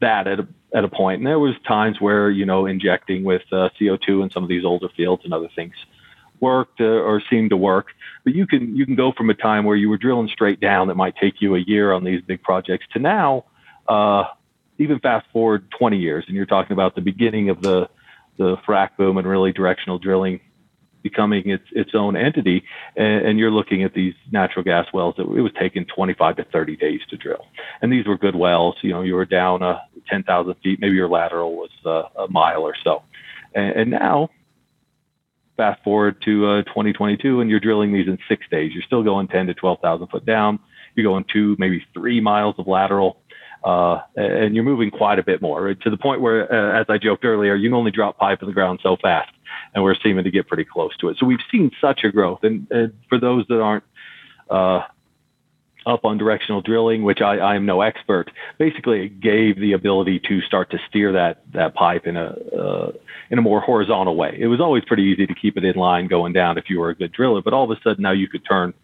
that 0.00 0.28
at 0.28 0.40
a, 0.40 0.48
at 0.74 0.84
a 0.84 0.88
point. 0.88 1.18
And 1.18 1.26
there 1.26 1.38
was 1.38 1.54
times 1.66 2.00
where 2.00 2.30
you 2.30 2.44
know 2.44 2.66
injecting 2.66 3.24
with 3.24 3.42
uh, 3.52 3.70
CO2 3.80 4.22
in 4.22 4.30
some 4.30 4.42
of 4.42 4.48
these 4.48 4.64
older 4.64 4.88
fields 4.96 5.24
and 5.24 5.32
other 5.32 5.48
things 5.54 5.74
worked 6.40 6.80
uh, 6.80 6.84
or 6.84 7.22
seemed 7.28 7.50
to 7.50 7.56
work. 7.56 7.88
But 8.24 8.34
you 8.34 8.46
can 8.46 8.76
you 8.76 8.86
can 8.86 8.94
go 8.94 9.12
from 9.12 9.30
a 9.30 9.34
time 9.34 9.64
where 9.64 9.76
you 9.76 9.88
were 9.88 9.98
drilling 9.98 10.28
straight 10.28 10.60
down 10.60 10.88
that 10.88 10.94
might 10.94 11.16
take 11.16 11.40
you 11.40 11.54
a 11.54 11.60
year 11.60 11.92
on 11.92 12.04
these 12.04 12.20
big 12.22 12.42
projects 12.42 12.86
to 12.92 12.98
now, 12.98 13.44
uh, 13.88 14.24
even 14.78 15.00
fast 15.00 15.26
forward 15.32 15.70
20 15.78 15.98
years, 15.98 16.24
and 16.26 16.36
you're 16.36 16.46
talking 16.46 16.72
about 16.72 16.94
the 16.94 17.00
beginning 17.00 17.48
of 17.50 17.62
the 17.62 17.88
the 18.36 18.56
frac 18.58 18.90
boom 18.96 19.16
and 19.18 19.26
really 19.26 19.52
directional 19.52 19.98
drilling 19.98 20.40
becoming 21.02 21.48
its 21.50 21.64
its 21.72 21.90
own 21.94 22.16
entity, 22.16 22.62
and, 22.96 23.26
and, 23.26 23.38
you're 23.38 23.50
looking 23.50 23.82
at 23.82 23.94
these 23.94 24.14
natural 24.32 24.64
gas 24.64 24.86
wells 24.92 25.14
that 25.16 25.22
it 25.22 25.40
was 25.40 25.52
taking 25.58 25.84
25 25.84 26.36
to 26.36 26.44
30 26.44 26.76
days 26.76 27.00
to 27.10 27.16
drill, 27.16 27.46
and 27.82 27.92
these 27.92 28.06
were 28.06 28.18
good 28.18 28.34
wells. 28.34 28.76
You 28.82 28.90
know, 28.90 29.02
you 29.02 29.14
were 29.14 29.24
down 29.24 29.62
uh, 29.62 29.78
10,000 30.08 30.54
feet, 30.62 30.80
maybe 30.80 30.94
your 30.94 31.08
lateral 31.08 31.56
was 31.56 31.70
uh, 31.84 32.22
a 32.22 32.28
mile 32.28 32.62
or 32.62 32.74
so, 32.82 33.02
and, 33.54 33.76
and 33.76 33.90
now. 33.90 34.30
Fast 35.56 35.82
forward 35.82 36.22
to 36.22 36.46
uh, 36.46 36.62
2022, 36.62 37.40
and 37.40 37.50
you're 37.50 37.58
drilling 37.58 37.92
these 37.92 38.06
in 38.06 38.16
six 38.28 38.44
days. 38.48 38.70
You're 38.72 38.84
still 38.84 39.02
going 39.02 39.26
10 39.26 39.48
to 39.48 39.54
12,000 39.54 40.06
foot 40.06 40.24
down. 40.24 40.60
You're 40.94 41.02
going 41.02 41.24
two, 41.32 41.56
maybe 41.58 41.84
three 41.92 42.20
miles 42.20 42.54
of 42.58 42.68
lateral, 42.68 43.16
uh, 43.64 43.98
and 44.14 44.54
you're 44.54 44.62
moving 44.62 44.88
quite 44.88 45.18
a 45.18 45.24
bit 45.24 45.42
more 45.42 45.74
to 45.74 45.90
the 45.90 45.96
point 45.96 46.20
where, 46.20 46.44
uh, 46.52 46.80
as 46.80 46.86
I 46.88 46.96
joked 46.96 47.24
earlier, 47.24 47.56
you 47.56 47.70
can 47.70 47.74
only 47.74 47.90
drop 47.90 48.18
pipe 48.18 48.40
in 48.40 48.46
the 48.46 48.54
ground 48.54 48.78
so 48.84 48.96
fast 49.02 49.32
and 49.74 49.84
we're 49.84 49.96
seeming 50.02 50.24
to 50.24 50.30
get 50.30 50.46
pretty 50.46 50.64
close 50.64 50.96
to 50.98 51.08
it. 51.08 51.16
So 51.18 51.26
we've 51.26 51.38
seen 51.50 51.70
such 51.80 52.04
a 52.04 52.10
growth. 52.10 52.40
And, 52.42 52.66
and 52.70 52.92
for 53.08 53.18
those 53.18 53.46
that 53.48 53.60
aren't 53.60 53.84
uh, 54.50 54.82
up 55.86 56.04
on 56.04 56.18
directional 56.18 56.60
drilling, 56.60 57.02
which 57.02 57.20
I, 57.20 57.38
I 57.38 57.56
am 57.56 57.64
no 57.64 57.80
expert, 57.80 58.30
basically 58.58 59.06
it 59.06 59.20
gave 59.20 59.58
the 59.58 59.72
ability 59.72 60.20
to 60.28 60.40
start 60.42 60.70
to 60.70 60.78
steer 60.88 61.12
that 61.12 61.42
that 61.52 61.74
pipe 61.74 62.06
in 62.06 62.16
a 62.16 62.36
uh, 62.56 62.92
in 63.30 63.38
a 63.38 63.42
more 63.42 63.60
horizontal 63.60 64.16
way. 64.16 64.36
It 64.38 64.46
was 64.46 64.60
always 64.60 64.84
pretty 64.84 65.04
easy 65.04 65.26
to 65.26 65.34
keep 65.34 65.56
it 65.56 65.64
in 65.64 65.76
line 65.76 66.06
going 66.06 66.32
down 66.32 66.58
if 66.58 66.68
you 66.68 66.80
were 66.80 66.90
a 66.90 66.94
good 66.94 67.12
driller, 67.12 67.42
but 67.42 67.52
all 67.52 67.64
of 67.64 67.70
a 67.70 67.80
sudden 67.82 68.02
now 68.02 68.12
you 68.12 68.28
could 68.28 68.44
turn 68.44 68.74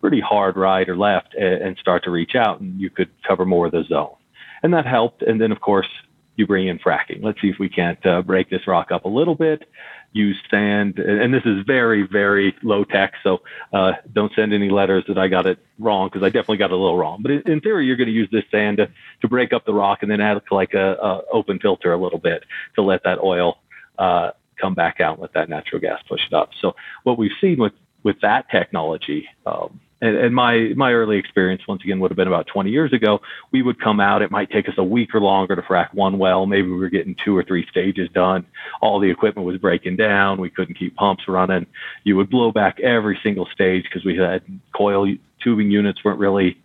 pretty 0.00 0.20
hard 0.20 0.56
right 0.56 0.88
or 0.88 0.96
left 0.96 1.34
and, 1.34 1.62
and 1.62 1.78
start 1.78 2.04
to 2.04 2.10
reach 2.10 2.34
out, 2.34 2.60
and 2.60 2.80
you 2.80 2.90
could 2.90 3.10
cover 3.26 3.44
more 3.44 3.66
of 3.66 3.72
the 3.72 3.84
zone, 3.84 4.14
and 4.62 4.72
that 4.72 4.86
helped. 4.86 5.22
And 5.22 5.40
then 5.40 5.52
of 5.52 5.60
course 5.60 5.88
you 6.36 6.46
bring 6.46 6.68
in 6.68 6.78
fracking. 6.78 7.22
Let's 7.22 7.40
see 7.40 7.48
if 7.48 7.58
we 7.58 7.68
can't 7.68 8.04
uh, 8.06 8.22
break 8.22 8.50
this 8.50 8.66
rock 8.66 8.90
up 8.90 9.04
a 9.04 9.08
little 9.08 9.34
bit 9.34 9.68
use 10.14 10.36
sand, 10.48 10.98
and 11.00 11.34
this 11.34 11.42
is 11.44 11.64
very, 11.66 12.02
very 12.02 12.54
low 12.62 12.84
tech. 12.84 13.14
So 13.22 13.42
uh, 13.72 13.92
don't 14.12 14.32
send 14.34 14.54
any 14.54 14.70
letters 14.70 15.04
that 15.08 15.18
I 15.18 15.26
got 15.28 15.44
it 15.44 15.58
wrong 15.78 16.08
because 16.08 16.22
I 16.22 16.28
definitely 16.28 16.58
got 16.58 16.66
it 16.66 16.74
a 16.74 16.76
little 16.76 16.96
wrong. 16.96 17.20
But 17.20 17.32
in, 17.32 17.60
theory, 17.60 17.84
you're 17.84 17.96
going 17.96 18.06
to 18.08 18.14
use 18.14 18.28
this 18.30 18.44
sand 18.50 18.78
to, 18.78 18.88
to 19.20 19.28
break 19.28 19.52
up 19.52 19.66
the 19.66 19.74
rock 19.74 20.02
and 20.02 20.10
then 20.10 20.20
add 20.20 20.40
like 20.52 20.72
a, 20.72 20.92
a 20.94 21.22
open 21.32 21.58
filter 21.58 21.92
a 21.92 21.98
little 21.98 22.20
bit 22.20 22.44
to 22.76 22.82
let 22.82 23.02
that 23.02 23.18
oil 23.18 23.58
uh, 23.98 24.30
come 24.56 24.74
back 24.74 25.00
out 25.00 25.14
and 25.14 25.22
let 25.22 25.34
that 25.34 25.48
natural 25.48 25.80
gas 25.80 26.00
push 26.08 26.20
it 26.26 26.32
up. 26.32 26.50
So 26.60 26.76
what 27.02 27.18
we've 27.18 27.32
seen 27.40 27.58
with 27.58 27.72
with 28.04 28.20
that 28.20 28.48
technology 28.50 29.28
um, 29.46 29.80
and, 30.04 30.16
and 30.16 30.34
my 30.34 30.72
my 30.76 30.92
early 30.92 31.16
experience 31.16 31.62
once 31.66 31.82
again 31.82 31.98
would 32.00 32.10
have 32.10 32.16
been 32.16 32.28
about 32.28 32.46
20 32.46 32.70
years 32.70 32.92
ago. 32.92 33.20
We 33.52 33.62
would 33.62 33.80
come 33.80 34.00
out. 34.00 34.20
It 34.22 34.30
might 34.30 34.50
take 34.50 34.68
us 34.68 34.74
a 34.76 34.84
week 34.84 35.14
or 35.14 35.20
longer 35.20 35.56
to 35.56 35.62
frack 35.62 35.94
one 35.94 36.18
well. 36.18 36.44
Maybe 36.46 36.68
we 36.68 36.76
were 36.76 36.90
getting 36.90 37.16
two 37.24 37.36
or 37.36 37.42
three 37.42 37.66
stages 37.70 38.10
done. 38.12 38.46
All 38.82 39.00
the 39.00 39.10
equipment 39.10 39.46
was 39.46 39.56
breaking 39.56 39.96
down. 39.96 40.40
We 40.40 40.50
couldn't 40.50 40.74
keep 40.74 40.94
pumps 40.96 41.26
running. 41.26 41.66
You 42.04 42.16
would 42.16 42.28
blow 42.28 42.52
back 42.52 42.80
every 42.80 43.18
single 43.22 43.46
stage 43.46 43.84
because 43.84 44.04
we 44.04 44.16
had 44.16 44.42
coil 44.76 45.06
tubing 45.42 45.70
units 45.70 46.04
weren't 46.04 46.18
really 46.18 46.58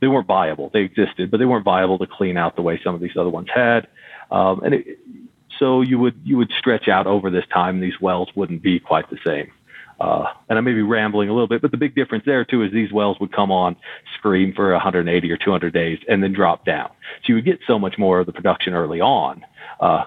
they 0.00 0.08
weren't 0.08 0.26
viable. 0.26 0.68
They 0.70 0.82
existed, 0.82 1.30
but 1.30 1.38
they 1.38 1.46
weren't 1.46 1.64
viable 1.64 1.98
to 1.98 2.06
clean 2.06 2.36
out 2.36 2.56
the 2.56 2.62
way 2.62 2.78
some 2.84 2.94
of 2.94 3.00
these 3.00 3.16
other 3.16 3.30
ones 3.30 3.48
had. 3.54 3.88
Um, 4.30 4.60
and 4.62 4.74
it, 4.74 4.98
so 5.58 5.80
you 5.80 5.98
would 5.98 6.20
you 6.24 6.36
would 6.36 6.52
stretch 6.58 6.88
out 6.88 7.06
over 7.06 7.30
this 7.30 7.46
time. 7.52 7.80
These 7.80 8.00
wells 8.02 8.28
wouldn't 8.34 8.62
be 8.62 8.80
quite 8.80 9.08
the 9.08 9.18
same. 9.24 9.50
Uh, 10.00 10.24
and 10.48 10.58
I 10.58 10.60
may 10.60 10.72
be 10.72 10.82
rambling 10.82 11.28
a 11.28 11.32
little 11.32 11.48
bit, 11.48 11.62
but 11.62 11.70
the 11.70 11.76
big 11.76 11.94
difference 11.94 12.24
there 12.26 12.44
too 12.44 12.62
is 12.62 12.72
these 12.72 12.92
wells 12.92 13.18
would 13.20 13.32
come 13.32 13.50
on, 13.50 13.76
scream 14.18 14.52
for 14.54 14.72
180 14.72 15.30
or 15.30 15.36
200 15.36 15.72
days, 15.72 15.98
and 16.08 16.22
then 16.22 16.32
drop 16.32 16.64
down. 16.64 16.90
So 17.22 17.28
you 17.28 17.34
would 17.36 17.44
get 17.44 17.60
so 17.66 17.78
much 17.78 17.96
more 17.98 18.20
of 18.20 18.26
the 18.26 18.32
production 18.32 18.74
early 18.74 19.00
on, 19.00 19.44
uh, 19.80 20.04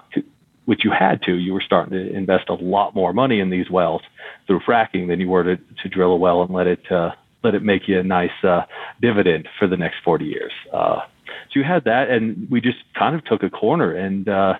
which 0.66 0.84
you 0.84 0.90
had 0.90 1.22
to. 1.22 1.34
You 1.34 1.54
were 1.54 1.62
starting 1.62 1.92
to 1.92 2.14
invest 2.14 2.48
a 2.48 2.54
lot 2.54 2.94
more 2.94 3.12
money 3.12 3.40
in 3.40 3.50
these 3.50 3.70
wells 3.70 4.02
through 4.46 4.60
fracking 4.60 5.08
than 5.08 5.20
you 5.20 5.28
were 5.28 5.44
to, 5.44 5.56
to 5.56 5.88
drill 5.88 6.12
a 6.12 6.16
well 6.16 6.42
and 6.42 6.52
let 6.52 6.66
it 6.66 6.92
uh, 6.92 7.12
let 7.44 7.54
it 7.54 7.62
make 7.62 7.86
you 7.86 8.00
a 8.00 8.02
nice 8.02 8.30
uh, 8.42 8.62
dividend 9.00 9.48
for 9.58 9.68
the 9.68 9.76
next 9.76 9.96
40 10.04 10.24
years. 10.24 10.52
Uh, 10.72 11.00
so 11.50 11.60
you 11.60 11.62
had 11.62 11.84
that, 11.84 12.10
and 12.10 12.50
we 12.50 12.60
just 12.60 12.78
kind 12.98 13.14
of 13.14 13.24
took 13.24 13.42
a 13.42 13.50
corner 13.50 13.94
and. 13.94 14.28
Uh, 14.28 14.54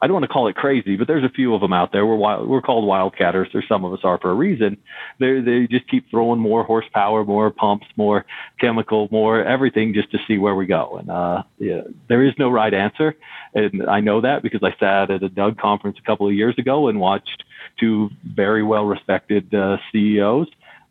I 0.00 0.06
don't 0.06 0.14
want 0.14 0.24
to 0.24 0.28
call 0.28 0.48
it 0.48 0.56
crazy, 0.56 0.96
but 0.96 1.06
there's 1.06 1.24
a 1.24 1.28
few 1.28 1.54
of 1.54 1.60
them 1.60 1.72
out 1.72 1.92
there. 1.92 2.06
We're 2.06 2.16
wild, 2.16 2.48
we're 2.48 2.62
called 2.62 2.84
wildcatters, 2.84 3.54
or 3.54 3.62
some 3.68 3.84
of 3.84 3.92
us 3.92 4.00
are 4.04 4.18
for 4.18 4.30
a 4.30 4.34
reason. 4.34 4.76
They 5.18 5.40
they 5.40 5.66
just 5.66 5.88
keep 5.88 6.10
throwing 6.10 6.40
more 6.40 6.64
horsepower, 6.64 7.24
more 7.24 7.50
pumps, 7.50 7.86
more 7.96 8.24
chemical, 8.60 9.08
more 9.10 9.44
everything 9.44 9.94
just 9.94 10.10
to 10.12 10.18
see 10.26 10.38
where 10.38 10.54
we 10.54 10.66
go. 10.66 10.98
And 10.98 11.10
uh, 11.10 11.42
yeah, 11.58 11.82
there 12.08 12.22
is 12.22 12.34
no 12.38 12.48
right 12.50 12.72
answer, 12.72 13.16
and 13.54 13.88
I 13.88 14.00
know 14.00 14.20
that 14.20 14.42
because 14.42 14.62
I 14.62 14.74
sat 14.78 15.10
at 15.10 15.22
a 15.22 15.28
DUG 15.28 15.58
conference 15.58 15.98
a 15.98 16.06
couple 16.06 16.28
of 16.28 16.34
years 16.34 16.54
ago 16.58 16.88
and 16.88 17.00
watched 17.00 17.44
two 17.78 18.10
very 18.24 18.62
well 18.62 18.84
respected 18.84 19.52
uh, 19.54 19.78
CEOs 19.92 20.48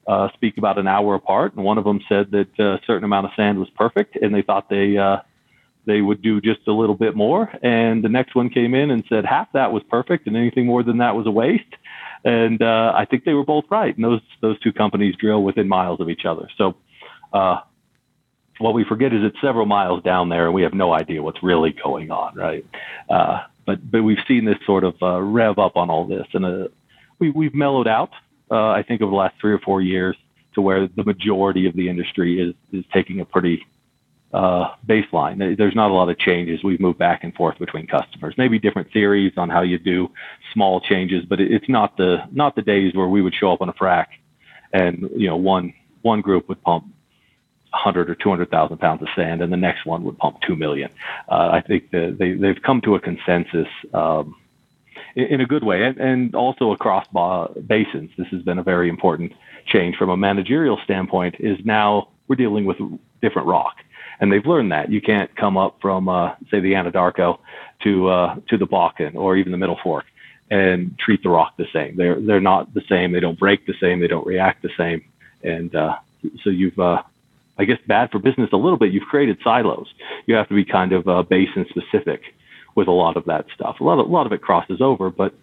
uh, 0.08 0.30
speak 0.34 0.58
about 0.58 0.78
an 0.78 0.88
hour 0.88 1.16
apart, 1.16 1.54
and 1.54 1.64
one 1.64 1.78
of 1.78 1.84
them 1.84 2.00
said 2.08 2.32
that 2.32 2.48
uh, 2.60 2.76
a 2.76 2.80
certain 2.88 3.04
amount 3.04 3.26
of 3.26 3.32
sand 3.36 3.60
was 3.60 3.70
perfect, 3.72 4.16
and 4.16 4.34
they 4.34 4.42
thought 4.42 4.70
they 4.70 4.98
uh, 4.98 5.18
they 5.88 6.02
would 6.02 6.22
do 6.22 6.40
just 6.40 6.68
a 6.68 6.72
little 6.72 6.94
bit 6.94 7.16
more. 7.16 7.50
And 7.64 8.04
the 8.04 8.10
next 8.10 8.36
one 8.36 8.50
came 8.50 8.76
in 8.76 8.92
and 8.92 9.04
said 9.10 9.26
half 9.26 9.52
that 9.54 9.72
was 9.72 9.82
perfect, 9.90 10.28
and 10.28 10.38
anything 10.38 10.68
more 10.68 10.84
than 10.84 10.98
that 10.98 11.16
was 11.16 11.26
a 11.26 11.32
waste. 11.32 11.64
And 12.24 12.62
uh, 12.62 12.92
I 12.94 13.06
think 13.06 13.24
they 13.24 13.34
were 13.34 13.46
both 13.46 13.66
right. 13.72 13.96
And 13.96 14.04
those 14.04 14.22
those 14.42 14.60
two 14.60 14.74
companies 14.74 15.16
drill 15.16 15.44
within 15.44 15.68
miles 15.68 16.02
of 16.02 16.10
each 16.10 16.26
other. 16.26 16.50
So 16.58 16.76
uh, 17.34 17.62
what 18.60 18.74
we 18.74 18.84
forget 18.84 19.14
is 19.14 19.22
it's 19.24 19.40
several 19.42 19.66
miles 19.66 20.04
down 20.04 20.30
there, 20.30 20.46
and 20.46 20.54
we 20.54 20.64
have 20.64 20.74
no 20.74 20.94
idea 20.94 21.24
what's 21.24 21.42
really 21.42 21.74
going 21.84 22.12
on, 22.12 22.36
right? 22.36 22.66
Uh, 23.10 23.44
but 23.66 23.90
but 23.90 24.04
we've 24.04 24.24
seen 24.28 24.46
this 24.46 24.58
sort 24.66 24.84
of 24.84 24.96
uh, 25.02 25.22
rev 25.22 25.58
up 25.58 25.78
on 25.78 25.90
all 25.90 26.06
this, 26.06 26.28
and 26.34 26.46
uh, 26.46 26.68
we 27.20 27.30
we've 27.30 27.56
mellowed 27.56 27.88
out. 27.88 28.12
Uh, 28.52 28.70
I 28.70 28.84
think 28.84 29.02
over 29.02 29.10
the 29.10 29.16
last 29.16 29.36
three 29.40 29.54
or 29.54 29.60
four 29.60 29.82
years 29.82 30.18
to 30.56 30.62
where 30.62 30.88
the 30.88 31.04
majority 31.04 31.68
of 31.68 31.76
the 31.76 31.88
industry 31.90 32.42
is 32.42 32.56
is 32.74 32.84
taking 32.94 33.22
a 33.22 33.26
pretty 33.26 33.66
uh, 34.38 34.76
baseline. 34.86 35.58
There's 35.58 35.76
not 35.76 35.90
a 35.90 35.94
lot 35.94 36.10
of 36.10 36.20
changes. 36.20 36.64
We've 36.64 36.80
moved 36.80 37.00
back 37.00 37.24
and 37.24 37.34
forth 37.34 37.58
between 37.58 37.88
customers. 37.88 38.36
Maybe 38.38 38.60
different 38.60 38.92
theories 38.94 39.34
on 39.36 39.50
how 39.50 39.64
you 39.64 39.80
do 39.80 40.12
small 40.54 40.80
changes, 40.80 41.26
but 41.26 41.40
it's 41.40 41.68
not 41.68 41.98
the 41.98 42.18
not 42.32 42.56
the 42.56 42.62
days 42.62 42.94
where 42.94 43.08
we 43.08 43.22
would 43.24 43.34
show 43.34 43.52
up 43.52 43.62
on 43.62 43.70
a 43.70 43.74
frac 43.74 44.08
and 44.74 45.10
you 45.16 45.28
know 45.28 45.38
one 45.38 45.74
one 46.04 46.22
group 46.22 46.48
would 46.50 46.62
pump 46.62 46.84
100 47.72 48.10
or 48.10 48.16
200,000 48.16 48.78
pounds 48.78 49.02
of 49.02 49.08
sand, 49.16 49.42
and 49.42 49.52
the 49.52 49.58
next 49.58 49.86
one 49.86 50.04
would 50.04 50.18
pump 50.20 50.38
2 50.48 50.56
million. 50.56 50.90
Uh, 51.30 51.50
I 51.52 51.62
think 51.62 51.92
that 51.92 52.18
they, 52.18 52.34
they've 52.34 52.62
come 52.62 52.80
to 52.82 52.96
a 52.96 53.00
consensus 53.00 53.68
um, 53.94 54.36
in, 55.16 55.26
in, 55.26 55.42
a 55.42 55.46
good 55.46 55.64
way, 55.64 55.84
and, 55.84 55.98
and 55.98 56.36
also 56.36 56.72
across 56.72 57.06
basins. 57.68 58.12
This 58.18 58.28
has 58.28 58.42
been 58.44 58.58
a 58.58 58.64
very 58.64 58.88
important 58.88 59.34
change 59.66 59.96
from 59.98 60.10
a 60.10 60.18
managerial 60.18 60.80
standpoint. 60.86 61.36
Is 61.40 61.58
now 61.66 62.10
we're 62.28 62.38
dealing 62.38 62.66
with 62.66 62.78
different 63.22 63.48
rock 63.48 63.76
and 64.20 64.32
they've 64.32 64.46
learned 64.46 64.72
that 64.72 64.90
you 64.90 65.02
can't 65.02 65.36
come 65.36 65.58
up 65.58 65.78
from 65.82 66.10
uh, 66.10 66.34
say 66.50 66.60
the 66.60 66.74
Anadarko 66.74 67.40
to 67.84 68.10
uh, 68.10 68.36
to 68.50 68.58
the 68.58 68.68
Bakken 68.68 69.16
or 69.16 69.36
even 69.38 69.52
the 69.52 69.58
Middle 69.58 69.80
Fork 69.84 70.06
and 70.50 70.98
treat 70.98 71.24
the 71.24 71.30
rock 71.30 71.58
the 71.58 71.68
same. 71.74 71.96
They're 71.96 72.20
they're 72.20 72.42
not 72.42 72.74
the 72.74 72.84
same. 72.90 73.12
They 73.12 73.20
don't 73.20 73.40
break 73.40 73.66
the 73.66 73.76
same. 73.80 74.00
They 74.00 74.08
don't 74.08 74.26
react 74.26 74.62
the 74.64 74.72
same. 74.78 75.04
And 75.44 75.76
uh, 75.76 75.98
so 76.44 76.50
you've 76.50 76.80
uh, 76.80 77.02
I 77.58 77.66
guess 77.66 77.78
bad 77.88 78.12
for 78.12 78.20
business 78.20 78.50
a 78.54 78.58
little 78.58 78.78
bit. 78.78 78.92
You've 78.92 79.08
created 79.08 79.38
silos. 79.44 79.88
You 80.26 80.36
have 80.36 80.48
to 80.50 80.56
be 80.56 80.66
kind 80.66 80.94
of 80.94 81.08
uh, 81.08 81.24
basin 81.24 81.66
specific 81.70 82.22
with 82.76 82.88
a 82.88 82.92
lot 82.92 83.18
of 83.18 83.26
that 83.26 83.46
stuff. 83.54 83.80
A 83.80 83.84
lot 83.84 84.00
of 84.00 84.08
a 84.08 84.12
lot 84.12 84.26
of 84.26 84.32
it 84.32 84.42
crosses 84.42 84.82
over, 84.82 85.10
but 85.10 85.34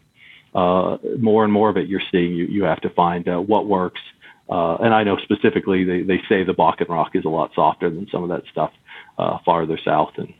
uh, 0.54 0.98
more 1.18 1.42
and 1.44 1.52
more 1.52 1.68
of 1.68 1.76
it 1.76 1.88
you're 1.88 2.02
seeing 2.12 2.32
you 2.34 2.44
you 2.46 2.64
have 2.64 2.80
to 2.80 2.90
find 2.90 3.26
what 3.48 3.66
works 3.66 4.00
uh, 4.48 4.76
and 4.76 4.92
I 4.92 5.04
know 5.04 5.16
specifically 5.18 5.85
they, 5.85 6.02
they 6.02 6.20
say 6.28 6.44
the 6.44 6.52
Bakken 6.52 6.88
rock 6.88 7.11
is 7.14 7.24
a 7.24 7.28
lot 7.28 7.52
softer 7.54 7.88
than 7.88 8.07
some 8.11 8.22
of 8.22 8.28
that 8.28 8.42
stuff 8.50 8.72
uh, 9.18 9.38
farther 9.44 9.78
south. 9.83 10.12
And 10.16 10.35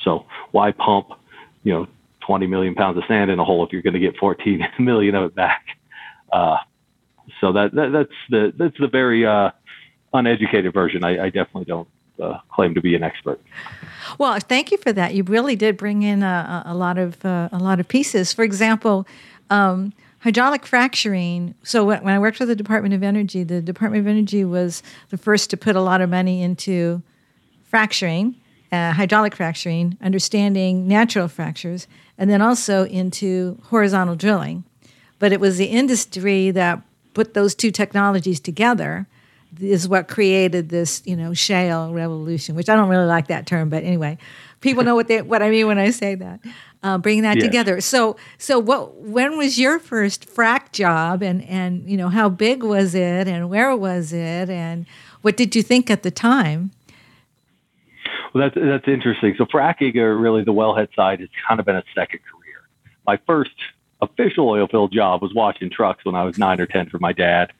so 0.00 0.26
why 0.52 0.72
pump, 0.72 1.08
you 1.62 1.72
know, 1.72 1.86
20 2.26 2.46
million 2.46 2.74
pounds 2.74 2.96
of 2.96 3.04
sand 3.06 3.30
in 3.30 3.38
a 3.38 3.44
hole 3.44 3.64
if 3.64 3.72
you're 3.72 3.82
going 3.82 3.94
to 3.94 4.00
get 4.00 4.16
14 4.16 4.66
million 4.78 5.14
of 5.14 5.24
it 5.24 5.34
back? 5.34 5.66
Uh, 6.32 6.56
so 7.40 7.52
that, 7.52 7.74
that, 7.74 7.92
that's 7.92 8.12
the 8.30 8.52
that's 8.56 8.76
the 8.78 8.88
very 8.88 9.26
uh, 9.26 9.50
uneducated 10.12 10.72
version. 10.72 11.04
I, 11.04 11.24
I 11.24 11.26
definitely 11.26 11.66
don't 11.66 11.88
uh, 12.20 12.38
claim 12.50 12.74
to 12.74 12.80
be 12.80 12.94
an 12.94 13.02
expert. 13.02 13.40
Well, 14.18 14.38
thank 14.40 14.70
you 14.70 14.78
for 14.78 14.92
that. 14.92 15.14
You 15.14 15.22
really 15.22 15.54
did 15.54 15.76
bring 15.76 16.02
in 16.02 16.22
a, 16.22 16.62
a 16.66 16.74
lot 16.74 16.98
of 16.98 17.24
uh, 17.24 17.50
a 17.52 17.58
lot 17.58 17.78
of 17.78 17.88
pieces. 17.88 18.32
For 18.32 18.42
example. 18.42 19.06
Um, 19.50 19.92
hydraulic 20.20 20.66
fracturing. 20.66 21.54
So 21.62 21.84
when, 21.84 22.08
I 22.08 22.18
worked 22.18 22.36
for 22.36 22.46
the 22.46 22.56
Department 22.56 22.94
of 22.94 23.02
Energy, 23.02 23.42
the 23.42 23.60
Department 23.60 24.00
of 24.00 24.06
Energy 24.06 24.44
was 24.44 24.82
the 25.08 25.16
first 25.16 25.50
to 25.50 25.56
put 25.56 25.76
a 25.76 25.80
lot 25.80 26.00
of 26.00 26.08
money 26.08 26.42
into 26.42 27.02
fracturing, 27.64 28.36
uh, 28.70 28.92
hydraulic 28.92 29.34
fracturing, 29.34 29.96
understanding 30.00 30.86
natural 30.86 31.26
fractures, 31.26 31.86
and 32.18 32.30
then 32.30 32.42
also 32.42 32.84
into 32.84 33.58
horizontal 33.64 34.14
drilling. 34.14 34.64
But 35.18 35.32
it 35.32 35.40
was 35.40 35.58
the 35.58 35.66
industry 35.66 36.50
that 36.50 36.82
put 37.14 37.34
those 37.34 37.54
two 37.54 37.70
technologies 37.70 38.40
together 38.40 39.06
is 39.58 39.88
what 39.88 40.06
created 40.06 40.68
this, 40.68 41.02
you 41.04 41.16
know, 41.16 41.34
shale 41.34 41.92
revolution, 41.92 42.54
which 42.54 42.68
I 42.68 42.76
don't 42.76 42.88
really 42.88 43.06
like 43.06 43.28
that 43.28 43.46
term, 43.46 43.68
but 43.68 43.82
anyway, 43.82 44.16
people 44.60 44.84
know 44.84 44.94
what 44.94 45.08
they, 45.08 45.22
what 45.22 45.42
I 45.42 45.50
mean 45.50 45.66
when 45.66 45.78
I 45.78 45.90
say 45.90 46.14
that 46.14 46.40
uh, 46.82 46.98
bringing 46.98 47.22
that 47.22 47.36
yes. 47.36 47.44
together. 47.44 47.80
So, 47.80 48.16
so 48.38 48.58
what? 48.58 48.96
When 48.96 49.36
was 49.36 49.58
your 49.58 49.78
first 49.78 50.28
frac 50.28 50.72
job, 50.72 51.22
and 51.22 51.42
and 51.44 51.88
you 51.88 51.96
know 51.96 52.08
how 52.08 52.28
big 52.28 52.62
was 52.62 52.94
it, 52.94 53.28
and 53.28 53.50
where 53.50 53.74
was 53.76 54.12
it, 54.12 54.48
and 54.48 54.86
what 55.22 55.36
did 55.36 55.54
you 55.54 55.62
think 55.62 55.90
at 55.90 56.02
the 56.02 56.10
time? 56.10 56.70
Well, 58.32 58.48
that's 58.48 58.54
that's 58.54 58.88
interesting. 58.88 59.34
So, 59.36 59.44
fracking, 59.44 59.96
or 59.96 60.16
really 60.16 60.44
the 60.44 60.52
wellhead 60.52 60.94
side, 60.94 61.20
has 61.20 61.28
kind 61.46 61.60
of 61.60 61.66
been 61.66 61.76
a 61.76 61.84
second 61.94 62.20
career. 62.20 62.68
My 63.06 63.18
first 63.26 63.50
official 64.00 64.48
oil 64.48 64.66
field 64.66 64.92
job 64.92 65.20
was 65.20 65.34
washing 65.34 65.70
trucks 65.70 66.04
when 66.04 66.14
I 66.14 66.24
was 66.24 66.38
nine 66.38 66.60
or 66.60 66.66
ten 66.66 66.88
for 66.88 66.98
my 66.98 67.12
dad. 67.12 67.52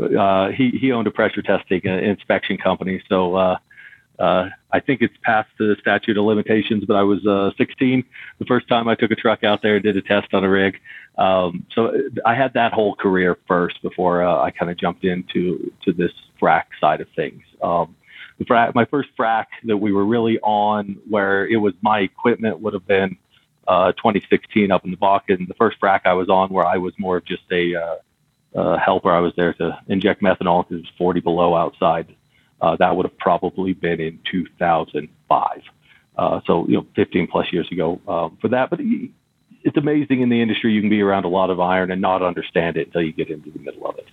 Uh, 0.00 0.48
he 0.48 0.70
he 0.70 0.92
owned 0.92 1.06
a 1.06 1.10
pressure 1.10 1.42
testing 1.42 1.82
uh, 1.86 1.90
inspection 1.90 2.56
company, 2.56 3.02
so 3.08 3.58
uh, 4.22 4.48
I 4.70 4.78
think 4.78 5.02
it's 5.02 5.16
past 5.24 5.48
the 5.58 5.76
statute 5.80 6.16
of 6.16 6.24
limitations, 6.24 6.84
but 6.84 6.94
I 6.94 7.02
was 7.02 7.26
uh, 7.26 7.50
16 7.58 8.04
the 8.38 8.44
first 8.44 8.68
time 8.68 8.86
I 8.86 8.94
took 8.94 9.10
a 9.10 9.16
truck 9.16 9.42
out 9.42 9.62
there 9.62 9.74
and 9.74 9.82
did 9.82 9.96
a 9.96 10.02
test 10.02 10.32
on 10.32 10.44
a 10.44 10.48
rig. 10.48 10.78
Um, 11.18 11.66
so 11.74 11.92
I 12.24 12.36
had 12.36 12.54
that 12.54 12.72
whole 12.72 12.94
career 12.94 13.36
first 13.48 13.82
before 13.82 14.22
uh, 14.22 14.40
I 14.40 14.52
kind 14.52 14.70
of 14.70 14.76
jumped 14.76 15.04
into 15.04 15.72
to 15.84 15.92
this 15.92 16.12
frac 16.40 16.66
side 16.80 17.00
of 17.00 17.08
things. 17.16 17.42
Um, 17.62 17.96
the 18.38 18.44
frac, 18.44 18.76
my 18.76 18.84
first 18.84 19.08
frac 19.18 19.46
that 19.64 19.76
we 19.76 19.92
were 19.92 20.04
really 20.04 20.38
on, 20.38 20.98
where 21.10 21.48
it 21.48 21.56
was 21.56 21.74
my 21.80 21.98
equipment, 21.98 22.60
would 22.60 22.74
have 22.74 22.86
been 22.86 23.16
uh, 23.66 23.90
2016 23.90 24.70
up 24.70 24.84
in 24.84 24.92
the 24.92 24.96
Bakken. 24.96 25.48
The 25.48 25.54
first 25.54 25.80
frac 25.80 26.02
I 26.04 26.12
was 26.12 26.28
on, 26.28 26.48
where 26.50 26.64
I 26.64 26.76
was 26.76 26.94
more 26.96 27.16
of 27.16 27.24
just 27.24 27.42
a 27.50 27.74
uh, 27.74 27.96
uh, 28.54 28.78
helper. 28.78 29.10
I 29.10 29.18
was 29.18 29.32
there 29.36 29.52
to 29.54 29.80
inject 29.88 30.22
methanol 30.22 30.62
because 30.62 30.84
it 30.84 30.86
was 30.86 30.92
40 30.96 31.20
below 31.20 31.56
outside 31.56 32.14
uh, 32.62 32.76
that 32.78 32.96
would 32.96 33.04
have 33.04 33.18
probably 33.18 33.74
been 33.74 34.00
in 34.00 34.18
2005. 34.30 35.48
Uh, 36.16 36.40
so, 36.46 36.66
you 36.68 36.74
know, 36.74 36.86
15 36.94 37.26
plus 37.30 37.46
years 37.52 37.68
ago 37.72 38.00
um, 38.06 38.38
for 38.40 38.48
that. 38.48 38.70
But 38.70 38.80
it's 39.64 39.76
amazing 39.76 40.20
in 40.20 40.28
the 40.28 40.40
industry. 40.40 40.72
You 40.72 40.80
can 40.80 40.90
be 40.90 41.00
around 41.00 41.24
a 41.24 41.28
lot 41.28 41.50
of 41.50 41.58
iron 41.58 41.90
and 41.90 42.00
not 42.00 42.22
understand 42.22 42.76
it 42.76 42.88
until 42.88 43.02
you 43.02 43.12
get 43.12 43.30
into 43.30 43.50
the 43.50 43.58
middle 43.58 43.86
of 43.86 43.98
it. 43.98 44.06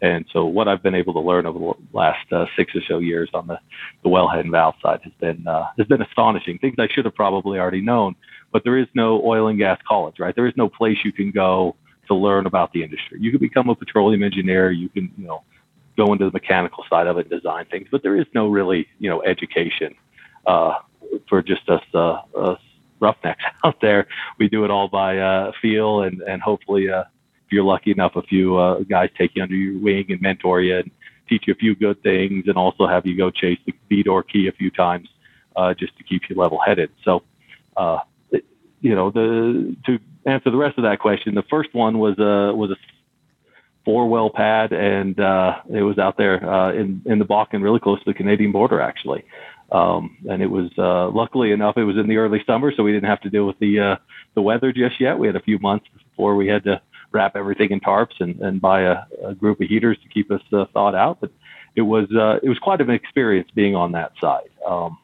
And 0.00 0.24
so, 0.32 0.44
what 0.44 0.68
I've 0.68 0.82
been 0.82 0.94
able 0.94 1.14
to 1.14 1.20
learn 1.20 1.46
over 1.46 1.58
the 1.58 1.74
last 1.92 2.30
uh, 2.32 2.46
six 2.56 2.74
or 2.74 2.80
so 2.86 2.98
years 2.98 3.30
on 3.34 3.46
the, 3.46 3.58
the 4.02 4.08
wellhead 4.08 4.40
and 4.40 4.50
valve 4.50 4.74
side 4.82 5.00
has 5.04 5.12
been 5.20 5.46
uh, 5.46 5.64
has 5.78 5.86
been 5.86 6.02
astonishing. 6.02 6.58
Things 6.58 6.76
I 6.78 6.88
should 6.92 7.04
have 7.04 7.14
probably 7.14 7.58
already 7.58 7.80
known, 7.80 8.14
but 8.52 8.62
there 8.64 8.76
is 8.76 8.86
no 8.94 9.22
oil 9.24 9.48
and 9.48 9.58
gas 9.58 9.78
college, 9.88 10.16
right? 10.18 10.34
There 10.34 10.46
is 10.46 10.54
no 10.56 10.68
place 10.68 10.98
you 11.04 11.12
can 11.12 11.30
go 11.30 11.76
to 12.08 12.14
learn 12.14 12.46
about 12.46 12.72
the 12.72 12.82
industry. 12.82 13.18
You 13.20 13.30
can 13.30 13.40
become 13.40 13.68
a 13.68 13.74
petroleum 13.74 14.22
engineer. 14.22 14.70
You 14.70 14.88
can, 14.88 15.10
you 15.16 15.26
know, 15.26 15.42
go 15.96 16.12
into 16.12 16.24
the 16.26 16.32
mechanical 16.32 16.84
side 16.88 17.06
of 17.06 17.18
it 17.18 17.28
design 17.30 17.66
things. 17.66 17.88
But 17.90 18.02
there 18.02 18.16
is 18.16 18.26
no 18.34 18.48
really, 18.48 18.86
you 18.98 19.08
know, 19.08 19.22
education 19.22 19.94
uh, 20.46 20.74
for 21.28 21.42
just 21.42 21.68
us, 21.68 21.82
uh, 21.94 22.20
us 22.36 22.60
roughnecks 23.00 23.42
out 23.64 23.80
there. 23.80 24.06
We 24.38 24.48
do 24.48 24.64
it 24.64 24.70
all 24.70 24.88
by 24.88 25.18
uh, 25.18 25.52
feel, 25.60 26.02
and 26.02 26.20
and 26.22 26.42
hopefully, 26.42 26.90
uh, 26.90 27.04
if 27.46 27.52
you're 27.52 27.64
lucky 27.64 27.92
enough, 27.92 28.16
a 28.16 28.22
few 28.22 28.56
uh, 28.56 28.80
guys 28.80 29.10
take 29.16 29.32
you 29.34 29.42
under 29.42 29.54
your 29.54 29.80
wing 29.80 30.06
and 30.08 30.20
mentor 30.20 30.60
you 30.60 30.78
and 30.78 30.90
teach 31.28 31.44
you 31.46 31.52
a 31.52 31.56
few 31.56 31.74
good 31.74 32.02
things, 32.02 32.44
and 32.46 32.56
also 32.56 32.86
have 32.86 33.06
you 33.06 33.16
go 33.16 33.30
chase 33.30 33.58
the 33.66 33.74
V-door 33.88 34.22
key 34.22 34.48
a 34.48 34.52
few 34.52 34.70
times 34.70 35.08
uh, 35.56 35.74
just 35.74 35.96
to 35.98 36.04
keep 36.04 36.22
you 36.28 36.36
level 36.36 36.60
headed. 36.64 36.90
So, 37.04 37.22
uh, 37.76 37.98
you 38.80 38.94
know, 38.94 39.10
the 39.10 39.76
to 39.86 39.98
answer 40.26 40.50
the 40.50 40.56
rest 40.56 40.78
of 40.78 40.84
that 40.84 40.98
question, 41.00 41.34
the 41.34 41.42
first 41.50 41.74
one 41.74 41.98
was 41.98 42.18
a 42.18 42.54
was 42.54 42.70
a 42.70 42.76
four 43.86 44.08
well 44.08 44.28
pad, 44.28 44.72
and 44.72 45.18
uh, 45.18 45.62
it 45.72 45.82
was 45.82 45.96
out 45.96 46.18
there 46.18 46.44
uh, 46.44 46.72
in 46.72 47.00
in 47.06 47.18
the 47.18 47.24
Bakken, 47.24 47.62
really 47.62 47.80
close 47.80 47.98
to 48.00 48.10
the 48.10 48.14
Canadian 48.14 48.52
border, 48.52 48.82
actually. 48.82 49.24
Um, 49.72 50.18
and 50.28 50.42
it 50.42 50.50
was 50.50 50.70
uh, 50.76 51.08
luckily 51.08 51.52
enough, 51.52 51.76
it 51.76 51.84
was 51.84 51.96
in 51.96 52.06
the 52.06 52.18
early 52.18 52.42
summer, 52.46 52.72
so 52.76 52.82
we 52.82 52.92
didn't 52.92 53.08
have 53.08 53.22
to 53.22 53.30
deal 53.30 53.46
with 53.46 53.58
the 53.58 53.80
uh, 53.80 53.96
the 54.34 54.42
weather 54.42 54.72
just 54.72 55.00
yet. 55.00 55.18
We 55.18 55.26
had 55.26 55.36
a 55.36 55.40
few 55.40 55.58
months 55.58 55.86
before 56.10 56.36
we 56.36 56.46
had 56.46 56.64
to 56.64 56.82
wrap 57.12 57.36
everything 57.36 57.70
in 57.70 57.80
tarps 57.80 58.20
and, 58.20 58.40
and 58.40 58.60
buy 58.60 58.82
a, 58.82 58.96
a 59.24 59.34
group 59.34 59.60
of 59.60 59.68
heaters 59.68 59.96
to 60.02 60.08
keep 60.08 60.30
us 60.30 60.42
uh, 60.52 60.66
thawed 60.74 60.94
out. 60.94 61.18
But 61.20 61.30
it 61.74 61.82
was 61.82 62.06
uh, 62.12 62.40
it 62.42 62.48
was 62.48 62.58
quite 62.58 62.80
an 62.80 62.90
experience 62.90 63.48
being 63.54 63.74
on 63.74 63.92
that 63.92 64.12
side. 64.20 64.50
Um, 64.66 64.98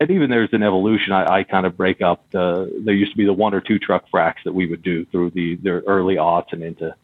and 0.00 0.10
even 0.10 0.30
there's 0.30 0.52
an 0.52 0.62
evolution. 0.62 1.12
I, 1.12 1.38
I 1.38 1.42
kind 1.42 1.66
of 1.66 1.76
break 1.76 2.00
up 2.02 2.24
the. 2.30 2.82
There 2.84 2.94
used 2.94 3.12
to 3.12 3.18
be 3.18 3.26
the 3.26 3.32
one 3.32 3.54
or 3.54 3.60
two 3.60 3.78
truck 3.78 4.04
fracs 4.12 4.44
that 4.44 4.54
we 4.54 4.66
would 4.66 4.82
do 4.82 5.04
through 5.06 5.30
the 5.30 5.56
the 5.56 5.82
early 5.86 6.16
aughts 6.16 6.52
and 6.52 6.62
into, 6.62 6.94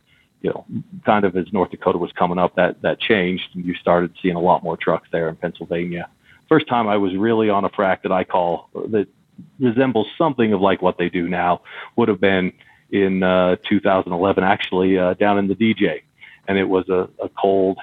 you 0.45 0.51
know, 0.51 0.67
kind 1.07 1.25
of 1.25 1.35
as 1.39 1.51
North 1.55 1.71
Dakota 1.71 1.97
was 1.97 2.13
coming 2.13 2.37
up, 2.37 2.55
that 2.57 2.83
that 2.83 3.01
changed, 3.01 3.49
and 3.55 3.65
you 3.65 3.75
started 3.77 4.13
seeing 4.21 4.37
a 4.37 4.41
lot 4.41 4.63
more 4.63 4.77
trucks 4.77 5.09
there 5.11 5.31
in 5.31 5.37
Pennsylvania. 5.37 6.07
First 6.51 6.69
time 6.69 6.87
I 6.87 6.99
was 6.99 7.17
really 7.17 7.49
on 7.49 7.65
a 7.65 7.71
frac 7.71 8.03
that 8.03 8.13
I 8.13 8.25
call 8.25 8.69
that 8.75 9.09
resembles 9.59 10.07
something 10.19 10.53
of 10.53 10.61
like 10.61 10.83
what 10.83 10.99
they 10.99 11.09
do 11.09 11.31
now 11.31 11.63
would 11.97 12.09
have 12.09 12.21
been 12.21 12.53
in 12.91 13.23
uh, 13.23 13.57
2011, 13.67 14.45
actually 14.45 14.99
uh, 14.99 15.15
down 15.15 15.39
in 15.39 15.49
the 15.49 15.55
DJ, 15.55 16.03
and 16.47 16.59
it 16.59 16.69
was 16.69 16.91
a, 16.91 17.09
a 17.23 17.31
cold. 17.31 17.79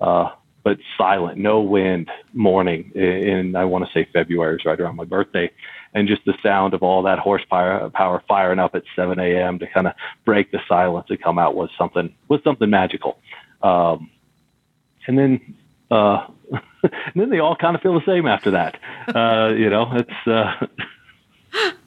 Uh, 0.00 0.30
but 0.62 0.78
silent, 0.96 1.38
no 1.38 1.60
wind 1.60 2.10
morning 2.32 2.92
in, 2.94 3.56
I 3.56 3.64
want 3.66 3.86
to 3.86 3.92
say 3.92 4.08
February, 4.10 4.56
is 4.56 4.64
right 4.64 4.80
around 4.80 4.96
my 4.96 5.04
birthday. 5.04 5.50
And 5.92 6.06
just 6.06 6.24
the 6.24 6.34
sound 6.42 6.72
of 6.72 6.82
all 6.84 7.02
that 7.02 7.18
horsepower 7.18 7.90
power 7.90 8.22
firing 8.28 8.60
up 8.60 8.76
at 8.76 8.84
7 8.94 9.18
a.m. 9.18 9.58
to 9.58 9.66
kind 9.66 9.88
of 9.88 9.94
break 10.24 10.52
the 10.52 10.60
silence 10.68 11.06
and 11.10 11.20
come 11.20 11.38
out 11.38 11.56
was 11.56 11.70
something, 11.76 12.14
was 12.28 12.40
something 12.44 12.70
magical. 12.70 13.18
Um, 13.62 14.08
and 15.06 15.18
then, 15.18 15.56
uh, 15.90 16.26
and 16.52 17.16
then 17.16 17.30
they 17.30 17.40
all 17.40 17.56
kind 17.56 17.74
of 17.74 17.82
feel 17.82 17.94
the 17.94 18.06
same 18.06 18.26
after 18.26 18.52
that. 18.52 18.78
Uh, 19.08 19.52
you 19.54 19.68
know, 19.68 19.90
it's, 19.94 20.26
uh, 20.28 20.66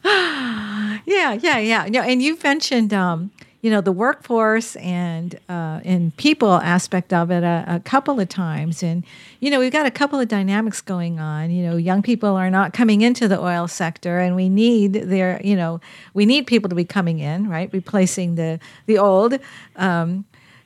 yeah, 1.05 1.33
yeah, 1.33 1.57
yeah. 1.57 1.87
No, 1.89 2.01
and 2.01 2.21
you 2.21 2.37
mentioned, 2.43 2.93
um, 2.93 3.31
you 3.63 3.69
know 3.69 3.79
the 3.79 3.93
workforce 3.93 4.75
and 4.75 5.39
uh, 5.47 5.79
and 5.85 6.15
people 6.17 6.51
aspect 6.51 7.13
of 7.13 7.31
it 7.31 7.43
a, 7.43 7.63
a, 7.67 7.79
couple 7.79 8.19
of 8.19 8.27
times. 8.27 8.83
And 8.83 9.05
you 9.39 9.49
know 9.49 9.59
we've 9.59 9.71
got 9.71 9.85
a 9.85 9.91
couple 9.91 10.19
of 10.19 10.27
dynamics 10.27 10.81
going 10.81 11.17
on. 11.17 11.49
You 11.49 11.65
know 11.65 11.77
young 11.77 12.01
people 12.01 12.35
are 12.35 12.49
not 12.49 12.73
coming 12.73 12.99
into 13.01 13.29
the 13.29 13.39
oil 13.39 13.69
sector 13.69 14.19
and 14.19 14.35
we 14.35 14.49
need 14.49 14.93
their 14.93 15.39
you 15.41 15.55
know 15.55 15.79
we 16.13 16.25
need 16.25 16.45
people 16.45 16.67
to 16.69 16.75
be 16.75 16.83
coming 16.83 17.19
in 17.19 17.49
right? 17.49 17.69
Replacing 17.71 18.35
the 18.35 18.59
the 18.85 18.97
old 18.97 19.39
um, 19.77 20.25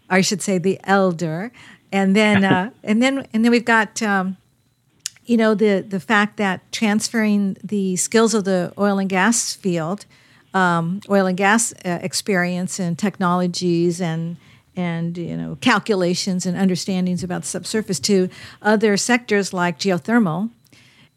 I 0.10 0.22
should 0.22 0.42
say 0.42 0.58
the 0.58 0.80
elder. 0.84 1.52
And 1.92 2.16
then 2.16 2.44
uh, 2.44 2.72
and 2.84 3.02
then 3.02 3.28
and 3.32 3.46
then 3.46 3.52
we've 3.52 3.64
got 3.64 4.02
um, 4.02 4.38
you 5.24 5.38
know 5.38 5.54
the 5.54 5.86
the 5.88 6.00
fact 6.00 6.38
that 6.38 6.72
transferring 6.72 7.58
the 7.64 7.96
skills 7.96 8.34
of 8.34 8.44
the 8.44 8.74
oil 8.80 8.98
and 8.98 9.08
gas 9.08 9.54
field 9.54 10.08
um, 10.58 11.02
oil 11.10 11.28
and 11.28 11.38
gas 11.38 11.74
uh, 11.86 12.00
experience 12.02 12.80
and 12.80 12.98
technologies 12.98 14.02
and 14.02 14.38
and 14.76 15.18
you 15.18 15.38
know 15.38 15.58
calculations 15.62 16.46
and 16.46 16.58
understandings 16.58 17.24
about 17.24 17.42
the 17.42 17.48
subsurface 17.48 18.00
to 18.00 18.30
other 18.62 18.98
sectors 18.98 19.54
like 19.54 19.80
geothermal. 19.80 20.50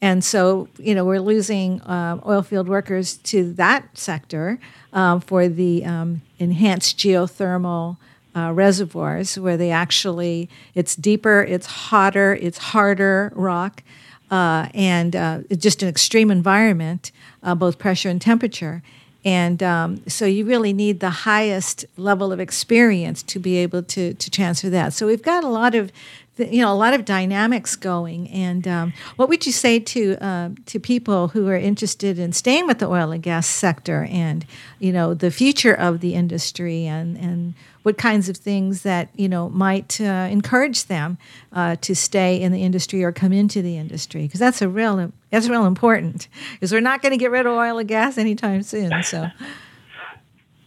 And 0.03 0.25
so 0.25 0.69
you 0.79 0.95
know 0.95 1.05
we're 1.05 1.21
losing 1.21 1.81
uh, 1.83 2.21
oil 2.27 2.43
field 2.43 2.69
workers 2.69 3.17
to 3.33 3.53
that 3.55 3.97
sector 3.97 4.59
um, 4.93 5.21
for 5.21 5.49
the 5.49 5.85
um, 5.85 6.23
enhanced 6.39 6.99
geothermal 6.99 7.97
uh, 8.37 8.53
reservoirs 8.53 9.39
where 9.39 9.57
they 9.57 9.71
actually 9.71 10.49
it's 10.75 10.95
deeper 10.95 11.43
it's 11.43 11.67
hotter 11.67 12.35
it's 12.41 12.59
harder 12.59 13.33
rock 13.35 13.83
uh, 14.31 14.69
and 14.73 15.17
uh, 15.17 15.41
just 15.57 15.83
an 15.83 15.89
extreme 15.89 16.31
environment 16.31 17.11
uh, 17.43 17.57
both 17.57 17.77
pressure 17.79 18.09
and 18.09 18.23
temperature 18.23 18.83
and 19.25 19.63
um, 19.63 20.03
so 20.09 20.25
you 20.25 20.45
really 20.47 20.73
need 20.73 21.01
the 21.01 21.11
highest 21.11 21.85
level 21.97 22.33
of 22.33 22.41
experience 22.41 23.23
to 23.25 23.39
be 23.39 23.57
able 23.59 23.83
to, 23.83 24.15
to 24.15 24.31
transfer 24.31 24.71
that. 24.71 24.93
So 24.95 25.07
we've 25.07 25.23
got 25.23 25.45
a 25.45 25.49
lot 25.49 25.75
of, 25.75 25.93
you 26.39 26.63
know, 26.63 26.73
a 26.73 26.75
lot 26.75 26.95
of 26.95 27.05
dynamics 27.05 27.77
going. 27.77 28.29
And 28.31 28.67
um, 28.67 28.93
what 29.17 29.29
would 29.29 29.45
you 29.45 29.53
say 29.53 29.79
to 29.79 30.17
uh, 30.25 30.51
to 30.67 30.81
people 30.81 31.29
who 31.29 31.49
are 31.49 31.57
interested 31.57 32.19
in 32.19 32.33
staying 32.33 32.67
with 32.67 32.79
the 32.79 32.89
oil 32.89 33.13
and 33.13 33.23
gas 33.23 33.47
sector 33.47 34.09
and, 34.11 34.47
you 34.79 34.93
know, 34.93 35.13
the 35.13 35.31
future 35.31 35.75
of 35.75 36.01
the 36.01 36.15
industry 36.15 36.87
and, 36.87 37.19
and 37.19 37.55
what 37.83 37.97
kinds 37.97 38.29
of 38.29 38.37
things 38.37 38.83
that 38.83 39.09
you 39.17 39.29
know 39.29 39.49
might 39.51 40.01
uh, 40.01 40.29
encourage 40.31 40.87
them 40.87 41.19
uh, 41.53 41.77
to 41.77 41.95
stay 41.95 42.41
in 42.41 42.53
the 42.53 42.63
industry 42.63 43.03
or 43.03 43.13
come 43.13 43.33
into 43.33 43.63
the 43.63 43.77
industry 43.77 44.23
because 44.23 44.41
that's 44.41 44.63
a 44.63 44.69
real 44.69 45.13
that's 45.31 45.49
real 45.49 45.67
important 45.67 46.29
because 46.53 46.73
we're 46.73 46.81
not 46.81 47.03
going 47.03 47.13
to 47.13 47.19
get 47.19 47.31
rid 47.31 47.47
of 47.47 47.53
oil 47.53 47.79
and 47.79 47.89
gas 47.89 48.19
anytime 48.19 48.63
soon. 48.63 49.03
So. 49.03 49.29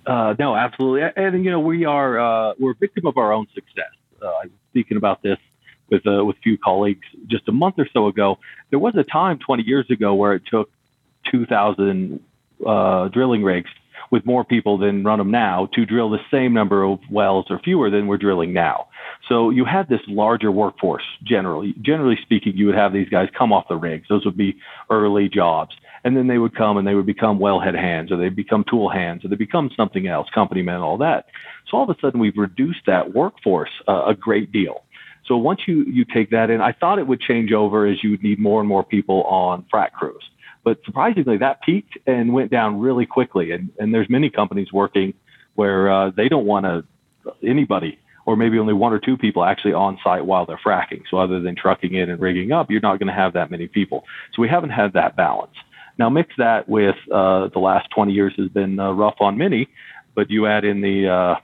Uh, 0.05 0.35
no, 0.37 0.53
absolutely, 0.53 1.01
and 1.15 1.45
you 1.45 1.49
know 1.49 1.61
we 1.61 1.85
are 1.85 2.19
uh, 2.19 2.53
we're 2.59 2.71
a 2.71 2.75
victim 2.75 3.05
of 3.05 3.15
our 3.15 3.31
own 3.31 3.47
success. 3.53 3.93
Uh, 4.21 4.25
I 4.25 4.43
was 4.43 4.51
speaking 4.69 4.97
about 4.97 5.23
this 5.23 5.37
with 5.89 6.05
uh, 6.05 6.25
with 6.25 6.35
a 6.35 6.39
few 6.41 6.57
colleagues 6.57 7.07
just 7.27 7.47
a 7.47 7.53
month 7.53 7.75
or 7.77 7.87
so 7.93 8.07
ago. 8.07 8.37
There 8.69 8.79
was 8.79 8.95
a 8.97 9.05
time 9.05 9.39
20 9.39 9.63
years 9.63 9.89
ago 9.89 10.13
where 10.13 10.33
it 10.33 10.41
took 10.45 10.69
2,000 11.31 12.19
drilling 13.13 13.43
rigs 13.43 13.69
with 14.13 14.27
more 14.27 14.45
people 14.45 14.77
than 14.77 15.03
run 15.03 15.17
them 15.17 15.31
now 15.31 15.67
to 15.73 15.87
drill 15.87 16.11
the 16.11 16.19
same 16.29 16.53
number 16.53 16.83
of 16.83 16.99
wells 17.09 17.47
or 17.49 17.57
fewer 17.57 17.89
than 17.89 18.05
we're 18.05 18.15
drilling 18.15 18.53
now. 18.53 18.85
So 19.27 19.49
you 19.49 19.65
had 19.65 19.89
this 19.89 20.01
larger 20.07 20.51
workforce 20.51 21.01
generally. 21.23 21.73
Generally 21.81 22.19
speaking, 22.21 22.55
you 22.55 22.67
would 22.67 22.75
have 22.75 22.93
these 22.93 23.09
guys 23.09 23.29
come 23.35 23.51
off 23.51 23.67
the 23.69 23.75
rigs. 23.75 24.05
Those 24.07 24.23
would 24.23 24.37
be 24.37 24.55
early 24.91 25.29
jobs. 25.29 25.75
And 26.03 26.15
then 26.15 26.27
they 26.27 26.37
would 26.37 26.55
come 26.55 26.77
and 26.77 26.87
they 26.87 26.93
would 26.93 27.07
become 27.07 27.39
wellhead 27.39 27.73
hands 27.73 28.11
or 28.11 28.17
they 28.17 28.29
become 28.29 28.63
tool 28.69 28.87
hands 28.87 29.25
or 29.25 29.29
they 29.29 29.35
become 29.35 29.71
something 29.75 30.05
else, 30.05 30.29
company 30.29 30.61
men, 30.61 30.81
all 30.81 30.99
that. 30.99 31.25
So 31.67 31.77
all 31.77 31.89
of 31.89 31.89
a 31.89 31.99
sudden 31.99 32.19
we've 32.19 32.37
reduced 32.37 32.81
that 32.85 33.15
workforce 33.15 33.71
uh, 33.87 34.03
a 34.05 34.13
great 34.13 34.51
deal. 34.51 34.83
So 35.25 35.37
once 35.37 35.61
you, 35.65 35.85
you 35.85 36.05
take 36.05 36.29
that 36.29 36.51
in, 36.51 36.61
I 36.61 36.73
thought 36.73 36.99
it 36.99 37.07
would 37.07 37.21
change 37.21 37.51
over 37.51 37.87
as 37.87 38.03
you 38.03 38.11
would 38.11 38.21
need 38.21 38.37
more 38.37 38.59
and 38.59 38.69
more 38.69 38.83
people 38.83 39.23
on 39.23 39.65
frac 39.73 39.93
crews. 39.93 40.23
But 40.63 40.79
surprisingly, 40.85 41.37
that 41.37 41.61
peaked 41.61 41.97
and 42.07 42.33
went 42.33 42.51
down 42.51 42.79
really 42.79 43.05
quickly. 43.05 43.51
And, 43.51 43.69
and 43.79 43.93
there's 43.93 44.09
many 44.09 44.29
companies 44.29 44.71
working 44.71 45.13
where 45.55 45.91
uh, 45.91 46.11
they 46.11 46.29
don't 46.29 46.45
want 46.45 46.65
to 46.65 46.83
anybody 47.43 47.99
or 48.25 48.35
maybe 48.35 48.57
only 48.57 48.73
one 48.73 48.93
or 48.93 48.99
two 48.99 49.17
people 49.17 49.43
actually 49.43 49.73
on 49.73 49.97
site 50.03 50.25
while 50.25 50.45
they're 50.45 50.59
fracking. 50.65 51.03
So 51.09 51.17
other 51.17 51.41
than 51.41 51.55
trucking 51.55 51.93
in 51.93 52.09
and 52.09 52.21
rigging 52.21 52.51
up, 52.51 52.71
you're 52.71 52.81
not 52.81 52.99
going 52.99 53.07
to 53.07 53.13
have 53.13 53.33
that 53.33 53.51
many 53.51 53.67
people. 53.67 54.05
So 54.33 54.41
we 54.41 54.47
haven't 54.47 54.69
had 54.69 54.93
that 54.93 55.15
balance. 55.15 55.53
Now 55.99 56.09
mix 56.09 56.33
that 56.37 56.67
with 56.67 56.95
uh, 57.11 57.49
the 57.49 57.59
last 57.59 57.89
20 57.91 58.13
years 58.13 58.33
has 58.37 58.47
been 58.49 58.79
uh, 58.79 58.91
rough 58.91 59.15
on 59.19 59.37
many, 59.37 59.67
but 60.15 60.29
you 60.29 60.47
add 60.47 60.65
in 60.65 60.81
the 60.81 61.07
uh, 61.07 61.35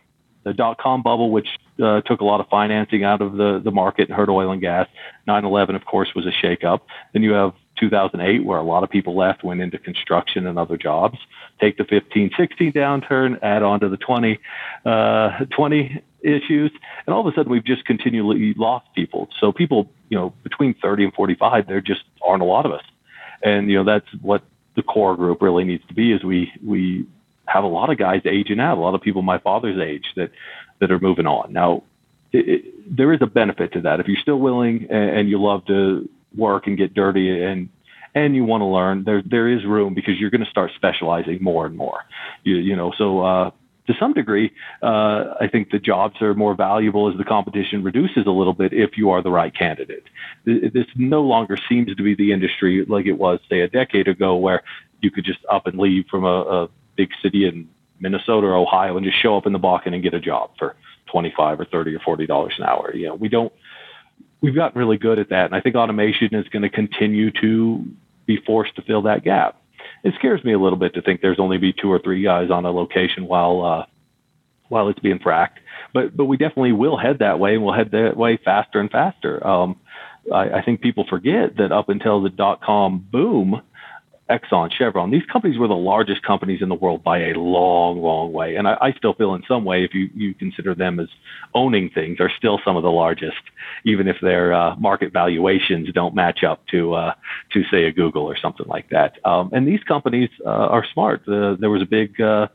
the 0.44 0.54
dot 0.54 0.78
com 0.78 1.04
bubble, 1.04 1.32
which 1.32 1.48
uh, 1.84 2.02
took 2.02 2.22
a 2.22 2.26
lot 2.26 2.40
of 2.40 2.48
financing 2.48 3.04
out 3.04 3.22
of 3.22 3.34
the, 3.34 3.62
the 3.64 3.72
market 3.72 4.08
and 4.08 4.18
hurt 4.18 4.30
oil 4.30 4.52
and 4.52 4.62
gas. 4.62 4.88
9 5.28 5.46
11, 5.46 5.76
of 5.76 5.86
course, 5.86 6.10
was 6.16 6.26
a 6.26 6.46
shakeup. 6.46 6.80
Then 7.14 7.24
you 7.24 7.34
have 7.34 7.54
2008, 7.80 8.46
where 8.46 8.58
a 8.58 8.64
lot 8.64 8.84
of 8.84 8.90
people 8.90 9.16
left, 9.16 9.44
went 9.44 9.62
into 9.62 9.78
construction 9.78 10.48
and 10.48 10.60
other 10.60 10.78
jobs. 10.78 11.18
Take 11.60 11.78
the 11.78 11.86
15, 11.86 12.32
16 12.38 12.74
downturn, 12.74 13.40
add 13.42 13.64
on 13.64 13.80
to 13.82 13.90
the 13.90 13.98
20, 13.98 14.40
uh, 14.86 15.46
20 15.56 16.04
issues, 16.22 16.72
and 17.06 17.14
all 17.14 17.26
of 17.26 17.34
a 17.34 17.36
sudden 17.36 17.52
we've 17.52 17.66
just 17.66 17.86
continually 17.86 18.54
lost 18.56 18.88
people. 18.96 19.30
So 19.40 19.52
people, 19.52 19.90
you 20.10 20.18
know, 20.18 20.34
between 20.44 20.74
30 20.76 21.06
and 21.06 21.14
45, 21.14 21.68
there 21.68 21.82
just 21.82 22.04
aren't 22.22 22.42
a 22.42 22.46
lot 22.46 22.66
of 22.66 22.72
us. 22.72 22.84
And, 23.44 23.70
you 23.70 23.78
know, 23.78 23.84
that's 23.84 24.08
what 24.22 24.44
the 24.76 24.84
core 24.84 25.16
group 25.16 25.42
really 25.42 25.64
needs 25.64 25.86
to 25.88 25.94
be 25.94 26.12
is 26.12 26.24
we, 26.24 26.52
we 26.66 27.08
have 27.46 27.64
a 27.64 27.68
lot 27.68 27.90
of 27.90 27.98
guys 27.98 28.22
aging 28.26 28.60
out, 28.60 28.78
a 28.78 28.82
lot 28.82 28.96
of 28.96 29.02
people 29.02 29.22
my 29.22 29.40
father's 29.40 29.80
age 29.80 30.06
that, 30.16 30.32
that 30.80 30.92
are 30.92 31.00
moving 31.00 31.26
on. 31.26 31.52
Now, 31.54 31.84
it, 32.32 32.48
it, 32.48 32.98
there 32.98 33.12
is 33.14 33.22
a 33.22 33.28
benefit 33.28 33.74
to 33.74 33.82
that. 33.82 34.00
If 34.00 34.08
you're 34.08 34.22
still 34.22 34.40
willing 34.40 34.88
and, 34.90 35.10
and 35.10 35.30
you 35.30 35.42
love 35.42 35.66
to 35.66 36.08
work 36.36 36.68
and 36.68 36.78
get 36.78 36.94
dirty 36.94 37.44
and 37.44 37.70
and 38.16 38.36
you 38.36 38.44
want 38.44 38.62
to 38.62 38.66
learn, 38.66 39.04
there 39.04 39.22
there 39.24 39.48
is 39.48 39.66
room 39.66 39.94
because 39.94 40.20
you're 40.20 40.32
going 40.32 40.44
to 40.44 40.50
start 40.50 40.72
specializing 40.76 41.42
more 41.42 41.66
and 41.66 41.78
more. 41.78 42.02
You 42.44 42.56
you 42.56 42.76
know, 42.76 42.92
so 42.98 43.22
uh, 43.22 43.52
to 43.88 43.94
some 44.00 44.14
degree, 44.14 44.52
uh, 44.82 45.36
I 45.40 45.48
think 45.52 45.72
the 45.72 45.80
jobs 45.80 46.22
are 46.22 46.34
more 46.34 46.56
valuable 46.56 47.10
as 47.12 47.18
the 47.18 47.24
competition 47.24 47.84
reduces 47.84 48.26
a 48.26 48.32
little 48.32 48.54
bit 48.54 48.74
if 48.74 48.98
you 48.98 49.10
are 49.12 49.22
the 49.22 49.32
right 49.32 49.56
candidate. 49.56 50.04
This 50.46 50.86
no 50.96 51.22
longer 51.22 51.58
seems 51.70 51.96
to 51.96 52.04
be 52.04 52.16
the 52.16 52.32
industry 52.32 52.86
like 52.86 53.06
it 53.06 53.14
was, 53.14 53.40
say, 53.50 53.62
a 53.62 53.68
decade 53.68 54.08
ago, 54.08 54.36
where 54.36 54.64
you 55.02 55.12
could 55.12 55.26
just 55.26 55.40
up 55.50 55.66
and 55.68 55.80
leave 55.80 56.06
from 56.10 56.24
a, 56.24 56.42
a 56.42 56.70
big 56.96 57.10
city 57.22 57.48
in 57.48 57.68
Minnesota 58.00 58.48
or 58.48 58.56
Ohio 58.56 58.98
and 58.98 59.06
just 59.06 59.22
show 59.22 59.38
up 59.38 59.46
in 59.46 59.54
the 59.54 59.60
Bakken 59.60 59.94
and 59.94 60.04
get 60.04 60.14
a 60.14 60.20
job 60.20 60.52
for 60.58 60.76
twenty-five 61.12 61.60
or 61.60 61.66
thirty 61.66 61.96
or 61.96 62.00
forty 62.00 62.26
dollars 62.26 62.54
an 62.58 62.66
hour. 62.66 62.94
You 62.96 63.08
know, 63.08 63.16
we 63.16 63.30
don't 63.30 63.54
we've 64.42 64.56
gotten 64.56 64.80
really 64.80 64.98
good 64.98 65.20
at 65.20 65.30
that. 65.30 65.46
And 65.46 65.56
I 65.56 65.62
think 65.62 65.76
automation 65.76 66.34
is 66.34 66.48
going 66.50 66.64
to 66.64 66.70
continue 66.70 67.32
to 67.42 67.86
be 68.26 68.38
forced 68.46 68.76
to 68.76 68.82
fill 68.82 69.02
that 69.04 69.24
gap. 69.24 69.62
It 70.04 70.14
scares 70.16 70.44
me 70.44 70.54
a 70.54 70.60
little 70.60 70.78
bit 70.78 70.94
to 70.94 71.02
think 71.02 71.22
there's 71.22 71.40
only 71.40 71.58
be 71.58 71.74
two 71.74 71.92
or 71.92 72.00
three 72.00 72.24
guys 72.24 72.50
on 72.50 72.66
a 72.66 72.72
location 72.72 73.28
while 73.28 73.64
uh, 73.64 73.86
while 74.70 74.88
it's 74.88 75.00
being 75.00 75.20
fracked. 75.20 75.58
But 75.94 76.16
but 76.16 76.26
we 76.26 76.38
definitely 76.38 76.72
will 76.74 76.98
head 76.98 77.20
that 77.20 77.40
way, 77.40 77.56
and 77.56 77.64
we'll 77.64 77.74
head 77.74 77.92
that 77.92 78.16
way 78.16 78.38
faster 78.38 78.80
and 78.80 78.90
faster. 78.90 79.46
Um, 79.46 79.78
I, 80.34 80.60
I 80.60 80.62
think 80.64 80.82
people 80.82 81.06
forget 81.10 81.58
that 81.58 81.72
up 81.72 81.90
until 81.90 82.22
the 82.22 82.30
dot 82.30 82.62
com 82.62 83.06
boom, 83.12 83.62
Exxon, 84.30 84.72
Chevron, 84.72 85.10
these 85.10 85.26
companies 85.26 85.58
were 85.58 85.68
the 85.68 85.74
largest 85.74 86.22
companies 86.22 86.62
in 86.62 86.70
the 86.70 86.76
world 86.76 87.04
by 87.04 87.20
a 87.20 87.34
long, 87.34 88.00
long 88.02 88.32
way. 88.32 88.56
And 88.56 88.68
I, 88.68 88.78
I 88.80 88.92
still 88.94 89.14
feel 89.14 89.34
in 89.34 89.44
some 89.48 89.66
way, 89.66 89.84
if 89.84 89.94
you, 89.94 90.10
you 90.14 90.34
consider 90.36 90.76
them 90.76 91.00
as 91.00 91.08
owning 91.56 91.90
things, 91.90 92.20
are 92.20 92.32
still 92.38 92.60
some 92.64 92.78
of 92.78 92.84
the 92.84 92.92
largest, 92.92 93.42
even 93.86 94.08
if 94.08 94.18
their 94.22 94.54
uh, 94.54 94.76
market 94.76 95.12
valuations 95.12 95.92
don't 95.94 96.14
match 96.14 96.44
up 96.44 96.66
to, 96.68 96.94
uh, 96.94 97.14
to 97.54 97.64
say 97.72 97.86
a 97.86 97.92
Google 97.92 98.24
or 98.24 98.38
something 98.38 98.68
like 98.68 98.90
that. 98.90 99.18
Um, 99.26 99.50
and 99.52 99.68
these 99.68 99.84
companies 99.84 100.30
uh, 100.46 100.50
are 100.50 100.86
smart. 100.94 101.28
Uh, 101.28 101.56
there 101.60 101.72
was 101.72 101.82
a 101.82 101.88
big 101.88 102.22
uh, 102.22 102.48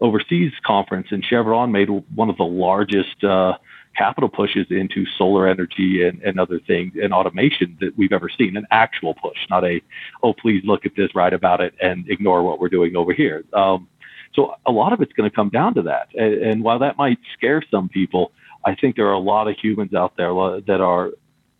overseas 0.00 0.52
conference, 0.66 1.06
and 1.10 1.24
Chevron 1.24 1.72
made 1.72 1.88
one 1.88 2.28
of 2.28 2.36
the 2.36 2.44
largest 2.44 3.24
uh, 3.24 3.54
capital 3.96 4.28
pushes 4.28 4.66
into 4.70 5.04
solar 5.18 5.46
energy 5.48 6.06
and, 6.06 6.22
and 6.22 6.38
other 6.38 6.58
things 6.60 6.92
and 7.00 7.12
automation 7.12 7.76
that 7.80 7.96
we've 7.96 8.12
ever 8.12 8.28
seen 8.28 8.56
an 8.56 8.66
actual 8.70 9.14
push, 9.14 9.38
not 9.50 9.64
a, 9.64 9.80
oh, 10.22 10.32
please 10.32 10.62
look 10.64 10.84
at 10.86 10.92
this, 10.96 11.14
write 11.14 11.32
about 11.32 11.60
it, 11.60 11.74
and 11.80 12.08
ignore 12.08 12.42
what 12.42 12.58
we're 12.60 12.68
doing 12.68 12.96
over 12.96 13.12
here. 13.12 13.44
Um, 13.52 13.88
so 14.34 14.54
a 14.66 14.72
lot 14.72 14.92
of 14.92 15.00
it's 15.00 15.12
going 15.12 15.30
to 15.30 15.34
come 15.34 15.48
down 15.48 15.74
to 15.74 15.82
that. 15.82 16.08
And, 16.14 16.34
and 16.34 16.64
while 16.64 16.78
that 16.80 16.96
might 16.96 17.18
scare 17.34 17.62
some 17.70 17.88
people, 17.88 18.32
I 18.64 18.74
think 18.74 18.96
there 18.96 19.06
are 19.06 19.12
a 19.12 19.18
lot 19.18 19.48
of 19.48 19.56
humans 19.56 19.94
out 19.94 20.16
there 20.16 20.32
that 20.66 20.80
are 20.80 21.10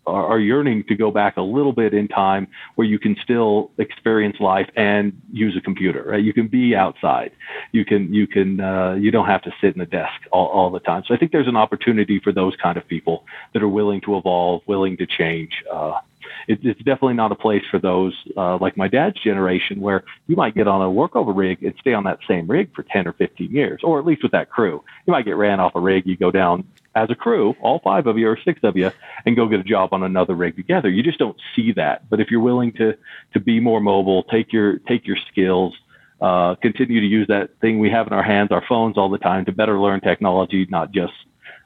are, 0.07 0.27
are 0.27 0.39
yearning 0.39 0.85
to 0.89 0.95
go 0.95 1.11
back 1.11 1.37
a 1.37 1.43
little 1.43 1.73
bit 1.73 1.95
in 1.95 2.09
time 2.09 2.47
where 2.75 2.87
you 2.87 2.99
can 2.99 3.17
still 3.23 3.71
experience 3.79 4.37
life 4.41 4.69
and 4.77 5.13
use 5.33 5.57
a 5.57 5.61
computer. 5.61 6.05
Right? 6.09 6.23
You 6.23 6.33
can 6.33 6.49
be 6.49 6.75
outside. 6.75 7.33
You 7.73 7.85
can 7.85 8.13
you 8.13 8.27
can 8.27 8.61
uh, 8.61 8.95
you 8.95 9.11
don't 9.11 9.27
have 9.27 9.43
to 9.43 9.53
sit 9.61 9.75
in 9.75 9.81
a 9.81 9.87
desk 9.87 10.21
all, 10.33 10.49
all 10.49 10.71
the 10.71 10.81
time. 10.81 11.03
So 11.07 11.15
I 11.15 11.19
think 11.19 11.33
there's 11.33 11.49
an 11.49 11.57
opportunity 11.57 12.21
for 12.21 12.33
those 12.33 12.55
kind 12.63 12.77
of 12.77 12.87
people 12.87 13.25
that 13.53 13.63
are 13.63 13.69
willing 13.69 14.01
to 14.03 14.17
evolve, 14.17 14.63
willing 14.67 14.97
to 14.99 15.07
change. 15.07 15.53
Uh, 15.73 16.01
it, 16.49 16.59
it's 16.63 16.79
definitely 16.81 17.15
not 17.15 17.33
a 17.33 17.35
place 17.35 17.63
for 17.71 17.79
those 17.79 18.15
uh, 18.37 18.59
like 18.59 18.77
my 18.77 18.89
dad's 18.89 19.21
generation 19.23 19.81
where 19.81 20.05
you 20.27 20.37
might 20.37 20.55
get 20.55 20.69
on 20.69 20.83
a 20.83 20.85
workover 20.85 21.35
rig 21.35 21.63
and 21.63 21.75
stay 21.81 21.95
on 21.95 22.05
that 22.05 22.19
same 22.29 22.47
rig 22.47 22.75
for 22.75 22.83
10 22.83 23.07
or 23.07 23.13
15 23.15 23.51
years, 23.51 23.81
or 23.85 23.99
at 23.99 24.07
least 24.07 24.23
with 24.23 24.33
that 24.33 24.51
crew. 24.51 24.83
You 25.07 25.13
might 25.13 25.25
get 25.25 25.37
ran 25.37 25.61
off 25.61 25.75
a 25.75 25.81
rig, 25.81 26.07
you 26.07 26.17
go 26.17 26.31
down 26.31 26.65
as 26.95 27.11
a 27.11 27.15
crew, 27.15 27.55
all 27.61 27.81
five 27.81 28.07
of 28.07 28.19
you 28.19 28.29
or 28.29 28.39
six 28.45 28.61
of 28.63 28.77
you, 28.77 28.91
and 29.27 29.37
go 29.37 29.49
get 29.49 29.61
a 29.61 29.65
job 29.65 29.93
on 29.93 30.03
another 30.03 30.35
rig 30.35 30.57
together. 30.57 30.89
You 30.89 31.03
just 31.03 31.19
don't 31.19 31.37
see 31.55 31.73
that. 31.73 32.09
But 32.09 32.21
if 32.21 32.31
you're 32.31 32.41
willing 32.41 32.73
to 32.75 32.97
to 33.33 33.41
be 33.41 33.61
more 33.61 33.81
mobile, 33.81 34.23
take 34.25 34.53
your 34.53 34.79
take 34.79 35.07
your 35.07 35.17
skills, 35.31 35.75
uh, 36.21 36.55
continue 36.57 37.01
to 37.01 37.07
use 37.07 37.27
that 37.29 37.59
thing 37.61 37.79
we 37.79 37.91
have 37.91 38.07
in 38.07 38.13
our 38.13 38.23
hands, 38.23 38.53
our 38.53 38.65
phones 38.69 38.97
all 38.97 39.11
the 39.11 39.19
time, 39.19 39.45
to 39.47 39.53
better 39.53 39.79
learn 39.79 40.01
technology, 40.01 40.67
not 40.71 40.93
just 40.93 41.13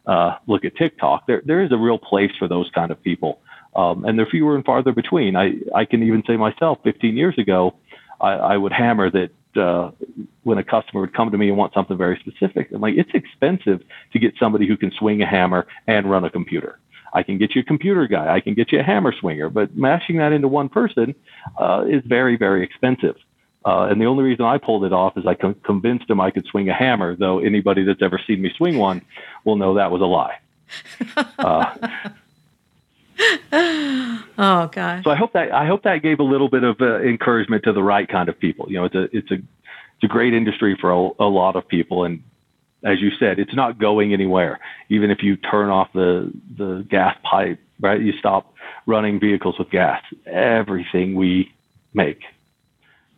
uh, 0.07 0.37
look 0.47 0.65
at 0.65 0.75
TikTok. 0.77 1.27
There 1.27 1.43
there 1.45 1.63
is 1.63 1.73
a 1.73 1.79
real 1.79 1.99
place 1.99 2.33
for 2.39 2.49
those 2.49 2.71
kind 2.75 2.91
of 2.91 3.03
people, 3.03 3.41
um, 3.77 4.05
and 4.05 4.19
they're 4.19 4.27
fewer 4.27 4.57
and 4.57 4.65
farther 4.65 4.93
between. 4.93 5.37
I 5.37 5.55
I 5.75 5.85
can 5.85 6.03
even 6.03 6.23
say 6.27 6.37
myself, 6.37 6.79
15 6.85 7.17
years 7.17 7.37
ago, 7.39 7.75
I, 8.21 8.33
I 8.33 8.57
would 8.57 8.73
hammer 8.73 9.11
that 9.11 9.31
uh, 9.59 9.91
when 10.45 10.59
a 10.59 10.65
customer 10.65 11.01
would 11.01 11.15
come 11.15 11.31
to 11.31 11.39
me 11.39 11.49
and 11.49 11.57
want 11.57 11.75
something 11.75 11.97
very 11.97 12.19
specific, 12.21 12.71
I'm 12.73 12.81
like, 12.81 12.95
it's 12.97 13.11
expensive 13.15 13.83
to 14.13 14.19
get 14.19 14.35
somebody 14.39 14.67
who 14.67 14.77
can 14.77 14.91
swing 14.93 15.23
a 15.23 15.27
hammer 15.27 15.67
and 15.87 16.11
run 16.11 16.25
a 16.25 16.31
computer. 16.31 16.79
I 17.13 17.23
can 17.23 17.39
get 17.39 17.55
you 17.55 17.63
a 17.63 17.65
computer 17.65 18.07
guy. 18.07 18.35
I 18.35 18.41
can 18.41 18.55
get 18.55 18.73
you 18.73 18.81
a 18.81 18.83
hammer 18.83 19.13
swinger, 19.19 19.49
but 19.49 19.77
mashing 19.77 20.19
that 20.19 20.33
into 20.33 20.49
one 20.49 20.69
person 20.69 21.15
uh, 21.59 21.85
is 21.89 22.03
very, 22.07 22.37
very 22.37 22.63
expensive. 22.63 23.17
Uh, 23.65 23.89
and 23.91 24.01
the 24.01 24.07
only 24.07 24.25
reason 24.25 24.45
I 24.45 24.59
pulled 24.59 24.85
it 24.85 24.93
off 24.93 25.17
is 25.17 25.27
I 25.27 25.35
con- 25.35 25.57
convinced 25.65 26.09
him 26.09 26.21
I 26.21 26.31
could 26.31 26.47
swing 26.47 26.69
a 26.69 26.75
hammer, 26.75 27.17
though 27.17 27.39
anybody 27.41 27.85
that's 27.85 28.03
ever 28.03 28.21
seen 28.27 28.41
me 28.41 28.53
swing 28.57 28.79
one 28.79 29.03
will 29.45 29.57
know 29.57 29.75
that 29.75 29.91
was 29.91 30.01
a 30.01 30.07
lie. 30.07 30.39
Oh 34.41 34.69
gosh. 34.69 35.03
So 35.03 35.11
I 35.11 35.17
hope 35.17 35.33
that 35.33 35.53
I 35.53 35.67
hope 35.67 35.83
that 35.83 36.01
gave 36.01 36.21
a 36.21 36.23
little 36.23 36.49
bit 36.49 36.63
of 36.63 36.81
uh, 36.81 37.01
encouragement 37.01 37.65
to 37.65 37.73
the 37.73 37.83
right 37.83 38.09
kind 38.09 38.29
of 38.29 38.39
people. 38.39 38.67
You 38.69 38.79
know, 38.79 38.85
it's 38.85 38.95
a 38.95 39.17
it's 39.17 39.31
a 39.33 39.35
it's 39.35 40.05
a 40.05 40.07
great 40.07 40.33
industry 40.33 40.79
for 40.81 40.93
a, 40.93 41.11
a 41.25 41.27
lot 41.27 41.57
of 41.57 41.67
people, 41.67 42.05
and 42.05 42.23
as 42.85 43.01
you 43.01 43.11
said, 43.19 43.41
it's 43.41 43.55
not 43.55 43.79
going 43.79 44.13
anywhere. 44.13 44.61
Even 44.91 45.11
if 45.11 45.25
you 45.25 45.37
turn 45.37 45.71
off 45.71 45.93
the 45.93 46.33
the 46.57 46.87
gas 46.89 47.17
pipe, 47.25 47.59
right? 47.81 48.01
You 48.01 48.13
stop 48.13 48.55
running 48.87 49.19
vehicles 49.19 49.59
with 49.59 49.71
gas. 49.71 50.03
Everything 50.27 51.17
we 51.17 51.53
make 51.93 52.21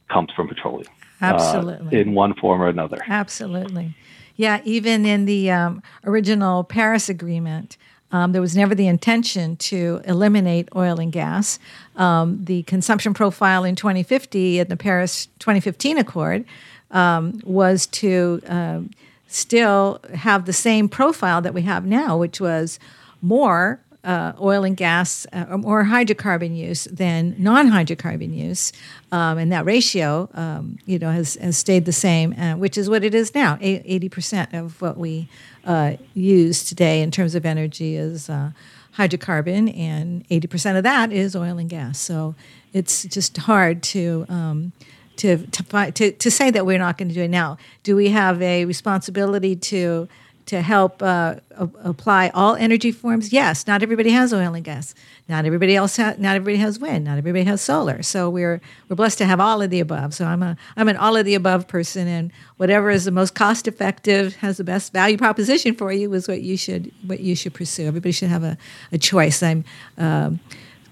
comes 0.08 0.32
from 0.32 0.48
petroleum. 0.48 0.90
Uh, 1.20 1.26
Absolutely. 1.26 1.98
Uh, 1.98 2.00
in 2.00 2.14
one 2.14 2.32
form 2.32 2.62
or 2.62 2.68
another. 2.68 2.98
Absolutely. 3.06 3.94
Yeah, 4.36 4.62
even 4.64 5.04
in 5.04 5.26
the 5.26 5.50
um, 5.50 5.82
original 6.04 6.64
Paris 6.64 7.10
Agreement, 7.10 7.76
um, 8.12 8.32
there 8.32 8.40
was 8.40 8.56
never 8.56 8.74
the 8.74 8.88
intention 8.88 9.56
to 9.56 10.00
eliminate 10.04 10.68
oil 10.74 10.98
and 10.98 11.12
gas. 11.12 11.58
Um, 11.96 12.44
the 12.44 12.62
consumption 12.64 13.14
profile 13.14 13.64
in 13.64 13.76
2050 13.76 14.58
in 14.58 14.68
the 14.68 14.76
Paris 14.76 15.26
2015 15.38 15.98
Accord 15.98 16.44
um, 16.90 17.40
was 17.44 17.86
to 17.86 18.40
uh, 18.48 18.80
still 19.28 20.00
have 20.14 20.46
the 20.46 20.52
same 20.52 20.88
profile 20.88 21.40
that 21.40 21.54
we 21.54 21.62
have 21.62 21.86
now, 21.86 22.16
which 22.16 22.40
was 22.40 22.78
more 23.22 23.80
uh, 24.02 24.32
oil 24.40 24.64
and 24.64 24.76
gas 24.76 25.26
uh, 25.32 25.44
or 25.50 25.58
more 25.58 25.84
hydrocarbon 25.84 26.56
use 26.56 26.84
than 26.84 27.34
non-hydrocarbon 27.38 28.34
use, 28.34 28.72
um, 29.12 29.36
and 29.36 29.52
that 29.52 29.64
ratio, 29.64 30.28
um, 30.34 30.78
you 30.86 30.98
know, 30.98 31.10
has, 31.10 31.34
has 31.34 31.56
stayed 31.58 31.84
the 31.84 31.92
same, 31.92 32.32
uh, 32.32 32.56
which 32.56 32.78
is 32.78 32.88
what 32.88 33.04
it 33.04 33.14
is 33.14 33.34
now. 33.34 33.58
Eighty 33.60 34.08
percent 34.08 34.54
of 34.54 34.80
what 34.80 34.96
we 34.96 35.28
uh, 35.64 35.96
use 36.14 36.64
today 36.64 37.02
in 37.02 37.10
terms 37.10 37.34
of 37.34 37.44
energy 37.44 37.96
is 37.96 38.28
uh, 38.28 38.50
hydrocarbon, 38.96 39.76
and 39.76 40.24
eighty 40.30 40.46
percent 40.46 40.76
of 40.76 40.84
that 40.84 41.12
is 41.12 41.36
oil 41.36 41.58
and 41.58 41.70
gas. 41.70 41.98
So 41.98 42.34
it's 42.72 43.04
just 43.04 43.36
hard 43.36 43.82
to. 43.84 44.26
Um, 44.28 44.72
to, 45.16 45.36
to, 45.48 45.92
to, 45.92 46.12
to 46.12 46.30
say 46.30 46.50
that 46.50 46.64
we're 46.64 46.78
not 46.78 46.96
going 46.96 47.08
to 47.08 47.14
do 47.14 47.20
it 47.20 47.28
now. 47.28 47.58
Do 47.82 47.94
we 47.94 48.08
have 48.08 48.40
a 48.40 48.64
responsibility 48.64 49.54
to 49.54 50.08
to 50.50 50.62
help 50.62 51.00
uh, 51.00 51.36
apply 51.84 52.30
all 52.34 52.56
energy 52.56 52.90
forms? 52.90 53.32
Yes. 53.32 53.68
Not 53.68 53.84
everybody 53.84 54.10
has 54.10 54.34
oil 54.34 54.52
and 54.54 54.64
gas. 54.64 54.96
Not 55.28 55.44
everybody 55.44 55.76
else. 55.76 55.96
Ha- 55.96 56.16
not 56.18 56.34
everybody 56.34 56.56
has 56.56 56.80
wind. 56.80 57.04
Not 57.04 57.18
everybody 57.18 57.44
has 57.44 57.60
solar. 57.60 58.02
So 58.02 58.28
we're 58.28 58.60
we're 58.88 58.96
blessed 58.96 59.18
to 59.18 59.26
have 59.26 59.38
all 59.38 59.62
of 59.62 59.70
the 59.70 59.78
above. 59.78 60.12
So 60.12 60.24
I'm 60.24 60.42
a 60.42 60.56
I'm 60.76 60.88
an 60.88 60.96
all 60.96 61.16
of 61.16 61.24
the 61.24 61.36
above 61.36 61.68
person, 61.68 62.08
and 62.08 62.32
whatever 62.56 62.90
is 62.90 63.04
the 63.04 63.12
most 63.12 63.36
cost 63.36 63.68
effective, 63.68 64.34
has 64.36 64.56
the 64.56 64.64
best 64.64 64.92
value 64.92 65.16
proposition 65.16 65.76
for 65.76 65.92
you, 65.92 66.12
is 66.14 66.26
what 66.26 66.42
you 66.42 66.56
should 66.56 66.90
what 67.06 67.20
you 67.20 67.36
should 67.36 67.54
pursue. 67.54 67.86
Everybody 67.86 68.12
should 68.12 68.30
have 68.30 68.44
a, 68.44 68.58
a 68.92 68.98
choice. 68.98 69.42
I'm. 69.42 69.64
Um, 69.96 70.40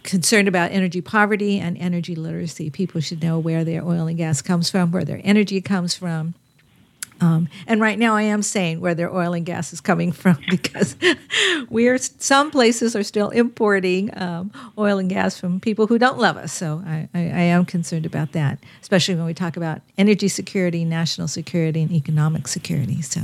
concerned 0.04 0.48
about 0.48 0.70
energy 0.70 1.02
poverty 1.02 1.58
and 1.58 1.76
energy 1.76 2.14
literacy. 2.14 2.70
People 2.70 2.98
should 2.98 3.22
know 3.22 3.38
where 3.38 3.62
their 3.62 3.84
oil 3.84 4.06
and 4.06 4.16
gas 4.16 4.40
comes 4.40 4.70
from, 4.70 4.90
where 4.90 5.04
their 5.04 5.20
energy 5.22 5.60
comes 5.60 5.94
from, 5.94 6.32
um, 7.20 7.48
and 7.66 7.80
right 7.80 7.98
now, 7.98 8.14
I 8.14 8.22
am 8.22 8.42
saying 8.42 8.80
where 8.80 8.94
their 8.94 9.14
oil 9.14 9.32
and 9.32 9.44
gas 9.44 9.72
is 9.72 9.80
coming 9.80 10.12
from 10.12 10.38
because 10.50 10.96
we're 11.68 11.98
some 11.98 12.50
places 12.50 12.94
are 12.94 13.02
still 13.02 13.30
importing 13.30 14.16
um, 14.20 14.52
oil 14.76 14.98
and 14.98 15.08
gas 15.08 15.38
from 15.38 15.60
people 15.60 15.86
who 15.86 15.98
don't 15.98 16.18
love 16.18 16.36
us. 16.36 16.52
So 16.52 16.82
I, 16.86 17.08
I, 17.14 17.20
I, 17.20 17.42
am 17.50 17.64
concerned 17.64 18.06
about 18.06 18.32
that, 18.32 18.58
especially 18.80 19.16
when 19.16 19.24
we 19.24 19.34
talk 19.34 19.56
about 19.56 19.80
energy 19.96 20.28
security, 20.28 20.84
national 20.84 21.28
security, 21.28 21.82
and 21.82 21.92
economic 21.92 22.48
security. 22.48 23.02
So. 23.02 23.20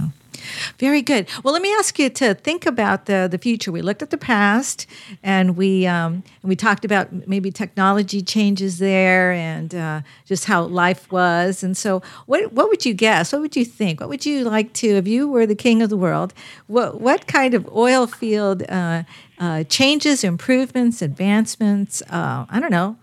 Very 0.78 1.03
good. 1.03 1.28
Well, 1.42 1.53
let 1.53 1.62
me 1.62 1.72
ask 1.74 1.99
you 1.99 2.11
to 2.11 2.34
think 2.34 2.66
about 2.66 3.07
the 3.07 3.28
the 3.30 3.38
future. 3.38 3.72
We 3.72 3.82
looked 3.82 4.03
at 4.03 4.11
the 4.11 4.18
past, 4.18 4.86
and 5.22 5.57
we 5.57 5.86
um, 5.86 6.22
we 6.42 6.57
talked 6.57 6.84
about 6.84 7.26
maybe 7.28 7.51
technology 7.51 8.22
changes 8.22 8.78
there, 8.78 9.32
and 9.32 9.74
uh, 9.74 10.01
just 10.24 10.45
how 10.47 10.62
life 10.64 11.11
was. 11.11 11.62
And 11.62 11.76
so, 11.76 12.03
what 12.26 12.53
what 12.53 12.68
would 12.68 12.84
you 12.84 12.95
guess? 12.95 13.32
What 13.32 13.40
would 13.40 13.57
you 13.57 13.64
think? 13.64 14.01
What 14.01 14.09
would 14.09 14.26
you 14.26 14.45
like 14.45 14.72
to, 14.74 14.88
if 14.88 15.07
you 15.07 15.28
were 15.28 15.47
the 15.47 15.55
king 15.55 15.82
of 15.82 15.90
the 15.90 15.97
world? 15.97 16.34
What 16.66 17.01
what 17.01 17.26
kind 17.26 17.55
of 17.55 17.68
oil 17.74 18.07
field 18.07 18.62
uh, 18.68 19.05
uh, 19.38 19.64
changes, 19.64 20.24
improvements, 20.24 21.03
advancements? 21.03 22.03
Uh, 22.11 22.47
I 22.49 22.61
don't 22.61 22.70
know 22.70 22.97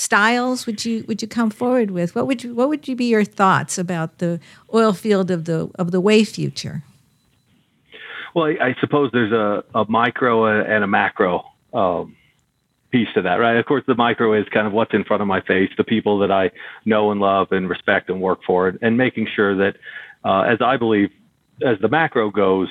styles 0.00 0.66
would 0.66 0.84
you 0.84 1.04
would 1.06 1.20
you 1.20 1.28
come 1.28 1.50
forward 1.50 1.90
with? 1.90 2.14
What 2.14 2.26
would 2.26 2.42
you, 2.42 2.54
what 2.54 2.68
would 2.68 2.88
you 2.88 2.96
be 2.96 3.04
your 3.04 3.24
thoughts 3.24 3.78
about 3.78 4.18
the 4.18 4.40
oil 4.72 4.92
field 4.92 5.30
of 5.30 5.44
the 5.44 5.70
of 5.74 5.90
the 5.90 6.00
way 6.00 6.24
future? 6.24 6.82
Well, 8.34 8.46
I, 8.46 8.68
I 8.68 8.74
suppose 8.80 9.10
there's 9.12 9.32
a, 9.32 9.64
a 9.74 9.84
micro 9.88 10.46
and 10.46 10.84
a 10.84 10.86
macro 10.86 11.44
um, 11.74 12.16
piece 12.90 13.08
to 13.14 13.22
that, 13.22 13.34
right? 13.34 13.56
Of 13.56 13.66
course, 13.66 13.82
the 13.86 13.96
micro 13.96 14.32
is 14.34 14.46
kind 14.50 14.66
of 14.66 14.72
what's 14.72 14.94
in 14.94 15.04
front 15.04 15.20
of 15.20 15.28
my 15.28 15.40
face, 15.40 15.70
the 15.76 15.84
people 15.84 16.20
that 16.20 16.30
I 16.30 16.52
know 16.84 17.10
and 17.10 17.20
love 17.20 17.48
and 17.50 17.68
respect 17.68 18.08
and 18.08 18.20
work 18.20 18.40
for, 18.46 18.68
and 18.68 18.78
and 18.80 18.96
making 18.96 19.28
sure 19.34 19.54
that, 19.56 19.76
uh, 20.24 20.42
as 20.42 20.62
I 20.62 20.76
believe, 20.76 21.10
as 21.62 21.78
the 21.80 21.88
macro 21.88 22.30
goes, 22.30 22.68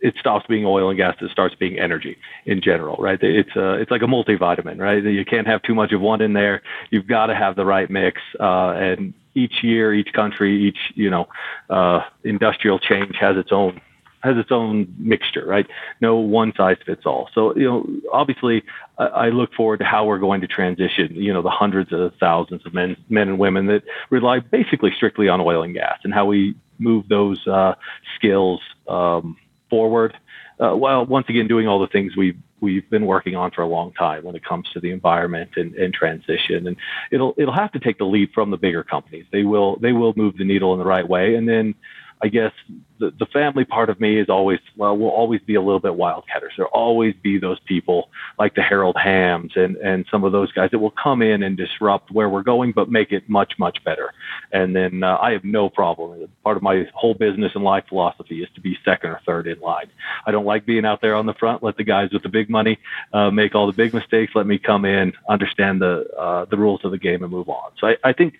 it 0.00 0.14
stops 0.18 0.46
being 0.48 0.64
oil 0.64 0.88
and 0.88 0.96
gas. 0.96 1.16
It 1.20 1.30
starts 1.30 1.54
being 1.54 1.78
energy 1.78 2.16
in 2.46 2.60
general, 2.62 2.96
right? 2.96 3.18
It's 3.22 3.54
a, 3.56 3.70
uh, 3.70 3.72
it's 3.74 3.90
like 3.90 4.02
a 4.02 4.06
multivitamin, 4.06 4.78
right? 4.78 5.02
You 5.02 5.24
can't 5.24 5.46
have 5.46 5.62
too 5.62 5.74
much 5.74 5.92
of 5.92 6.00
one 6.00 6.20
in 6.20 6.32
there. 6.32 6.62
You've 6.90 7.06
got 7.06 7.26
to 7.26 7.34
have 7.34 7.56
the 7.56 7.64
right 7.64 7.90
mix. 7.90 8.20
Uh, 8.38 8.70
and 8.70 9.14
each 9.34 9.62
year, 9.62 9.94
each 9.94 10.12
country, 10.12 10.68
each 10.68 10.78
you 10.94 11.10
know, 11.10 11.28
uh, 11.68 12.00
industrial 12.24 12.78
change 12.78 13.16
has 13.20 13.36
its 13.36 13.52
own 13.52 13.80
has 14.22 14.36
its 14.36 14.50
own 14.52 14.94
mixture, 14.98 15.46
right? 15.46 15.66
No 16.02 16.16
one 16.16 16.52
size 16.54 16.76
fits 16.84 17.06
all. 17.06 17.30
So, 17.34 17.56
you 17.56 17.64
know, 17.64 17.86
obviously, 18.12 18.62
I, 18.98 19.04
I 19.06 19.28
look 19.30 19.54
forward 19.54 19.78
to 19.78 19.86
how 19.86 20.04
we're 20.04 20.18
going 20.18 20.42
to 20.42 20.46
transition. 20.46 21.14
You 21.14 21.32
know, 21.32 21.40
the 21.40 21.48
hundreds 21.48 21.90
of 21.90 22.12
thousands 22.20 22.66
of 22.66 22.74
men, 22.74 22.98
men 23.08 23.28
and 23.28 23.38
women 23.38 23.66
that 23.68 23.82
rely 24.10 24.40
basically 24.40 24.90
strictly 24.94 25.28
on 25.30 25.40
oil 25.40 25.62
and 25.62 25.72
gas, 25.72 26.00
and 26.04 26.12
how 26.12 26.26
we 26.26 26.54
move 26.78 27.08
those 27.08 27.46
uh, 27.46 27.74
skills 28.16 28.60
um, 28.88 29.36
forward. 29.70 30.16
Uh, 30.58 30.76
while 30.76 31.06
once 31.06 31.26
again 31.30 31.48
doing 31.48 31.66
all 31.66 31.78
the 31.78 31.86
things 31.86 32.14
we've 32.16 32.36
we've 32.60 32.88
been 32.90 33.06
working 33.06 33.34
on 33.34 33.50
for 33.50 33.62
a 33.62 33.66
long 33.66 33.92
time 33.94 34.22
when 34.24 34.36
it 34.36 34.44
comes 34.44 34.68
to 34.74 34.80
the 34.80 34.90
environment 34.90 35.50
and, 35.56 35.74
and 35.76 35.94
transition. 35.94 36.66
And 36.66 36.76
it'll 37.10 37.34
it'll 37.38 37.54
have 37.54 37.72
to 37.72 37.78
take 37.78 37.96
the 37.96 38.04
lead 38.04 38.32
from 38.34 38.50
the 38.50 38.58
bigger 38.58 38.84
companies. 38.84 39.24
They 39.32 39.44
will 39.44 39.76
they 39.76 39.92
will 39.92 40.12
move 40.16 40.36
the 40.36 40.44
needle 40.44 40.74
in 40.74 40.78
the 40.78 40.84
right 40.84 41.08
way, 41.08 41.36
and 41.36 41.48
then 41.48 41.74
I 42.22 42.28
guess 42.28 42.52
the, 43.00 43.12
the 43.18 43.26
family 43.26 43.64
part 43.64 43.90
of 43.90 43.98
me 43.98 44.20
is 44.20 44.28
always, 44.28 44.60
well, 44.76 44.96
will 44.96 45.08
always 45.08 45.40
be 45.40 45.54
a 45.54 45.60
little 45.60 45.80
bit 45.80 45.92
wildcatters. 45.92 46.50
There'll 46.56 46.70
always 46.72 47.14
be 47.22 47.38
those 47.38 47.58
people 47.60 48.10
like 48.38 48.54
the 48.54 48.62
Harold 48.62 48.96
Hamms 48.96 49.56
and, 49.56 49.76
and 49.76 50.04
some 50.10 50.22
of 50.22 50.32
those 50.32 50.52
guys 50.52 50.70
that 50.70 50.78
will 50.78 50.92
come 50.92 51.22
in 51.22 51.42
and 51.42 51.56
disrupt 51.56 52.10
where 52.10 52.28
we're 52.28 52.42
going, 52.42 52.72
but 52.72 52.90
make 52.90 53.10
it 53.10 53.28
much, 53.28 53.54
much 53.58 53.82
better. 53.84 54.12
And 54.52 54.76
then 54.76 55.02
uh, 55.02 55.16
I 55.20 55.32
have 55.32 55.44
no 55.44 55.70
problem. 55.70 56.28
Part 56.44 56.58
of 56.58 56.62
my 56.62 56.86
whole 56.94 57.14
business 57.14 57.52
and 57.54 57.64
life 57.64 57.84
philosophy 57.88 58.42
is 58.42 58.48
to 58.54 58.60
be 58.60 58.78
second 58.84 59.10
or 59.10 59.20
third 59.26 59.46
in 59.46 59.58
line. 59.60 59.90
I 60.26 60.30
don't 60.30 60.44
like 60.44 60.66
being 60.66 60.84
out 60.84 61.00
there 61.00 61.14
on 61.14 61.26
the 61.26 61.34
front. 61.34 61.62
Let 61.62 61.78
the 61.78 61.84
guys 61.84 62.10
with 62.12 62.22
the 62.22 62.28
big 62.28 62.50
money 62.50 62.78
uh, 63.12 63.30
make 63.30 63.54
all 63.54 63.66
the 63.66 63.72
big 63.72 63.94
mistakes. 63.94 64.32
Let 64.34 64.46
me 64.46 64.58
come 64.58 64.84
in, 64.84 65.14
understand 65.28 65.80
the 65.80 66.06
uh, 66.18 66.44
the 66.44 66.56
rules 66.56 66.84
of 66.84 66.90
the 66.90 66.98
game, 66.98 67.22
and 67.22 67.32
move 67.32 67.48
on. 67.48 67.70
So 67.78 67.88
I, 67.88 67.96
I 68.04 68.12
think 68.12 68.34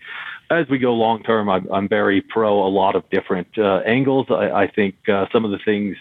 as 0.51 0.69
we 0.69 0.79
go 0.79 0.93
long 0.95 1.23
term, 1.23 1.49
I'm, 1.49 1.69
I'm 1.73 1.89
very 1.89 2.21
pro 2.21 2.67
a 2.67 2.69
lot 2.69 2.97
of 2.97 3.09
different 3.11 3.57
uh, 3.57 3.83
angles. 3.87 4.27
I, 4.31 4.50
I 4.51 4.67
think 4.67 5.09
uh, 5.09 5.27
some 5.33 5.45
of 5.45 5.51
the 5.51 5.59
things, 5.65 5.97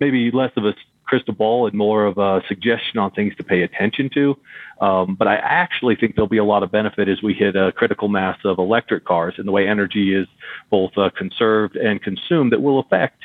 maybe 0.00 0.30
less 0.30 0.52
of 0.56 0.64
a 0.64 0.74
crystal 1.04 1.34
ball 1.34 1.66
and 1.66 1.76
more 1.76 2.04
of 2.04 2.18
a 2.18 2.42
suggestion 2.46 2.98
on 2.98 3.10
things 3.10 3.34
to 3.36 3.42
pay 3.42 3.62
attention 3.62 4.10
to. 4.10 4.36
Um, 4.80 5.16
but 5.16 5.26
I 5.26 5.36
actually 5.36 5.96
think 5.96 6.14
there'll 6.14 6.28
be 6.28 6.38
a 6.38 6.44
lot 6.44 6.62
of 6.62 6.70
benefit 6.70 7.08
as 7.08 7.22
we 7.22 7.34
hit 7.34 7.56
a 7.56 7.72
critical 7.72 8.08
mass 8.08 8.38
of 8.44 8.58
electric 8.58 9.04
cars 9.04 9.34
and 9.38 9.48
the 9.48 9.52
way 9.52 9.66
energy 9.66 10.14
is 10.14 10.28
both 10.70 10.96
uh, 10.98 11.10
conserved 11.16 11.76
and 11.76 12.00
consumed 12.02 12.52
that 12.52 12.60
will 12.60 12.78
affect 12.78 13.22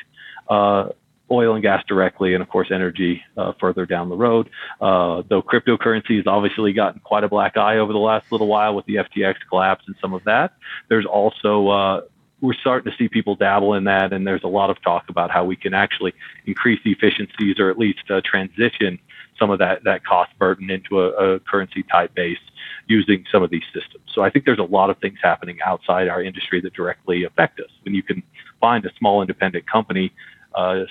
uh, 0.48 0.88
oil 1.30 1.54
and 1.54 1.62
gas 1.62 1.82
directly, 1.88 2.34
and 2.34 2.42
of 2.42 2.48
course 2.48 2.68
energy 2.70 3.22
uh, 3.36 3.52
further 3.58 3.86
down 3.86 4.08
the 4.08 4.16
road. 4.16 4.50
Uh, 4.80 5.22
though 5.28 5.42
cryptocurrency 5.42 6.16
has 6.16 6.26
obviously 6.26 6.72
gotten 6.72 7.00
quite 7.00 7.24
a 7.24 7.28
black 7.28 7.56
eye 7.56 7.78
over 7.78 7.92
the 7.92 7.98
last 7.98 8.30
little 8.30 8.46
while 8.46 8.74
with 8.74 8.84
the 8.86 8.96
FTX 8.96 9.36
collapse 9.48 9.84
and 9.86 9.96
some 10.00 10.12
of 10.12 10.22
that. 10.24 10.54
There's 10.88 11.06
also 11.06 11.68
uh, 11.68 12.00
we're 12.44 12.54
starting 12.54 12.92
to 12.92 12.98
see 12.98 13.08
people 13.08 13.34
dabble 13.34 13.72
in 13.74 13.84
that, 13.84 14.12
and 14.12 14.26
there's 14.26 14.44
a 14.44 14.48
lot 14.48 14.68
of 14.68 14.80
talk 14.82 15.08
about 15.08 15.30
how 15.30 15.44
we 15.44 15.56
can 15.56 15.72
actually 15.72 16.12
increase 16.44 16.78
the 16.84 16.92
efficiencies 16.92 17.58
or 17.58 17.70
at 17.70 17.78
least 17.78 18.10
uh, 18.10 18.20
transition 18.24 18.98
some 19.38 19.50
of 19.50 19.58
that 19.58 19.82
that 19.82 20.04
cost 20.04 20.30
burden 20.38 20.70
into 20.70 21.00
a, 21.00 21.08
a 21.08 21.40
currency 21.40 21.82
type 21.84 22.14
base 22.14 22.38
using 22.86 23.24
some 23.32 23.42
of 23.42 23.50
these 23.50 23.64
systems. 23.72 24.04
So 24.14 24.22
I 24.22 24.30
think 24.30 24.44
there's 24.44 24.58
a 24.58 24.62
lot 24.62 24.90
of 24.90 24.98
things 24.98 25.18
happening 25.22 25.58
outside 25.64 26.06
our 26.06 26.22
industry 26.22 26.60
that 26.60 26.72
directly 26.74 27.24
affect 27.24 27.58
us. 27.58 27.70
When 27.82 27.94
you 27.94 28.02
can 28.02 28.22
find 28.60 28.84
a 28.84 28.92
small 28.98 29.22
independent 29.22 29.66
company 29.66 30.12
uh, 30.54 30.84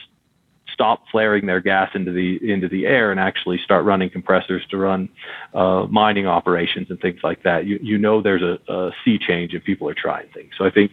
stop 0.83 1.03
flaring 1.09 1.45
their 1.45 1.61
gas 1.61 1.89
into 1.95 2.11
the 2.11 2.37
into 2.51 2.67
the 2.67 2.85
air 2.85 3.09
and 3.09 3.17
actually 3.17 3.57
start 3.57 3.85
running 3.85 4.09
compressors 4.09 4.65
to 4.69 4.75
run 4.75 5.07
uh, 5.53 5.87
mining 5.89 6.27
operations 6.27 6.87
and 6.89 6.99
things 6.99 7.21
like 7.23 7.41
that. 7.43 7.65
You 7.65 7.79
you 7.81 7.97
know 7.97 8.21
there's 8.21 8.41
a, 8.41 8.59
a 8.69 8.91
sea 9.05 9.17
change 9.17 9.53
if 9.53 9.63
people 9.63 9.87
are 9.87 9.93
trying 9.93 10.27
things. 10.33 10.51
So 10.57 10.65
I 10.65 10.71
think 10.71 10.91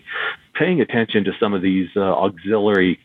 paying 0.54 0.80
attention 0.80 1.24
to 1.24 1.32
some 1.40 1.54
of 1.54 1.62
these 1.62 1.88
uh, 1.96 2.02
auxiliary 2.02 3.00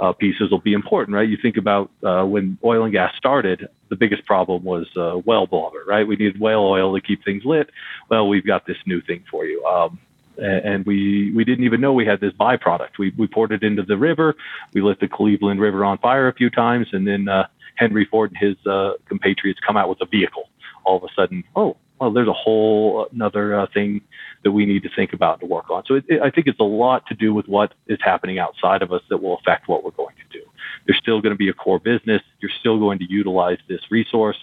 uh, 0.00 0.12
pieces 0.12 0.50
will 0.50 0.60
be 0.60 0.72
important, 0.72 1.14
right? 1.14 1.28
You 1.28 1.36
think 1.36 1.58
about 1.58 1.90
uh, 2.02 2.24
when 2.24 2.56
oil 2.64 2.84
and 2.84 2.92
gas 2.92 3.14
started, 3.18 3.68
the 3.90 3.96
biggest 3.96 4.24
problem 4.24 4.64
was 4.64 4.86
uh, 4.96 5.18
well 5.26 5.46
blubber, 5.46 5.84
right? 5.86 6.08
We 6.08 6.16
needed 6.16 6.40
whale 6.40 6.60
oil 6.60 6.94
to 6.94 7.00
keep 7.02 7.22
things 7.26 7.44
lit. 7.44 7.68
Well, 8.08 8.26
we've 8.26 8.46
got 8.46 8.66
this 8.66 8.78
new 8.86 9.02
thing 9.02 9.22
for 9.30 9.44
you. 9.44 9.62
Um, 9.66 9.98
and 10.38 10.84
we 10.86 11.32
we 11.32 11.44
didn't 11.44 11.64
even 11.64 11.80
know 11.80 11.92
we 11.92 12.06
had 12.06 12.20
this 12.20 12.32
byproduct. 12.32 12.98
We 12.98 13.12
we 13.16 13.26
poured 13.26 13.52
it 13.52 13.62
into 13.62 13.82
the 13.82 13.96
river. 13.96 14.34
We 14.72 14.80
lit 14.80 15.00
the 15.00 15.08
Cleveland 15.08 15.60
River 15.60 15.84
on 15.84 15.98
fire 15.98 16.28
a 16.28 16.34
few 16.34 16.50
times, 16.50 16.88
and 16.92 17.06
then 17.06 17.28
uh, 17.28 17.46
Henry 17.76 18.06
Ford 18.10 18.32
and 18.32 18.38
his 18.38 18.66
uh, 18.66 18.92
compatriots 19.06 19.60
come 19.66 19.76
out 19.76 19.88
with 19.88 20.00
a 20.00 20.06
vehicle. 20.06 20.48
All 20.84 20.96
of 20.96 21.04
a 21.04 21.08
sudden, 21.14 21.44
oh, 21.54 21.76
well, 22.00 22.10
there's 22.10 22.28
a 22.28 22.32
whole 22.32 23.06
another 23.12 23.60
uh, 23.60 23.66
thing 23.72 24.00
that 24.42 24.50
we 24.50 24.66
need 24.66 24.82
to 24.82 24.90
think 24.96 25.12
about 25.12 25.38
to 25.40 25.46
work 25.46 25.70
on. 25.70 25.84
So 25.86 25.94
it, 25.94 26.04
it, 26.08 26.20
I 26.20 26.30
think 26.30 26.48
it's 26.48 26.58
a 26.58 26.64
lot 26.64 27.06
to 27.06 27.14
do 27.14 27.32
with 27.32 27.46
what 27.46 27.74
is 27.86 27.98
happening 28.02 28.40
outside 28.40 28.82
of 28.82 28.92
us 28.92 29.02
that 29.08 29.18
will 29.18 29.38
affect 29.38 29.68
what 29.68 29.84
we're 29.84 29.92
going 29.92 30.16
to 30.16 30.38
do. 30.38 30.44
There's 30.84 30.98
still 30.98 31.20
going 31.20 31.32
to 31.32 31.38
be 31.38 31.48
a 31.48 31.52
core 31.52 31.78
business. 31.78 32.20
You're 32.40 32.50
still 32.58 32.80
going 32.80 32.98
to 32.98 33.04
utilize 33.08 33.58
this 33.68 33.80
resource. 33.90 34.36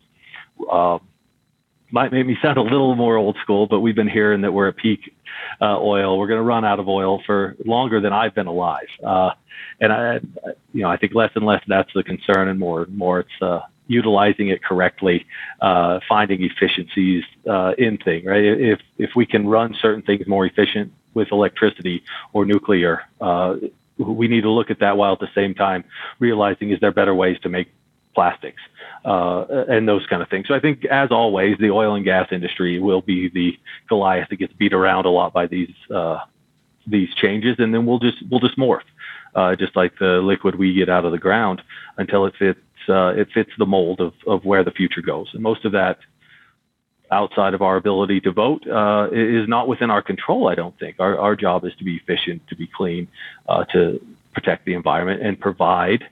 Um, 0.71 1.01
might 1.91 2.11
make 2.11 2.25
me 2.25 2.37
sound 2.41 2.57
a 2.57 2.61
little 2.61 2.95
more 2.95 3.17
old 3.17 3.37
school, 3.41 3.67
but 3.67 3.79
we've 3.79 3.95
been 3.95 4.09
hearing 4.09 4.41
that 4.41 4.51
we're 4.51 4.67
at 4.67 4.77
peak 4.77 5.13
uh, 5.61 5.79
oil. 5.79 6.17
We're 6.17 6.27
going 6.27 6.39
to 6.39 6.43
run 6.43 6.65
out 6.65 6.79
of 6.79 6.87
oil 6.87 7.21
for 7.25 7.55
longer 7.65 7.99
than 7.99 8.13
I've 8.13 8.35
been 8.35 8.47
alive. 8.47 8.87
Uh, 9.03 9.31
and 9.79 9.93
I, 9.93 10.19
you 10.73 10.81
know, 10.81 10.89
I 10.89 10.97
think 10.97 11.13
less 11.15 11.31
and 11.35 11.45
less 11.45 11.63
that's 11.67 11.91
the 11.93 12.03
concern, 12.03 12.47
and 12.47 12.59
more 12.59 12.83
and 12.83 12.97
more 12.97 13.21
it's 13.21 13.41
uh, 13.41 13.61
utilizing 13.87 14.49
it 14.49 14.63
correctly, 14.63 15.25
uh, 15.61 15.99
finding 16.07 16.43
efficiencies 16.43 17.23
uh, 17.49 17.73
in 17.77 17.97
thing. 17.97 18.25
Right? 18.25 18.43
If 18.43 18.79
if 18.97 19.11
we 19.15 19.25
can 19.25 19.47
run 19.47 19.75
certain 19.81 20.01
things 20.01 20.27
more 20.27 20.45
efficient 20.45 20.91
with 21.13 21.31
electricity 21.31 22.03
or 22.33 22.45
nuclear, 22.45 23.01
uh, 23.19 23.55
we 23.97 24.27
need 24.27 24.41
to 24.41 24.51
look 24.51 24.71
at 24.71 24.79
that 24.79 24.95
while 24.95 25.13
at 25.13 25.19
the 25.19 25.29
same 25.35 25.53
time 25.53 25.83
realizing 26.19 26.71
is 26.71 26.79
there 26.79 26.91
better 26.91 27.13
ways 27.13 27.37
to 27.43 27.49
make 27.49 27.67
plastics 28.13 28.61
uh, 29.05 29.45
and 29.69 29.87
those 29.87 30.05
kind 30.07 30.21
of 30.21 30.29
things. 30.29 30.47
So 30.47 30.53
I 30.53 30.59
think, 30.59 30.85
as 30.85 31.11
always, 31.11 31.57
the 31.59 31.69
oil 31.69 31.95
and 31.95 32.03
gas 32.03 32.27
industry 32.31 32.79
will 32.79 33.01
be 33.01 33.29
the 33.29 33.57
Goliath 33.87 34.29
that 34.29 34.37
gets 34.37 34.53
beat 34.53 34.73
around 34.73 35.05
a 35.05 35.09
lot 35.09 35.33
by 35.33 35.47
these 35.47 35.73
uh, 35.93 36.19
these 36.87 37.13
changes, 37.15 37.55
and 37.59 37.73
then 37.73 37.85
we'll 37.85 37.99
just 37.99 38.17
we'll 38.29 38.39
just 38.39 38.57
morph, 38.57 38.81
uh, 39.35 39.55
just 39.55 39.75
like 39.75 39.97
the 39.99 40.21
liquid 40.21 40.55
we 40.55 40.73
get 40.73 40.89
out 40.89 41.05
of 41.05 41.11
the 41.11 41.17
ground 41.17 41.61
until 41.97 42.25
it 42.25 42.33
fits 42.37 42.59
uh, 42.87 43.13
it 43.15 43.29
fits 43.33 43.51
the 43.57 43.65
mold 43.65 43.99
of 44.01 44.13
of 44.27 44.45
where 44.45 44.63
the 44.63 44.71
future 44.71 45.01
goes. 45.01 45.29
And 45.33 45.41
most 45.43 45.65
of 45.65 45.71
that 45.73 45.99
outside 47.11 47.53
of 47.53 47.61
our 47.61 47.75
ability 47.75 48.21
to 48.21 48.31
vote 48.31 48.67
uh, 48.67 49.09
is 49.11 49.47
not 49.47 49.67
within 49.67 49.89
our 49.89 50.01
control. 50.01 50.47
I 50.47 50.55
don't 50.55 50.77
think 50.79 50.97
our 50.99 51.17
our 51.17 51.35
job 51.35 51.65
is 51.65 51.73
to 51.75 51.83
be 51.83 51.95
efficient, 51.95 52.47
to 52.47 52.55
be 52.55 52.67
clean, 52.67 53.07
uh, 53.47 53.65
to 53.65 54.03
protect 54.33 54.65
the 54.65 54.73
environment, 54.73 55.21
and 55.21 55.39
provide 55.39 56.03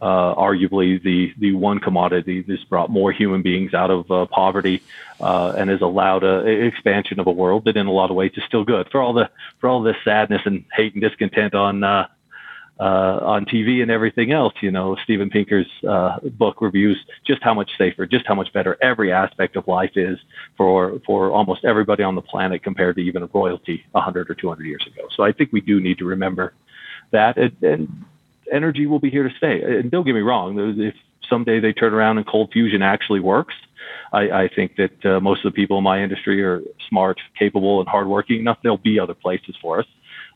uh, 0.00 0.34
arguably 0.34 1.02
the 1.02 1.32
the 1.38 1.52
one 1.54 1.80
commodity 1.80 2.42
that's 2.46 2.64
brought 2.64 2.90
more 2.90 3.10
human 3.10 3.42
beings 3.42 3.74
out 3.74 3.90
of 3.90 4.10
uh, 4.10 4.26
poverty 4.26 4.82
uh, 5.20 5.54
and 5.56 5.70
has 5.70 5.80
allowed 5.80 6.22
a, 6.22 6.46
a, 6.46 6.66
expansion 6.66 7.18
of 7.18 7.26
a 7.26 7.32
world 7.32 7.64
that, 7.64 7.76
in 7.76 7.86
a 7.86 7.92
lot 7.92 8.10
of 8.10 8.16
ways, 8.16 8.32
is 8.36 8.44
still 8.44 8.64
good. 8.64 8.88
For 8.90 9.00
all 9.02 9.12
the 9.12 9.28
for 9.58 9.68
all 9.68 9.82
this 9.82 9.96
sadness 10.04 10.42
and 10.44 10.64
hate 10.72 10.94
and 10.94 11.02
discontent 11.02 11.54
on 11.54 11.82
uh, 11.82 12.06
uh, 12.78 13.18
on 13.22 13.44
TV 13.44 13.82
and 13.82 13.90
everything 13.90 14.30
else, 14.30 14.54
you 14.60 14.70
know, 14.70 14.96
Steven 15.02 15.30
Pinker's 15.30 15.66
uh, 15.88 16.20
book 16.20 16.60
reviews 16.60 16.96
just 17.26 17.42
how 17.42 17.52
much 17.52 17.70
safer, 17.76 18.06
just 18.06 18.24
how 18.24 18.36
much 18.36 18.52
better 18.52 18.78
every 18.80 19.12
aspect 19.12 19.56
of 19.56 19.66
life 19.66 19.96
is 19.96 20.18
for 20.56 21.00
for 21.04 21.32
almost 21.32 21.64
everybody 21.64 22.04
on 22.04 22.14
the 22.14 22.22
planet 22.22 22.62
compared 22.62 22.94
to 22.96 23.02
even 23.02 23.28
royalty 23.34 23.84
100 23.90 24.30
or 24.30 24.34
200 24.34 24.64
years 24.64 24.86
ago. 24.86 25.08
So 25.16 25.24
I 25.24 25.32
think 25.32 25.52
we 25.52 25.60
do 25.60 25.80
need 25.80 25.98
to 25.98 26.04
remember 26.04 26.54
that 27.10 27.36
and, 27.36 27.62
and 27.62 28.04
energy 28.52 28.86
will 28.86 28.98
be 28.98 29.10
here 29.10 29.28
to 29.28 29.34
stay. 29.36 29.62
And 29.62 29.90
don't 29.90 30.04
get 30.04 30.14
me 30.14 30.20
wrong, 30.20 30.58
if 30.80 30.94
someday 31.28 31.60
they 31.60 31.72
turn 31.72 31.94
around 31.94 32.18
and 32.18 32.26
cold 32.26 32.50
fusion 32.52 32.82
actually 32.82 33.20
works, 33.20 33.54
I, 34.12 34.30
I 34.30 34.48
think 34.48 34.76
that 34.76 35.06
uh, 35.06 35.20
most 35.20 35.44
of 35.44 35.52
the 35.52 35.56
people 35.56 35.78
in 35.78 35.84
my 35.84 36.02
industry 36.02 36.42
are 36.42 36.62
smart, 36.88 37.20
capable, 37.38 37.80
and 37.80 37.88
hardworking 37.88 38.40
enough. 38.40 38.58
There'll 38.62 38.78
be 38.78 38.98
other 38.98 39.14
places 39.14 39.54
for 39.60 39.80
us, 39.80 39.86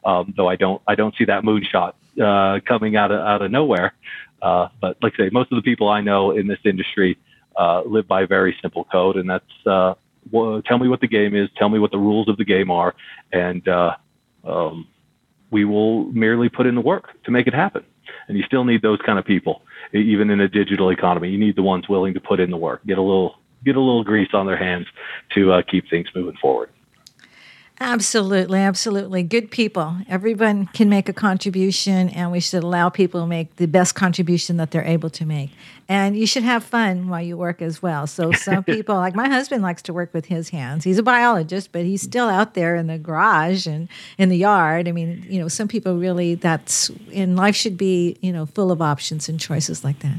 um, 0.05 0.35
though 0.37 0.49
I 0.49 0.57
don't 0.57 0.83
I 0.87 0.95
don't 0.95 1.15
see 1.17 1.25
that 1.25 1.43
moonshot 1.43 1.95
uh, 2.21 2.61
coming 2.67 2.97
out 2.97 3.11
of 3.11 3.21
out 3.21 3.43
of 3.43 3.51
nowhere. 3.51 3.95
Uh, 4.41 4.69
but 4.81 4.97
like 5.03 5.15
I 5.15 5.25
say, 5.25 5.31
most 5.31 5.53
of 5.53 5.57
the 5.57 5.63
people 5.63 5.89
I 5.89 6.01
know 6.01 6.33
in 6.33 6.47
this 6.49 6.59
industry 6.65 7.17
uh, 7.57 7.83
live 7.83 8.09
by 8.09 8.27
very 8.27 8.57
simple 8.61 8.85
code, 8.85 9.17
and 9.17 9.31
that's 9.31 9.67
uh, 9.67 9.95
tell 10.67 10.79
me 10.79 10.89
what 10.89 11.01
the 11.01 11.09
game 11.09 11.35
is, 11.35 11.49
tell 11.57 11.69
me 11.69 11.79
what 11.79 11.91
the 11.91 11.99
rules 11.99 12.29
of 12.29 12.37
the 12.37 12.45
game 12.45 12.71
are, 12.71 12.95
and 13.33 13.67
uh, 13.69 13.97
um, 14.45 14.87
we 15.51 15.65
will 15.65 16.05
merely 16.13 16.49
put 16.49 16.67
in 16.67 16.75
the 16.75 16.81
work 16.81 17.11
to 17.25 17.31
make 17.31 17.47
it 17.47 17.55
happen. 17.55 17.85
And 18.29 18.37
you 18.37 18.45
still 18.45 18.65
need 18.65 18.83
those 18.83 18.99
kind 19.05 19.19
of 19.19 19.25
people, 19.25 19.63
even 19.93 20.31
in 20.31 20.41
a 20.41 20.49
digital 20.49 20.91
economy. 20.91 21.31
You 21.31 21.39
need 21.39 21.57
the 21.57 21.63
ones 21.63 21.89
willing 21.89 22.15
to 22.15 22.21
put 22.21 22.41
in 22.41 22.51
the 22.51 22.57
work, 22.57 22.85
get 22.87 22.99
a 22.99 23.03
little 23.03 23.37
get 23.65 23.77
a 23.77 23.81
little 23.81 24.03
grease 24.03 24.31
on 24.33 24.47
their 24.47 24.57
hands 24.57 24.87
to 25.35 25.53
uh, 25.53 25.63
keep 25.63 25.89
things 25.89 26.09
moving 26.17 26.37
forward. 26.41 26.71
Absolutely, 27.85 28.61
absolutely. 28.61 29.25
Good 29.25 29.51
people. 29.51 29.97
Everyone 30.09 30.67
can 30.67 30.89
make 30.89 31.09
a 31.09 31.13
contribution, 31.13 32.11
and 32.11 32.31
we 32.31 32.39
should 32.39 32.63
allow 32.63 32.89
people 32.89 33.23
to 33.23 33.27
make 33.27 33.57
the 33.57 33.67
best 33.67 33.97
contribution 33.97 34.57
that 34.59 34.71
they're 34.71 34.85
able 34.85 35.11
to 35.11 35.27
make. 35.27 35.51
And 35.89 36.17
you 36.17 36.25
should 36.25 36.45
have 36.45 36.63
fun 36.63 37.09
while 37.09 37.21
you 37.21 37.37
work 37.37 37.61
as 37.61 37.83
well. 37.83 38.07
So, 38.07 38.31
some 38.31 38.63
people, 38.75 38.95
like 38.95 39.17
my 39.17 39.29
husband, 39.29 39.65
likes 39.65 39.83
to 39.83 39.93
work 39.93 40.15
with 40.15 40.27
his 40.27 40.51
hands. 40.51 40.85
He's 40.85 40.99
a 40.99 41.03
biologist, 41.03 41.73
but 41.73 41.85
he's 41.85 42.03
still 42.03 42.29
out 42.29 42.55
there 42.55 42.77
in 42.77 42.87
the 42.87 42.99
garage 42.99 43.67
and 43.67 43.89
in 44.17 44.29
the 44.29 44.39
yard. 44.39 44.87
I 44.87 44.93
mean, 44.93 45.27
you 45.29 45.41
know, 45.41 45.49
some 45.49 45.67
people 45.67 45.99
really, 45.99 46.37
that's 46.37 46.89
in 47.11 47.35
life 47.35 47.57
should 47.57 47.77
be, 47.77 48.17
you 48.21 48.33
know, 48.33 48.47
full 48.47 48.71
of 48.71 48.81
options 48.81 49.29
and 49.29 49.41
choices 49.41 49.83
like 49.83 49.99
that. 49.99 50.19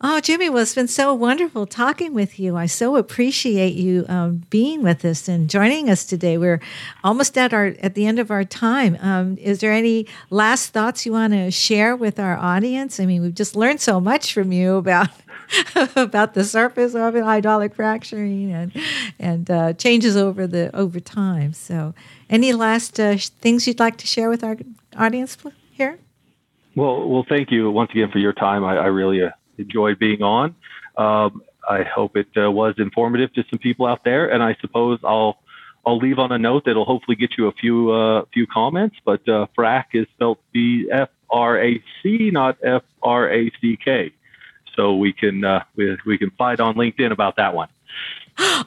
Oh, 0.00 0.20
Jimmy, 0.20 0.50
well, 0.50 0.62
it's 0.62 0.74
been 0.74 0.88
so 0.88 1.14
wonderful 1.14 1.66
talking 1.66 2.14
with 2.14 2.38
you. 2.38 2.56
I 2.56 2.66
so 2.66 2.96
appreciate 2.96 3.74
you 3.74 4.04
um, 4.08 4.42
being 4.50 4.82
with 4.82 5.04
us 5.04 5.28
and 5.28 5.48
joining 5.48 5.88
us 5.88 6.04
today. 6.04 6.36
We're 6.36 6.60
almost 7.04 7.38
at 7.38 7.54
our 7.54 7.74
at 7.80 7.94
the 7.94 8.04
end 8.04 8.18
of 8.18 8.30
our 8.30 8.44
time. 8.44 8.98
Um, 9.00 9.38
is 9.38 9.60
there 9.60 9.72
any 9.72 10.06
last 10.30 10.70
thoughts 10.70 11.06
you 11.06 11.12
want 11.12 11.32
to 11.32 11.50
share 11.50 11.94
with 11.94 12.18
our 12.18 12.36
audience? 12.36 12.98
I 12.98 13.06
mean, 13.06 13.22
we've 13.22 13.34
just 13.34 13.54
learned 13.54 13.80
so 13.80 14.00
much 14.00 14.32
from 14.34 14.50
you 14.50 14.76
about 14.76 15.10
about 15.96 16.34
the 16.34 16.44
surface 16.44 16.94
of 16.96 17.14
hydraulic 17.14 17.76
fracturing 17.76 18.52
and 18.52 18.72
and 19.20 19.48
uh, 19.48 19.72
changes 19.74 20.16
over 20.16 20.48
the 20.48 20.74
over 20.74 20.98
time. 20.98 21.52
So, 21.52 21.94
any 22.28 22.52
last 22.52 22.98
uh, 22.98 23.16
things 23.16 23.68
you'd 23.68 23.80
like 23.80 23.96
to 23.98 24.08
share 24.08 24.28
with 24.28 24.42
our 24.42 24.56
audience 24.96 25.38
here? 25.70 26.00
Well, 26.74 27.08
well, 27.08 27.24
thank 27.28 27.52
you 27.52 27.70
once 27.70 27.92
again 27.92 28.10
for 28.10 28.18
your 28.18 28.32
time. 28.32 28.64
I, 28.64 28.76
I 28.76 28.86
really 28.86 29.22
uh, 29.22 29.30
enjoyed 29.58 29.98
being 29.98 30.22
on. 30.22 30.54
Um, 30.96 31.42
I 31.68 31.82
hope 31.82 32.16
it 32.16 32.28
uh, 32.36 32.50
was 32.50 32.74
informative 32.78 33.32
to 33.34 33.44
some 33.50 33.58
people 33.58 33.86
out 33.86 34.04
there, 34.04 34.30
and 34.30 34.42
I 34.42 34.56
suppose 34.60 34.98
I'll 35.04 35.38
I'll 35.86 35.98
leave 35.98 36.18
on 36.18 36.32
a 36.32 36.38
note 36.38 36.64
that'll 36.64 36.84
hopefully 36.84 37.16
get 37.16 37.36
you 37.36 37.46
a 37.48 37.52
few 37.52 37.90
uh, 37.90 38.24
few 38.32 38.46
comments. 38.46 38.96
But 39.04 39.28
uh, 39.28 39.46
frac 39.56 39.86
is 39.94 40.06
spelled 40.14 40.38
B 40.52 40.88
F 40.92 41.08
R 41.30 41.58
A 41.58 41.82
C, 42.02 42.30
not 42.32 42.56
F 42.62 42.82
R 43.02 43.30
A 43.30 43.50
C 43.60 43.78
K. 43.82 44.12
So 44.76 44.94
we 44.96 45.12
can 45.12 45.44
uh, 45.44 45.64
we, 45.76 45.96
we 46.06 46.18
can 46.18 46.30
fight 46.32 46.60
on 46.60 46.74
LinkedIn 46.74 47.12
about 47.12 47.36
that 47.36 47.54
one. 47.54 47.68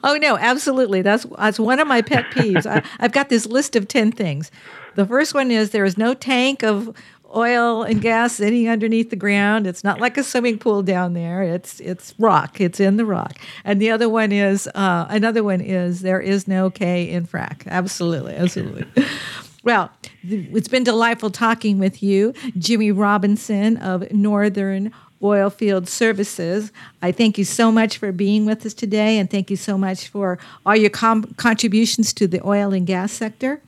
Oh 0.02 0.18
no, 0.20 0.38
absolutely. 0.38 1.02
That's 1.02 1.26
that's 1.36 1.60
one 1.60 1.78
of 1.78 1.86
my 1.86 2.00
pet 2.02 2.24
peeves. 2.30 2.66
I, 2.66 2.82
I've 3.00 3.12
got 3.12 3.28
this 3.28 3.46
list 3.46 3.76
of 3.76 3.86
ten 3.86 4.10
things. 4.10 4.50
The 4.94 5.04
first 5.04 5.34
one 5.34 5.50
is 5.50 5.70
there 5.70 5.84
is 5.84 5.98
no 5.98 6.14
tank 6.14 6.64
of 6.64 6.96
oil 7.34 7.82
and 7.82 8.00
gas 8.00 8.34
sitting 8.34 8.68
underneath 8.68 9.10
the 9.10 9.16
ground. 9.16 9.66
It's 9.66 9.84
not 9.84 10.00
like 10.00 10.16
a 10.16 10.22
swimming 10.22 10.58
pool 10.58 10.82
down 10.82 11.14
there. 11.14 11.42
It's 11.42 11.80
it's 11.80 12.14
rock. 12.18 12.60
It's 12.60 12.80
in 12.80 12.96
the 12.96 13.04
rock. 13.04 13.38
And 13.64 13.80
the 13.80 13.90
other 13.90 14.08
one 14.08 14.32
is 14.32 14.66
uh, 14.74 15.06
another 15.08 15.42
one 15.42 15.60
is 15.60 16.00
there 16.00 16.20
is 16.20 16.48
no 16.48 16.70
K 16.70 17.08
in 17.10 17.26
frac. 17.26 17.66
Absolutely, 17.66 18.34
absolutely. 18.34 18.86
well, 19.64 19.90
it's 20.22 20.68
been 20.68 20.84
delightful 20.84 21.30
talking 21.30 21.78
with 21.78 22.02
you, 22.02 22.32
Jimmy 22.56 22.92
Robinson 22.92 23.76
of 23.78 24.10
Northern 24.12 24.92
Oilfield 25.22 25.88
Services. 25.88 26.72
I 27.02 27.12
thank 27.12 27.38
you 27.38 27.44
so 27.44 27.72
much 27.72 27.98
for 27.98 28.12
being 28.12 28.46
with 28.46 28.64
us 28.64 28.74
today, 28.74 29.18
and 29.18 29.30
thank 29.30 29.50
you 29.50 29.56
so 29.56 29.76
much 29.76 30.08
for 30.08 30.38
all 30.64 30.76
your 30.76 30.90
com- 30.90 31.34
contributions 31.36 32.12
to 32.14 32.26
the 32.26 32.46
oil 32.46 32.72
and 32.72 32.86
gas 32.86 33.12
sector. 33.12 33.60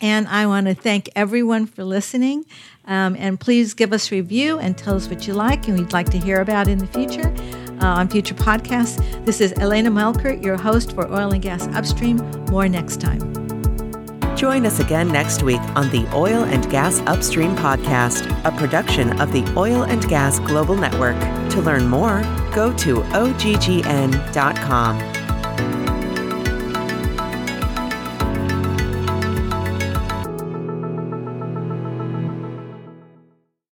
And 0.00 0.26
I 0.28 0.46
want 0.46 0.66
to 0.66 0.74
thank 0.74 1.08
everyone 1.14 1.66
for 1.66 1.84
listening. 1.84 2.44
Um, 2.86 3.16
and 3.18 3.40
please 3.40 3.74
give 3.74 3.92
us 3.92 4.10
a 4.12 4.16
review 4.16 4.58
and 4.58 4.76
tell 4.76 4.94
us 4.94 5.08
what 5.08 5.26
you 5.26 5.34
like 5.34 5.68
and 5.68 5.78
we'd 5.78 5.92
like 5.92 6.10
to 6.10 6.18
hear 6.18 6.40
about 6.40 6.68
in 6.68 6.78
the 6.78 6.86
future 6.88 7.32
uh, 7.80 7.86
on 7.86 8.08
future 8.08 8.34
podcasts. 8.34 9.24
This 9.24 9.40
is 9.40 9.52
Elena 9.54 9.90
Melchert, 9.90 10.44
your 10.44 10.56
host 10.56 10.92
for 10.92 11.10
Oil 11.12 11.32
and 11.32 11.42
Gas 11.42 11.66
Upstream. 11.68 12.16
More 12.50 12.68
next 12.68 13.00
time. 13.00 13.20
Join 14.36 14.66
us 14.66 14.80
again 14.80 15.08
next 15.08 15.42
week 15.42 15.60
on 15.76 15.88
the 15.90 16.06
Oil 16.14 16.44
and 16.44 16.68
Gas 16.70 17.00
Upstream 17.00 17.54
podcast, 17.56 18.28
a 18.44 18.50
production 18.58 19.18
of 19.20 19.32
the 19.32 19.44
Oil 19.56 19.84
and 19.84 20.06
Gas 20.08 20.40
Global 20.40 20.76
Network. 20.76 21.18
To 21.50 21.60
learn 21.60 21.86
more, 21.86 22.20
go 22.52 22.76
to 22.78 22.96
oggn.com. 22.96 24.18